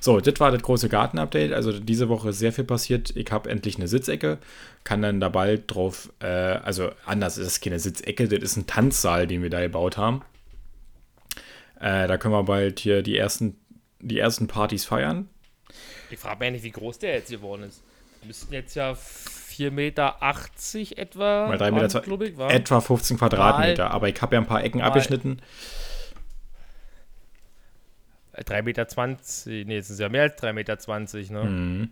So, 0.00 0.20
das 0.20 0.38
war 0.40 0.50
das 0.50 0.62
große 0.62 0.88
Garten-Update. 0.88 1.52
Also 1.52 1.78
diese 1.78 2.08
Woche 2.08 2.30
ist 2.30 2.38
sehr 2.38 2.52
viel 2.52 2.64
passiert. 2.64 3.14
Ich 3.16 3.30
habe 3.30 3.50
endlich 3.50 3.76
eine 3.76 3.88
Sitzecke, 3.88 4.38
kann 4.84 5.02
dann 5.02 5.20
da 5.20 5.28
bald 5.28 5.64
drauf, 5.74 6.10
äh, 6.20 6.26
also 6.26 6.90
anders 7.04 7.38
ist 7.38 7.46
es 7.46 7.60
keine 7.60 7.78
Sitzecke, 7.78 8.28
das 8.28 8.38
ist 8.42 8.56
ein 8.56 8.66
Tanzsaal, 8.66 9.26
den 9.26 9.42
wir 9.42 9.50
da 9.50 9.60
gebaut 9.60 9.96
haben. 9.96 10.22
Äh, 11.80 12.08
da 12.08 12.16
können 12.18 12.34
wir 12.34 12.42
bald 12.44 12.80
hier 12.80 13.02
die 13.02 13.16
ersten, 13.16 13.56
die 14.00 14.18
ersten 14.18 14.46
Partys 14.46 14.84
feiern. 14.84 15.28
Ich 16.10 16.18
frage 16.18 16.38
mich 16.38 16.46
ja 16.46 16.50
nicht, 16.52 16.64
wie 16.64 16.70
groß 16.70 16.98
der 16.98 17.14
jetzt 17.14 17.30
geworden 17.30 17.64
ist. 17.64 17.82
Wir 18.20 18.28
müssten 18.28 18.52
jetzt 18.52 18.74
ja 18.74 18.92
4,80 18.92 19.70
Meter 19.70 20.16
etwa. 20.96 21.48
Mal 21.48 21.58
drei 21.58 21.70
Meter, 21.70 22.02
waren, 22.36 22.50
etwa 22.50 22.80
15 22.80 23.18
Quadratmeter. 23.18 23.90
Aber 23.90 24.08
ich 24.08 24.20
habe 24.20 24.34
ja 24.34 24.40
ein 24.40 24.46
paar 24.46 24.64
Ecken 24.64 24.78
Mal- 24.78 24.86
abgeschnitten. 24.86 25.40
3,20 28.40 28.62
Meter. 28.62 28.86
Nee, 29.66 29.74
jetzt 29.74 29.86
ist 29.86 29.94
es 29.94 29.98
ja 29.98 30.08
mehr 30.08 30.22
als 30.22 30.42
3,20 30.42 30.52
Meter, 30.52 31.32
ne? 31.32 31.42
Hm. 31.42 31.90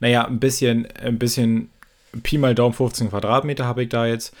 Naja, 0.00 0.26
ein 0.26 0.40
bisschen, 0.40 0.86
ein 0.96 1.18
bisschen 1.18 1.70
Pi 2.22 2.38
mal 2.38 2.54
Daumen 2.54 2.74
15 2.74 3.10
Quadratmeter 3.10 3.64
habe 3.64 3.84
ich 3.84 3.88
da 3.88 4.06
jetzt. 4.06 4.34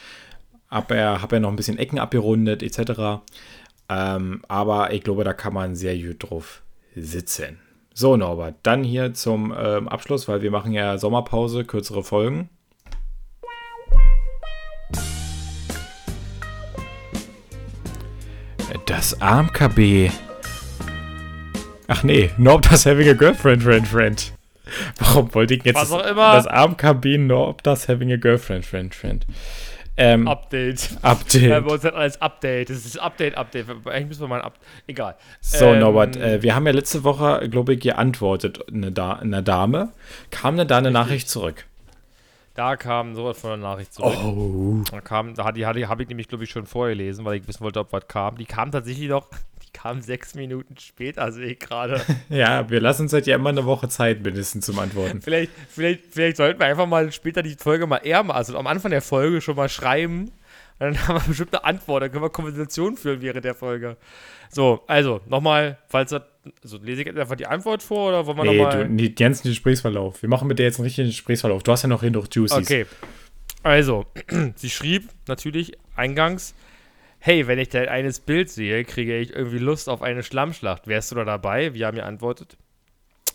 Hab 0.68 0.90
ja, 0.90 1.20
hab 1.20 1.32
ja 1.32 1.40
noch 1.40 1.50
ein 1.50 1.56
bisschen 1.56 1.78
Ecken 1.78 1.98
abgerundet, 1.98 2.62
etc. 2.62 3.22
Ähm, 3.88 4.42
aber 4.48 4.92
ich 4.92 5.02
glaube, 5.02 5.24
da 5.24 5.32
kann 5.32 5.54
man 5.54 5.74
sehr 5.74 5.96
gut 5.98 6.30
drauf 6.30 6.62
sitzen. 6.94 7.58
So, 7.94 8.16
Norbert, 8.16 8.56
dann 8.62 8.84
hier 8.84 9.12
zum 9.12 9.54
ähm, 9.56 9.88
Abschluss, 9.88 10.28
weil 10.28 10.40
wir 10.40 10.50
machen 10.50 10.72
ja 10.72 10.96
Sommerpause, 10.96 11.64
kürzere 11.64 12.02
Folgen. 12.02 12.48
Das 18.86 19.20
AMKB. 19.20 20.10
Ach 21.94 22.02
nee, 22.04 22.30
Norb 22.38 22.62
das 22.62 22.86
having 22.86 23.06
a 23.06 23.12
girlfriend, 23.12 23.62
friend, 23.62 23.86
friend. 23.86 24.32
Warum 24.98 25.34
wollte 25.34 25.52
ich 25.52 25.62
jetzt 25.62 25.76
Was 25.76 25.92
auch 25.92 26.06
immer. 26.06 26.32
das 26.32 26.46
AMKB 26.46 27.18
Norb 27.18 27.62
das 27.62 27.86
having 27.86 28.10
a 28.10 28.16
girlfriend, 28.16 28.64
friend, 28.64 28.94
friend? 28.94 29.26
Ähm, 29.98 30.26
Update. 30.26 30.88
Update. 31.02 31.42
Ja, 31.42 31.60
bei 31.60 31.74
uns 31.74 31.84
hat 31.84 31.94
alles 31.94 32.18
Update. 32.22 32.70
Das 32.70 32.86
ist 32.86 32.98
Update, 32.98 33.36
Update. 33.36 33.66
Eigentlich 33.84 34.06
müssen 34.06 34.22
wir 34.22 34.28
mal 34.28 34.38
ein 34.38 34.46
Update. 34.46 34.62
Egal. 34.86 35.16
So, 35.42 35.66
Ähm, 35.66 35.80
Norbert, 35.80 36.16
äh, 36.16 36.42
wir 36.42 36.54
haben 36.54 36.66
ja 36.66 36.72
letzte 36.72 37.04
Woche, 37.04 37.46
glaube 37.50 37.74
ich, 37.74 37.80
geantwortet, 37.80 38.60
eine, 38.72 38.90
da 38.90 39.12
eine 39.12 39.42
Dame. 39.42 39.90
Kam 40.30 40.56
denn 40.56 40.68
da 40.68 40.78
eine 40.78 40.90
Nachricht 40.90 41.28
zurück? 41.28 41.66
Da 42.54 42.76
kam 42.76 43.14
sowas 43.14 43.38
von 43.38 43.50
der 43.50 43.56
Nachricht 43.58 43.92
zurück. 43.92 44.16
Oh. 44.24 44.82
Da 44.90 45.02
kam, 45.02 45.34
da 45.34 45.52
die, 45.52 45.66
hatte, 45.66 45.86
habe 45.88 46.02
ich 46.02 46.08
nämlich, 46.08 46.28
glaube 46.28 46.44
ich, 46.44 46.50
schon 46.50 46.64
vorgelesen, 46.64 47.26
weil 47.26 47.36
ich 47.36 47.46
wissen 47.46 47.62
wollte, 47.62 47.80
ob 47.80 47.92
was 47.92 48.08
kam. 48.08 48.38
Die 48.38 48.46
kam 48.46 48.70
tatsächlich 48.70 49.10
noch, 49.10 49.28
kam 49.72 50.00
sechs 50.02 50.34
Minuten 50.34 50.76
später, 50.78 51.30
sehe 51.32 51.52
ich 51.52 51.58
gerade. 51.58 52.00
Ja, 52.28 52.68
wir 52.70 52.80
lassen 52.80 53.02
uns 53.02 53.12
halt 53.12 53.26
ja 53.26 53.36
immer 53.36 53.50
eine 53.50 53.64
Woche 53.64 53.88
Zeit 53.88 54.22
mindestens 54.22 54.66
zum 54.66 54.78
Antworten. 54.78 55.20
vielleicht, 55.22 55.52
vielleicht, 55.68 56.02
vielleicht 56.10 56.36
sollten 56.36 56.60
wir 56.60 56.66
einfach 56.66 56.86
mal 56.86 57.10
später 57.12 57.42
die 57.42 57.56
Folge 57.58 57.86
mal 57.86 58.00
mal, 58.04 58.34
also 58.34 58.56
am 58.56 58.66
Anfang 58.66 58.90
der 58.90 59.02
Folge 59.02 59.40
schon 59.40 59.56
mal 59.56 59.68
schreiben. 59.68 60.30
Und 60.78 60.96
dann 60.96 60.98
haben 61.08 61.20
wir 61.22 61.28
bestimmt 61.28 61.54
eine 61.54 61.64
Antwort, 61.64 62.02
dann 62.02 62.10
können 62.10 62.24
wir 62.24 62.30
Konversation 62.30 62.96
führen 62.96 63.20
während 63.22 63.44
der 63.44 63.54
Folge. 63.54 63.96
So, 64.50 64.82
also, 64.86 65.20
nochmal, 65.26 65.78
falls 65.88 66.10
das, 66.10 66.22
also 66.62 66.78
lese 66.78 67.00
ich 67.02 67.06
jetzt 67.06 67.18
einfach 67.18 67.36
die 67.36 67.46
Antwort 67.46 67.82
vor 67.82 68.08
oder 68.08 68.26
wollen 68.26 68.36
wir 68.38 68.44
Nee, 68.44 68.56
nochmal. 68.58 68.88
nee, 68.88 69.08
den 69.08 69.14
ganzen 69.14 69.48
Gesprächsverlauf. 69.48 70.20
Wir 70.22 70.28
machen 70.28 70.48
mit 70.48 70.58
der 70.58 70.66
jetzt 70.66 70.78
einen 70.78 70.84
richtigen 70.84 71.08
Gesprächsverlauf. 71.08 71.62
Du 71.62 71.72
hast 71.72 71.82
ja 71.82 71.88
noch 71.88 72.02
hin 72.02 72.12
durch 72.12 72.28
Juicies. 72.32 72.58
Okay. 72.58 72.86
Also, 73.62 74.06
sie 74.56 74.70
schrieb 74.70 75.08
natürlich 75.28 75.72
eingangs: 75.96 76.54
Hey, 77.24 77.46
wenn 77.46 77.60
ich 77.60 77.68
dein 77.68 77.88
eines 77.88 78.18
Bild 78.18 78.50
sehe, 78.50 78.84
kriege 78.84 79.16
ich 79.16 79.32
irgendwie 79.32 79.58
Lust 79.58 79.88
auf 79.88 80.02
eine 80.02 80.24
Schlammschlacht. 80.24 80.88
Wärst 80.88 81.12
du 81.12 81.14
da 81.14 81.24
dabei? 81.24 81.72
Wir 81.72 81.86
haben 81.86 81.96
ihr 81.96 82.04
antwortet. 82.04 82.56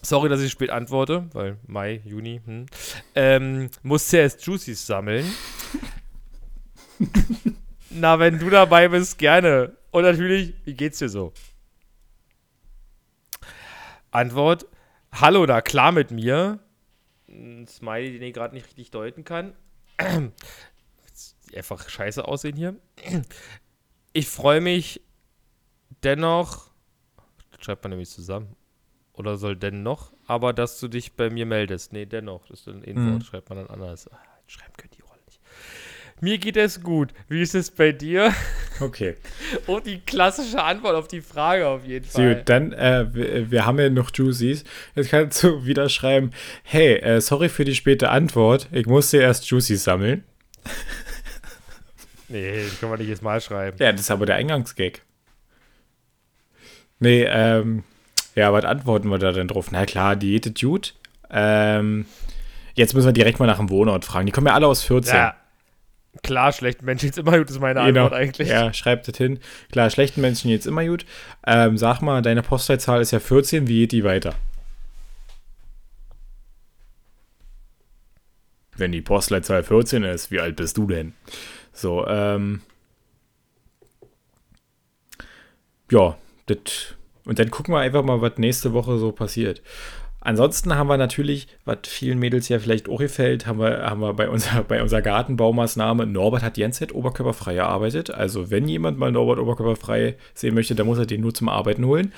Sorry, 0.01 0.27
dass 0.27 0.41
ich 0.41 0.51
spät 0.51 0.71
antworte, 0.71 1.29
weil 1.31 1.55
Mai, 1.67 2.01
Juni, 2.03 2.41
hm. 2.43 2.65
Ähm, 3.15 3.69
musste 3.83 4.17
erst 4.17 4.45
Juicies 4.45 4.85
sammeln. 4.85 5.25
Na, 7.89 8.19
wenn 8.19 8.39
du 8.39 8.49
dabei 8.49 8.89
bist, 8.89 9.17
gerne. 9.19 9.77
Und 9.91 10.03
natürlich, 10.03 10.53
wie 10.65 10.73
geht's 10.73 10.99
dir 10.99 11.07
so? 11.07 11.31
Antwort: 14.11 14.65
Hallo 15.13 15.45
da, 15.45 15.61
klar 15.61 15.93
mit 15.93 16.11
mir. 16.11 16.59
Ein 17.29 17.65
Smiley, 17.67 18.19
den 18.19 18.23
ich 18.23 18.33
gerade 18.33 18.53
nicht 18.53 18.67
richtig 18.67 18.91
deuten 18.91 19.23
kann. 19.23 19.53
Die 21.49 21.55
einfach 21.55 21.87
scheiße 21.87 22.27
aussehen 22.27 22.57
hier. 22.57 22.75
Ich 24.13 24.27
freue 24.27 24.61
mich 24.61 25.01
dennoch, 26.03 26.71
das 27.51 27.65
schreibt 27.65 27.83
man 27.83 27.91
nämlich 27.91 28.09
zusammen, 28.09 28.55
oder 29.13 29.37
soll 29.37 29.55
dennoch, 29.55 30.13
aber 30.27 30.53
dass 30.53 30.79
du 30.79 30.87
dich 30.87 31.13
bei 31.13 31.29
mir 31.29 31.45
meldest. 31.45 31.93
Nee, 31.93 32.05
dennoch, 32.05 32.47
das 32.47 32.61
ist 32.61 32.67
ein 32.67 33.13
Wort, 33.13 33.25
schreibt 33.25 33.49
man 33.49 33.59
dann 33.59 33.67
anders. 33.67 34.07
Ah, 34.11 34.19
Schreiben 34.47 34.73
können 34.77 34.91
die 34.97 35.01
Rolle 35.01 35.19
nicht. 35.25 35.39
Mir 36.21 36.37
geht 36.37 36.55
es 36.57 36.81
gut. 36.81 37.13
Wie 37.27 37.41
ist 37.41 37.53
es 37.53 37.69
bei 37.69 37.91
dir? 37.91 38.33
Okay. 38.79 39.17
Und 39.65 39.85
die 39.85 39.99
klassische 39.99 40.63
Antwort 40.63 40.95
auf 40.95 41.07
die 41.07 41.21
Frage 41.21 41.67
auf 41.67 41.85
jeden 41.85 42.05
Fall. 42.05 42.35
gut, 42.35 42.49
dann, 42.49 42.73
äh, 42.73 43.13
wir, 43.13 43.51
wir 43.51 43.65
haben 43.65 43.79
ja 43.79 43.89
noch 43.89 44.11
Juicies. 44.13 44.63
Jetzt 44.95 45.09
kannst 45.09 45.43
du 45.43 45.65
wieder 45.65 45.89
schreiben, 45.89 46.31
hey, 46.63 46.95
äh, 46.95 47.21
sorry 47.21 47.49
für 47.49 47.65
die 47.65 47.75
späte 47.75 48.09
Antwort. 48.09 48.69
Ich 48.71 48.85
musste 48.85 49.17
erst 49.17 49.47
Juicies 49.49 49.83
sammeln. 49.83 50.23
Nee, 52.29 52.63
das 52.63 52.79
können 52.79 52.91
wir 52.91 52.97
nicht 52.97 53.09
jetzt 53.09 53.21
mal 53.21 53.39
schreiben. 53.39 53.77
Ja, 53.79 53.91
das 53.91 54.01
ist 54.01 54.11
aber 54.11 54.25
der 54.25 54.35
Eingangsgag. 54.35 55.01
Nee, 56.99 57.23
ähm, 57.23 57.83
ja, 58.35 58.51
was 58.51 58.65
antworten 58.65 59.09
wir 59.09 59.17
da 59.17 59.31
denn 59.31 59.47
drauf? 59.47 59.71
Na 59.71 59.85
klar, 59.85 60.15
Diete 60.15 60.51
Dude. 60.51 60.89
Ähm, 61.29 62.05
jetzt 62.73 62.93
müssen 62.93 63.07
wir 63.07 63.13
direkt 63.13 63.39
mal 63.39 63.45
nach 63.45 63.57
dem 63.57 63.69
Wohnort 63.69 64.05
fragen. 64.05 64.25
Die 64.25 64.31
kommen 64.31 64.47
ja 64.47 64.53
alle 64.53 64.67
aus 64.67 64.83
14. 64.83 65.15
Ja. 65.15 65.35
Klar, 66.23 66.51
schlechten 66.51 66.85
Menschen 66.85 67.05
jetzt 67.07 67.17
immer 67.19 67.37
gut, 67.37 67.49
ist 67.49 67.59
meine 67.59 67.79
Antwort 67.79 68.13
eigentlich. 68.13 68.47
Genau. 68.47 68.65
Ja, 68.65 68.73
schreibt 68.73 69.07
das 69.07 69.17
hin. 69.17 69.39
Klar, 69.71 69.89
schlechten 69.89 70.21
Menschen 70.21 70.49
jetzt 70.49 70.65
immer 70.65 70.85
gut. 70.85 71.05
Ähm, 71.45 71.77
sag 71.77 72.01
mal, 72.01 72.21
deine 72.21 72.41
Postleitzahl 72.41 73.01
ist 73.01 73.11
ja 73.11 73.19
14, 73.19 73.67
wie 73.67 73.81
geht 73.81 73.91
die 73.91 74.03
weiter? 74.03 74.33
Wenn 78.75 78.91
die 78.91 79.01
Postleitzahl 79.01 79.63
14 79.63 80.03
ist, 80.03 80.31
wie 80.31 80.39
alt 80.39 80.55
bist 80.55 80.77
du 80.77 80.87
denn? 80.87 81.13
So, 81.77 82.05
ähm. 82.07 82.61
Ja, 85.91 86.17
das. 86.47 86.95
Und 87.25 87.39
dann 87.39 87.51
gucken 87.51 87.73
wir 87.73 87.79
einfach 87.79 88.03
mal, 88.03 88.21
was 88.21 88.37
nächste 88.37 88.73
Woche 88.73 88.97
so 88.97 89.11
passiert. 89.11 89.61
Ansonsten 90.21 90.75
haben 90.75 90.87
wir 90.87 90.97
natürlich, 90.97 91.47
was 91.65 91.79
vielen 91.85 92.19
Mädels 92.19 92.49
ja 92.49 92.59
vielleicht 92.59 92.89
auch 92.89 92.99
gefällt, 92.99 93.45
haben 93.45 93.59
wir, 93.59 93.89
haben 93.89 94.01
wir 94.01 94.13
bei, 94.13 94.27
unserer, 94.27 94.63
bei 94.67 94.81
unserer 94.81 95.01
Gartenbaumaßnahme, 95.01 96.07
Norbert 96.07 96.41
hat 96.41 96.57
Jenset 96.57 96.95
oberkörperfrei 96.95 97.55
gearbeitet. 97.55 98.09
Also 98.09 98.49
wenn 98.49 98.67
jemand 98.67 98.97
mal 98.97 99.11
Norbert 99.11 99.39
oberkörperfrei 99.39 100.15
sehen 100.33 100.55
möchte, 100.55 100.73
dann 100.73 100.87
muss 100.87 100.97
er 100.97 101.05
den 101.05 101.21
nur 101.21 101.33
zum 101.33 101.47
Arbeiten 101.47 101.85
holen. 101.85 102.11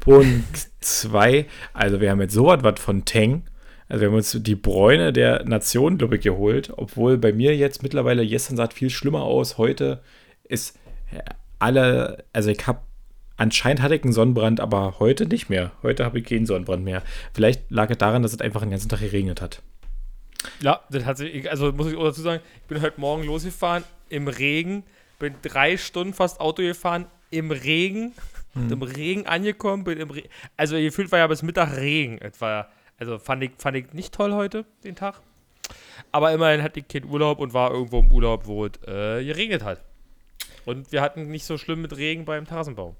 Punkt 0.00 0.68
2, 0.80 1.46
also 1.72 2.00
wir 2.00 2.10
haben 2.10 2.20
jetzt 2.20 2.34
sowas 2.34 2.58
was 2.62 2.80
von 2.80 3.04
Teng. 3.04 3.44
Also 3.88 4.02
wir 4.02 4.08
haben 4.08 4.16
uns 4.16 4.36
die 4.38 4.54
Bräune 4.54 5.12
der 5.12 5.44
Nation, 5.44 5.98
glaube 5.98 6.16
ich, 6.16 6.22
geholt. 6.22 6.72
Obwohl 6.76 7.16
bei 7.18 7.32
mir 7.32 7.56
jetzt 7.56 7.82
mittlerweile, 7.82 8.26
gestern 8.26 8.56
sah 8.56 8.66
es 8.66 8.74
viel 8.74 8.90
schlimmer 8.90 9.22
aus. 9.22 9.58
Heute 9.58 10.02
ist 10.44 10.76
äh, 11.12 11.20
alle, 11.58 12.24
also 12.32 12.50
ich 12.50 12.66
habe 12.66 12.80
Anscheinend 13.40 13.82
hatte 13.82 13.94
ich 13.94 14.02
einen 14.02 14.12
Sonnenbrand, 14.12 14.58
aber 14.58 14.96
heute 14.98 15.24
nicht 15.24 15.48
mehr. 15.48 15.70
Heute 15.84 16.04
habe 16.04 16.18
ich 16.18 16.24
keinen 16.24 16.44
Sonnenbrand 16.44 16.82
mehr. 16.82 17.04
Vielleicht 17.32 17.70
lag 17.70 17.88
es 17.88 17.96
daran, 17.96 18.24
dass 18.24 18.32
es 18.32 18.40
einfach 18.40 18.62
den 18.62 18.70
ganzen 18.70 18.88
Tag 18.88 18.98
geregnet 18.98 19.40
hat. 19.40 19.62
Ja, 20.60 20.80
das 20.90 21.04
hat 21.04 21.18
sich, 21.18 21.48
also 21.48 21.70
muss 21.70 21.86
ich 21.86 21.96
auch 21.96 22.02
dazu 22.02 22.20
sagen, 22.20 22.42
ich 22.62 22.66
bin 22.66 22.82
heute 22.82 23.00
Morgen 23.00 23.22
losgefahren 23.22 23.84
im 24.08 24.26
Regen, 24.26 24.82
bin 25.20 25.36
drei 25.42 25.76
Stunden 25.76 26.14
fast 26.14 26.40
Auto 26.40 26.62
gefahren 26.62 27.06
im 27.30 27.52
Regen, 27.52 28.12
Mhm. 28.54 28.72
im 28.72 28.82
Regen 28.82 29.26
angekommen, 29.26 29.84
bin 29.84 29.98
im 29.98 30.10
Re 30.10 30.22
also 30.56 30.76
gefühlt 30.76 31.12
war 31.12 31.18
ja 31.18 31.26
bis 31.26 31.42
Mittag 31.42 31.76
Regen. 31.76 32.18
Es 32.20 32.40
war, 32.40 32.68
also 32.98 33.18
fand 33.18 33.42
ich, 33.42 33.52
fand 33.58 33.76
ich 33.76 33.92
nicht 33.92 34.12
toll 34.12 34.32
heute, 34.32 34.64
den 34.84 34.96
Tag. 34.96 35.20
Aber 36.12 36.32
immerhin 36.32 36.62
hatte 36.62 36.80
ich 36.80 36.88
keinen 36.88 37.10
Urlaub 37.10 37.38
und 37.38 37.54
war 37.54 37.70
irgendwo 37.70 38.00
im 38.00 38.10
Urlaub, 38.12 38.46
wo 38.46 38.66
es 38.66 38.72
äh, 38.86 39.24
geregnet 39.24 39.64
hat. 39.64 39.80
Und 40.64 40.92
wir 40.92 41.00
hatten 41.00 41.30
nicht 41.30 41.44
so 41.44 41.56
schlimm 41.56 41.80
mit 41.80 41.96
Regen 41.96 42.24
beim 42.24 42.46
Terrassenbau. 42.46 42.94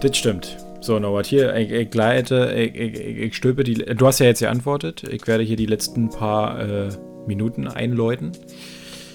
Das 0.00 0.16
stimmt. 0.16 0.58
So, 0.80 0.98
Norbert, 0.98 1.26
hier, 1.26 1.54
ich, 1.56 1.70
ich 1.70 1.94
leite, 1.94 2.52
ich, 2.54 2.74
ich, 2.74 2.94
ich 3.00 3.36
stülpe 3.36 3.64
die. 3.64 3.74
Du 3.74 4.06
hast 4.06 4.18
ja 4.18 4.26
jetzt 4.26 4.40
geantwortet. 4.40 5.02
Ich 5.04 5.26
werde 5.26 5.42
hier 5.44 5.56
die 5.56 5.66
letzten 5.66 6.10
paar 6.10 6.60
äh, 6.60 6.88
Minuten 7.26 7.68
einläuten. 7.68 8.32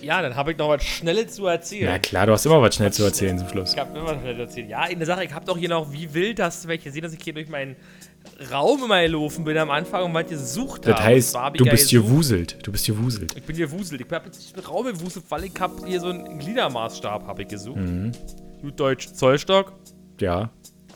Ja, 0.01 0.21
dann 0.21 0.35
habe 0.35 0.53
ich 0.53 0.57
noch 0.57 0.69
was 0.69 0.83
Schnelles 0.83 1.33
zu 1.33 1.45
erzählen. 1.45 1.91
Na 1.91 1.99
klar, 1.99 2.25
du 2.25 2.31
hast 2.31 2.45
immer 2.45 2.61
was 2.61 2.75
schnell 2.75 2.91
zu 2.91 3.03
erzählen 3.03 3.37
zum 3.37 3.49
Schluss. 3.49 3.73
Ich 3.73 3.79
habe 3.79 3.97
immer 3.97 4.07
was 4.07 4.21
schnell 4.21 4.35
zu 4.35 4.41
erzählen. 4.41 4.69
Ja, 4.69 4.79
eine 4.79 5.05
Sache, 5.05 5.23
ich 5.23 5.33
habe 5.33 5.45
doch 5.45 5.57
hier 5.57 5.69
noch, 5.69 5.91
wie 5.91 6.13
wild 6.13 6.39
das, 6.39 6.67
weil 6.67 6.77
ich 6.77 6.83
gesehen, 6.83 7.03
dass 7.03 7.13
ich 7.13 7.21
hier 7.21 7.33
durch 7.33 7.49
meinen 7.49 7.75
Raum 8.51 8.83
immer 8.85 9.01
gelaufen 9.01 9.43
bin 9.43 9.57
am 9.57 9.69
Anfang 9.69 10.03
und 10.05 10.11
manche 10.13 10.31
gesucht 10.31 10.85
Das 10.87 10.95
habe. 10.95 11.03
heißt, 11.03 11.31
zwar 11.31 11.43
hab 11.45 11.55
ich 11.55 11.59
du 11.61 11.69
bist 11.69 11.89
gesucht- 11.89 12.07
gewuselt. 12.09 12.57
Du 12.63 12.71
bist 12.71 12.85
gewuselt. 12.85 13.35
Ich 13.35 13.43
bin 13.43 13.55
hier 13.55 13.69
wuselt. 13.71 13.99
Ich 14.01 14.11
habe 14.11 14.25
jetzt 14.27 14.67
Raum 14.69 14.85
gewuselt, 14.85 15.25
weil 15.29 15.43
ich 15.45 15.53
habe 15.59 15.85
hier 15.85 15.99
so 15.99 16.07
einen 16.07 16.39
Gliedermaßstab 16.39 17.27
habe 17.27 17.41
ich 17.41 17.47
gesucht. 17.49 17.77
Mhm. 17.77 18.11
Gut 18.61 18.79
Deutsch 18.79 19.11
Zollstock. 19.13 19.73
Ja. 20.21 20.49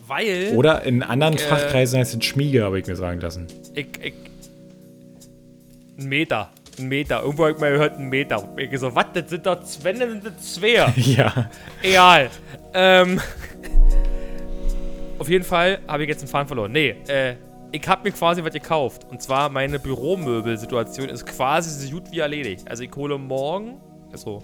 Weil 0.07 0.53
Oder 0.55 0.83
in 0.83 1.01
anderen 1.03 1.35
Äh, 1.35 1.39
Fachkreisen 1.39 1.99
heißt 1.99 2.15
es 2.15 2.25
Schmiege, 2.25 2.63
habe 2.63 2.79
ich 2.79 2.87
mir 2.87 2.95
sagen 2.95 3.19
lassen. 3.21 3.47
ich, 3.73 3.87
ich 4.01 4.13
ein 5.97 6.07
Meter. 6.07 6.49
Ein 6.79 6.87
Meter. 6.87 7.21
Irgendwo 7.21 7.43
habe 7.43 7.53
ich 7.53 7.59
mal 7.59 7.71
gehört, 7.71 7.97
ein 7.99 8.09
Meter. 8.09 8.49
Ich 8.57 8.77
so, 8.79 8.93
was? 8.95 9.05
Das 9.13 9.29
sind 9.29 9.45
doch, 9.45 9.59
dann 9.83 9.95
sind 9.97 10.25
das 10.25 10.53
zwei. 10.55 10.91
ja. 10.95 11.49
Egal. 11.83 12.29
Ähm, 12.73 13.21
auf 15.23 15.29
jeden 15.29 15.45
Fall 15.45 15.79
habe 15.87 16.03
ich 16.03 16.09
jetzt 16.09 16.19
einen 16.19 16.27
Faden 16.27 16.47
verloren. 16.49 16.73
Nee, 16.73 16.97
äh, 17.07 17.35
ich 17.71 17.87
habe 17.87 18.03
mir 18.03 18.11
quasi 18.11 18.43
was 18.43 18.51
gekauft. 18.51 19.07
Und 19.09 19.21
zwar 19.21 19.47
meine 19.47 19.79
Büromöbelsituation 19.79 21.07
ist 21.07 21.25
quasi 21.25 21.69
so 21.87 21.93
gut 21.93 22.11
wie 22.11 22.19
erledigt. 22.19 22.69
Also 22.69 22.83
ich 22.83 22.93
hole 22.93 23.17
morgen, 23.17 23.79
also 24.11 24.43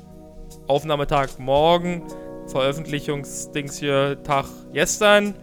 Aufnahmetag 0.67 1.38
morgen, 1.38 2.03
Veröffentlichungsdings 2.47 3.77
hier 3.77 4.23
Tag 4.23 4.45
gestern. 4.71 5.36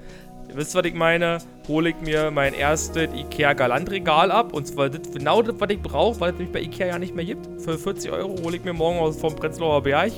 Ihr 0.49 0.57
wisst, 0.57 0.75
was 0.75 0.87
ich 0.87 0.95
meine. 0.95 1.37
Hole 1.69 1.91
ich 1.91 2.01
mir 2.01 2.31
mein 2.31 2.55
erstes 2.55 3.11
Ikea 3.15 3.53
Galantregal 3.53 4.31
ab. 4.31 4.55
Und 4.55 4.67
zwar 4.67 4.89
das, 4.89 5.13
genau 5.13 5.43
das, 5.43 5.57
was 5.59 5.69
ich 5.69 5.83
brauche, 5.83 6.19
weil 6.19 6.33
es 6.33 6.39
nämlich 6.39 6.55
bei 6.55 6.63
Ikea 6.63 6.87
ja 6.87 6.99
nicht 6.99 7.15
mehr 7.15 7.27
gibt. 7.27 7.61
Für 7.61 7.77
40 7.77 8.11
Euro 8.11 8.37
hole 8.43 8.57
ich 8.57 8.65
mir 8.65 8.73
morgen 8.73 9.01
aus 9.01 9.19
vom 9.21 9.37
Prenzlauer 9.37 9.83
Berg 9.83 10.13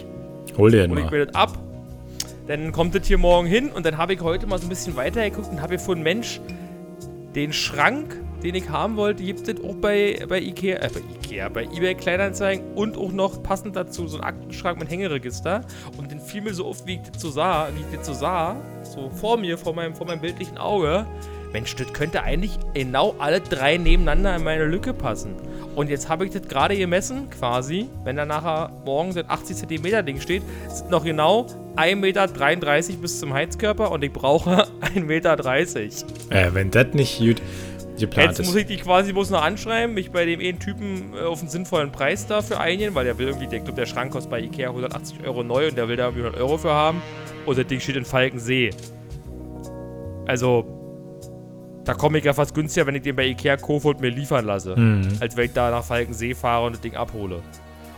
Hol 0.56 0.70
dir 0.70 0.82
den 0.82 0.92
hole 0.92 1.00
ich 1.00 1.10
mal. 1.10 1.18
mir 1.18 1.26
das 1.26 1.34
ab. 1.34 1.58
Dann 2.48 2.72
kommt 2.72 2.94
das 2.94 3.06
hier 3.06 3.18
morgen 3.18 3.46
hin 3.46 3.70
und 3.70 3.84
dann 3.84 3.98
habe 3.98 4.14
ich 4.14 4.22
heute 4.22 4.46
mal 4.46 4.58
so 4.58 4.64
ein 4.64 4.70
bisschen 4.70 4.96
weiter 4.96 5.22
geguckt 5.28 5.48
und 5.50 5.60
habe 5.60 5.78
von 5.78 6.02
Mensch 6.02 6.40
den 7.34 7.52
Schrank, 7.52 8.18
den 8.42 8.54
ich 8.54 8.70
haben 8.70 8.96
wollte, 8.96 9.22
gibt 9.22 9.46
es 9.46 9.62
auch 9.62 9.74
bei, 9.74 10.18
bei 10.26 10.40
Ikea, 10.40 10.78
äh, 10.78 10.88
bei 10.88 11.00
Ikea, 11.00 11.50
bei 11.50 11.64
eBay 11.64 11.94
Kleinanzeigen 11.94 12.64
und 12.74 12.96
auch 12.96 13.12
noch 13.12 13.42
passend 13.42 13.76
dazu 13.76 14.08
so 14.08 14.16
einen 14.16 14.24
Aktenschrank 14.24 14.78
mit 14.78 14.90
Hängeregister. 14.90 15.60
Und 15.98 16.10
den 16.10 16.20
fiel 16.20 16.40
mir 16.40 16.54
so 16.54 16.64
auf, 16.64 16.86
wie 16.86 16.94
ich 16.94 17.02
das 17.02 17.20
so 17.20 17.28
sah, 17.28 17.68
wie 17.74 17.80
ich 17.80 17.98
das 17.98 18.06
so 18.06 18.14
sah, 18.14 18.56
so 18.82 19.10
vor 19.10 19.36
mir, 19.36 19.58
vor 19.58 19.74
meinem, 19.74 19.94
vor 19.94 20.06
meinem 20.06 20.22
bildlichen 20.22 20.56
Auge. 20.56 21.06
Mensch, 21.52 21.76
das 21.76 21.92
könnte 21.92 22.22
eigentlich 22.22 22.58
genau 22.72 23.14
alle 23.18 23.40
drei 23.40 23.76
nebeneinander 23.76 24.36
in 24.36 24.44
meine 24.44 24.64
Lücke 24.64 24.94
passen. 24.94 25.34
Und 25.78 25.90
jetzt 25.90 26.08
habe 26.08 26.24
ich 26.24 26.32
das 26.32 26.42
gerade 26.48 26.76
gemessen, 26.76 27.30
quasi, 27.30 27.88
wenn 28.02 28.16
da 28.16 28.26
nachher 28.26 28.72
morgen 28.84 29.14
das 29.14 29.28
80 29.28 29.58
cm 29.58 30.04
Ding 30.04 30.20
steht, 30.20 30.42
sind 30.68 30.90
noch 30.90 31.04
genau 31.04 31.46
1,33 31.76 31.94
Meter 31.94 32.26
bis 33.00 33.20
zum 33.20 33.32
Heizkörper 33.32 33.92
und 33.92 34.02
ich 34.02 34.12
brauche 34.12 34.66
1,30 34.96 35.00
Meter. 35.04 35.36
Äh, 36.30 36.52
wenn 36.52 36.72
das 36.72 36.94
nicht 36.94 37.20
gut 37.20 37.40
geplant 37.96 38.30
Jetzt 38.30 38.40
ist. 38.40 38.46
muss 38.48 38.56
ich 38.56 38.66
die 38.66 38.78
quasi 38.78 39.12
bloß 39.12 39.30
noch 39.30 39.40
anschreiben, 39.40 39.94
mich 39.94 40.10
bei 40.10 40.24
dem 40.24 40.40
einen 40.40 40.58
Typen 40.58 41.14
äh, 41.14 41.20
auf 41.20 41.38
einen 41.38 41.48
sinnvollen 41.48 41.92
Preis 41.92 42.26
dafür 42.26 42.58
einigen, 42.58 42.96
weil 42.96 43.04
der 43.04 43.16
will 43.16 43.28
irgendwie, 43.28 43.46
der 43.46 43.60
glaubt, 43.60 43.78
der 43.78 43.86
Schrank 43.86 44.10
kostet 44.10 44.32
bei 44.32 44.40
Ikea 44.40 44.70
180 44.70 45.24
Euro 45.24 45.44
neu 45.44 45.68
und 45.68 45.76
der 45.76 45.86
will 45.86 45.94
da 45.94 46.06
irgendwie 46.06 46.22
100 46.22 46.42
Euro 46.42 46.58
für 46.58 46.72
haben. 46.72 47.00
Und 47.46 47.56
das 47.56 47.68
Ding 47.68 47.78
steht 47.78 47.94
in 47.94 48.04
Falkensee. 48.04 48.70
Also, 50.26 50.77
da 51.88 51.94
komme 51.94 52.18
ich 52.18 52.24
ja 52.24 52.34
fast 52.34 52.54
günstiger, 52.54 52.86
wenn 52.86 52.96
ich 52.96 53.02
den 53.02 53.16
bei 53.16 53.24
Ikea 53.24 53.56
und 53.64 54.00
mir 54.00 54.10
liefern 54.10 54.44
lasse. 54.44 54.76
Mhm. 54.76 55.08
Als 55.20 55.34
wenn 55.38 55.46
ich 55.46 55.54
da 55.54 55.70
nach 55.70 55.82
Falkensee 55.82 56.34
fahre 56.34 56.66
und 56.66 56.74
das 56.74 56.82
Ding 56.82 56.94
abhole. 56.94 57.36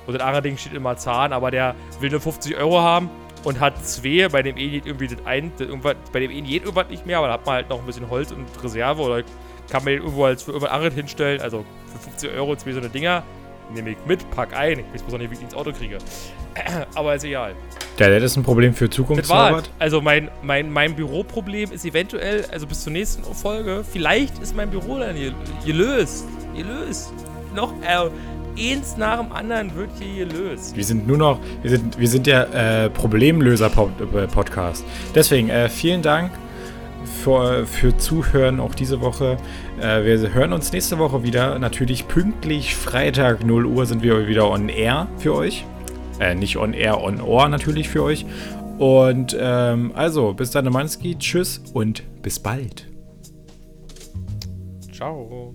Und 0.06 0.14
das 0.14 0.22
andere 0.22 0.42
Ding 0.42 0.56
steht 0.56 0.74
in 0.74 0.82
Marzahn, 0.82 1.32
aber 1.32 1.50
der 1.50 1.74
will 1.98 2.08
nur 2.08 2.20
50 2.20 2.56
Euro 2.56 2.80
haben 2.80 3.10
und 3.42 3.58
hat 3.58 3.84
zwei, 3.84 4.28
bei 4.28 4.42
dem 4.42 4.54
einen 4.54 4.70
geht 4.70 4.86
irgendwie 4.86 5.08
das 5.08 5.26
ein, 5.26 5.50
das 5.58 5.66
bei 6.12 6.20
dem 6.20 6.30
einen 6.30 6.44
geht 6.44 6.62
irgendwas 6.62 6.88
nicht 6.88 7.04
mehr, 7.04 7.18
aber 7.18 7.26
da 7.26 7.32
hat 7.32 7.46
man 7.46 7.56
halt 7.56 7.68
noch 7.68 7.80
ein 7.80 7.86
bisschen 7.86 8.08
Holz 8.08 8.30
und 8.30 8.46
Reserve 8.62 9.02
oder 9.02 9.24
kann 9.68 9.82
man 9.82 9.94
den 9.94 10.02
irgendwo 10.02 10.24
als 10.24 10.44
für 10.44 10.52
irgendwas 10.52 10.70
anderes 10.70 10.94
hinstellen. 10.94 11.40
Also 11.40 11.64
für 11.92 11.98
50 11.98 12.30
Euro 12.30 12.54
zwei 12.54 12.70
so 12.70 12.78
eine 12.78 12.90
Dinger. 12.90 13.24
Nehme 13.74 13.90
ich 13.90 13.96
mit, 14.06 14.28
pack 14.30 14.56
ein. 14.56 14.80
Ich 14.80 14.84
weiß 14.92 15.02
bloß 15.02 15.12
noch 15.12 15.18
nicht, 15.20 15.30
wie 15.30 15.34
ich 15.34 15.42
ins 15.42 15.54
Auto 15.54 15.72
kriege. 15.72 15.98
aber 16.94 17.14
ist 17.14 17.24
egal. 17.24 17.54
Ja, 17.98 18.08
das 18.08 18.22
ist 18.32 18.36
ein 18.36 18.42
Problem 18.42 18.72
für 18.74 18.88
Zukunft, 18.88 19.24
Das 19.24 19.28
war 19.30 19.50
Norbert. 19.50 19.70
Also 19.78 20.00
mein, 20.00 20.30
mein, 20.42 20.70
mein 20.70 20.96
Büroproblem 20.96 21.70
ist 21.70 21.84
eventuell, 21.84 22.44
also 22.50 22.66
bis 22.66 22.82
zur 22.82 22.92
nächsten 22.92 23.22
Folge, 23.34 23.84
vielleicht 23.88 24.38
ist 24.38 24.56
mein 24.56 24.70
Büro 24.70 24.98
dann 24.98 25.14
gel- 25.14 25.34
gelöst. 25.66 26.24
Gelöst. 26.56 27.12
Noch, 27.54 27.72
äh, 27.82 28.08
eins 28.72 28.96
nach 28.96 29.20
dem 29.20 29.32
anderen 29.32 29.74
wird 29.74 29.90
hier 30.00 30.26
gelöst. 30.26 30.74
Wir 30.74 30.84
sind 30.84 31.06
nur 31.06 31.18
noch, 31.18 31.38
wir 31.62 31.70
sind, 31.70 31.98
wir 31.98 32.08
sind 32.08 32.26
der 32.26 32.84
äh, 32.84 32.90
Problemlöser-Podcast. 32.90 34.84
Deswegen, 35.14 35.48
äh, 35.50 35.68
vielen 35.68 36.02
Dank 36.02 36.30
für, 37.22 37.66
für 37.66 37.96
Zuhören 37.96 38.60
auch 38.60 38.74
diese 38.74 39.00
Woche. 39.00 39.36
Äh, 39.80 40.04
wir 40.04 40.34
hören 40.34 40.52
uns 40.52 40.72
nächste 40.72 40.98
Woche 40.98 41.22
wieder. 41.22 41.58
Natürlich 41.58 42.06
pünktlich 42.06 42.76
Freitag 42.76 43.44
0 43.44 43.64
Uhr 43.64 43.86
sind 43.86 44.02
wir 44.02 44.28
wieder 44.28 44.50
on 44.50 44.68
air 44.68 45.08
für 45.18 45.34
euch. 45.34 45.64
Äh, 46.20 46.34
nicht 46.34 46.58
on 46.58 46.74
air, 46.74 47.02
on 47.02 47.20
ohr 47.20 47.48
natürlich 47.48 47.88
für 47.88 48.02
euch. 48.02 48.26
Und 48.78 49.36
ähm, 49.38 49.92
also, 49.94 50.34
bis 50.34 50.50
dann, 50.50 50.66
Manski. 50.66 51.16
Tschüss 51.18 51.62
und 51.72 52.02
bis 52.22 52.38
bald. 52.38 52.88
Ciao. 54.92 55.54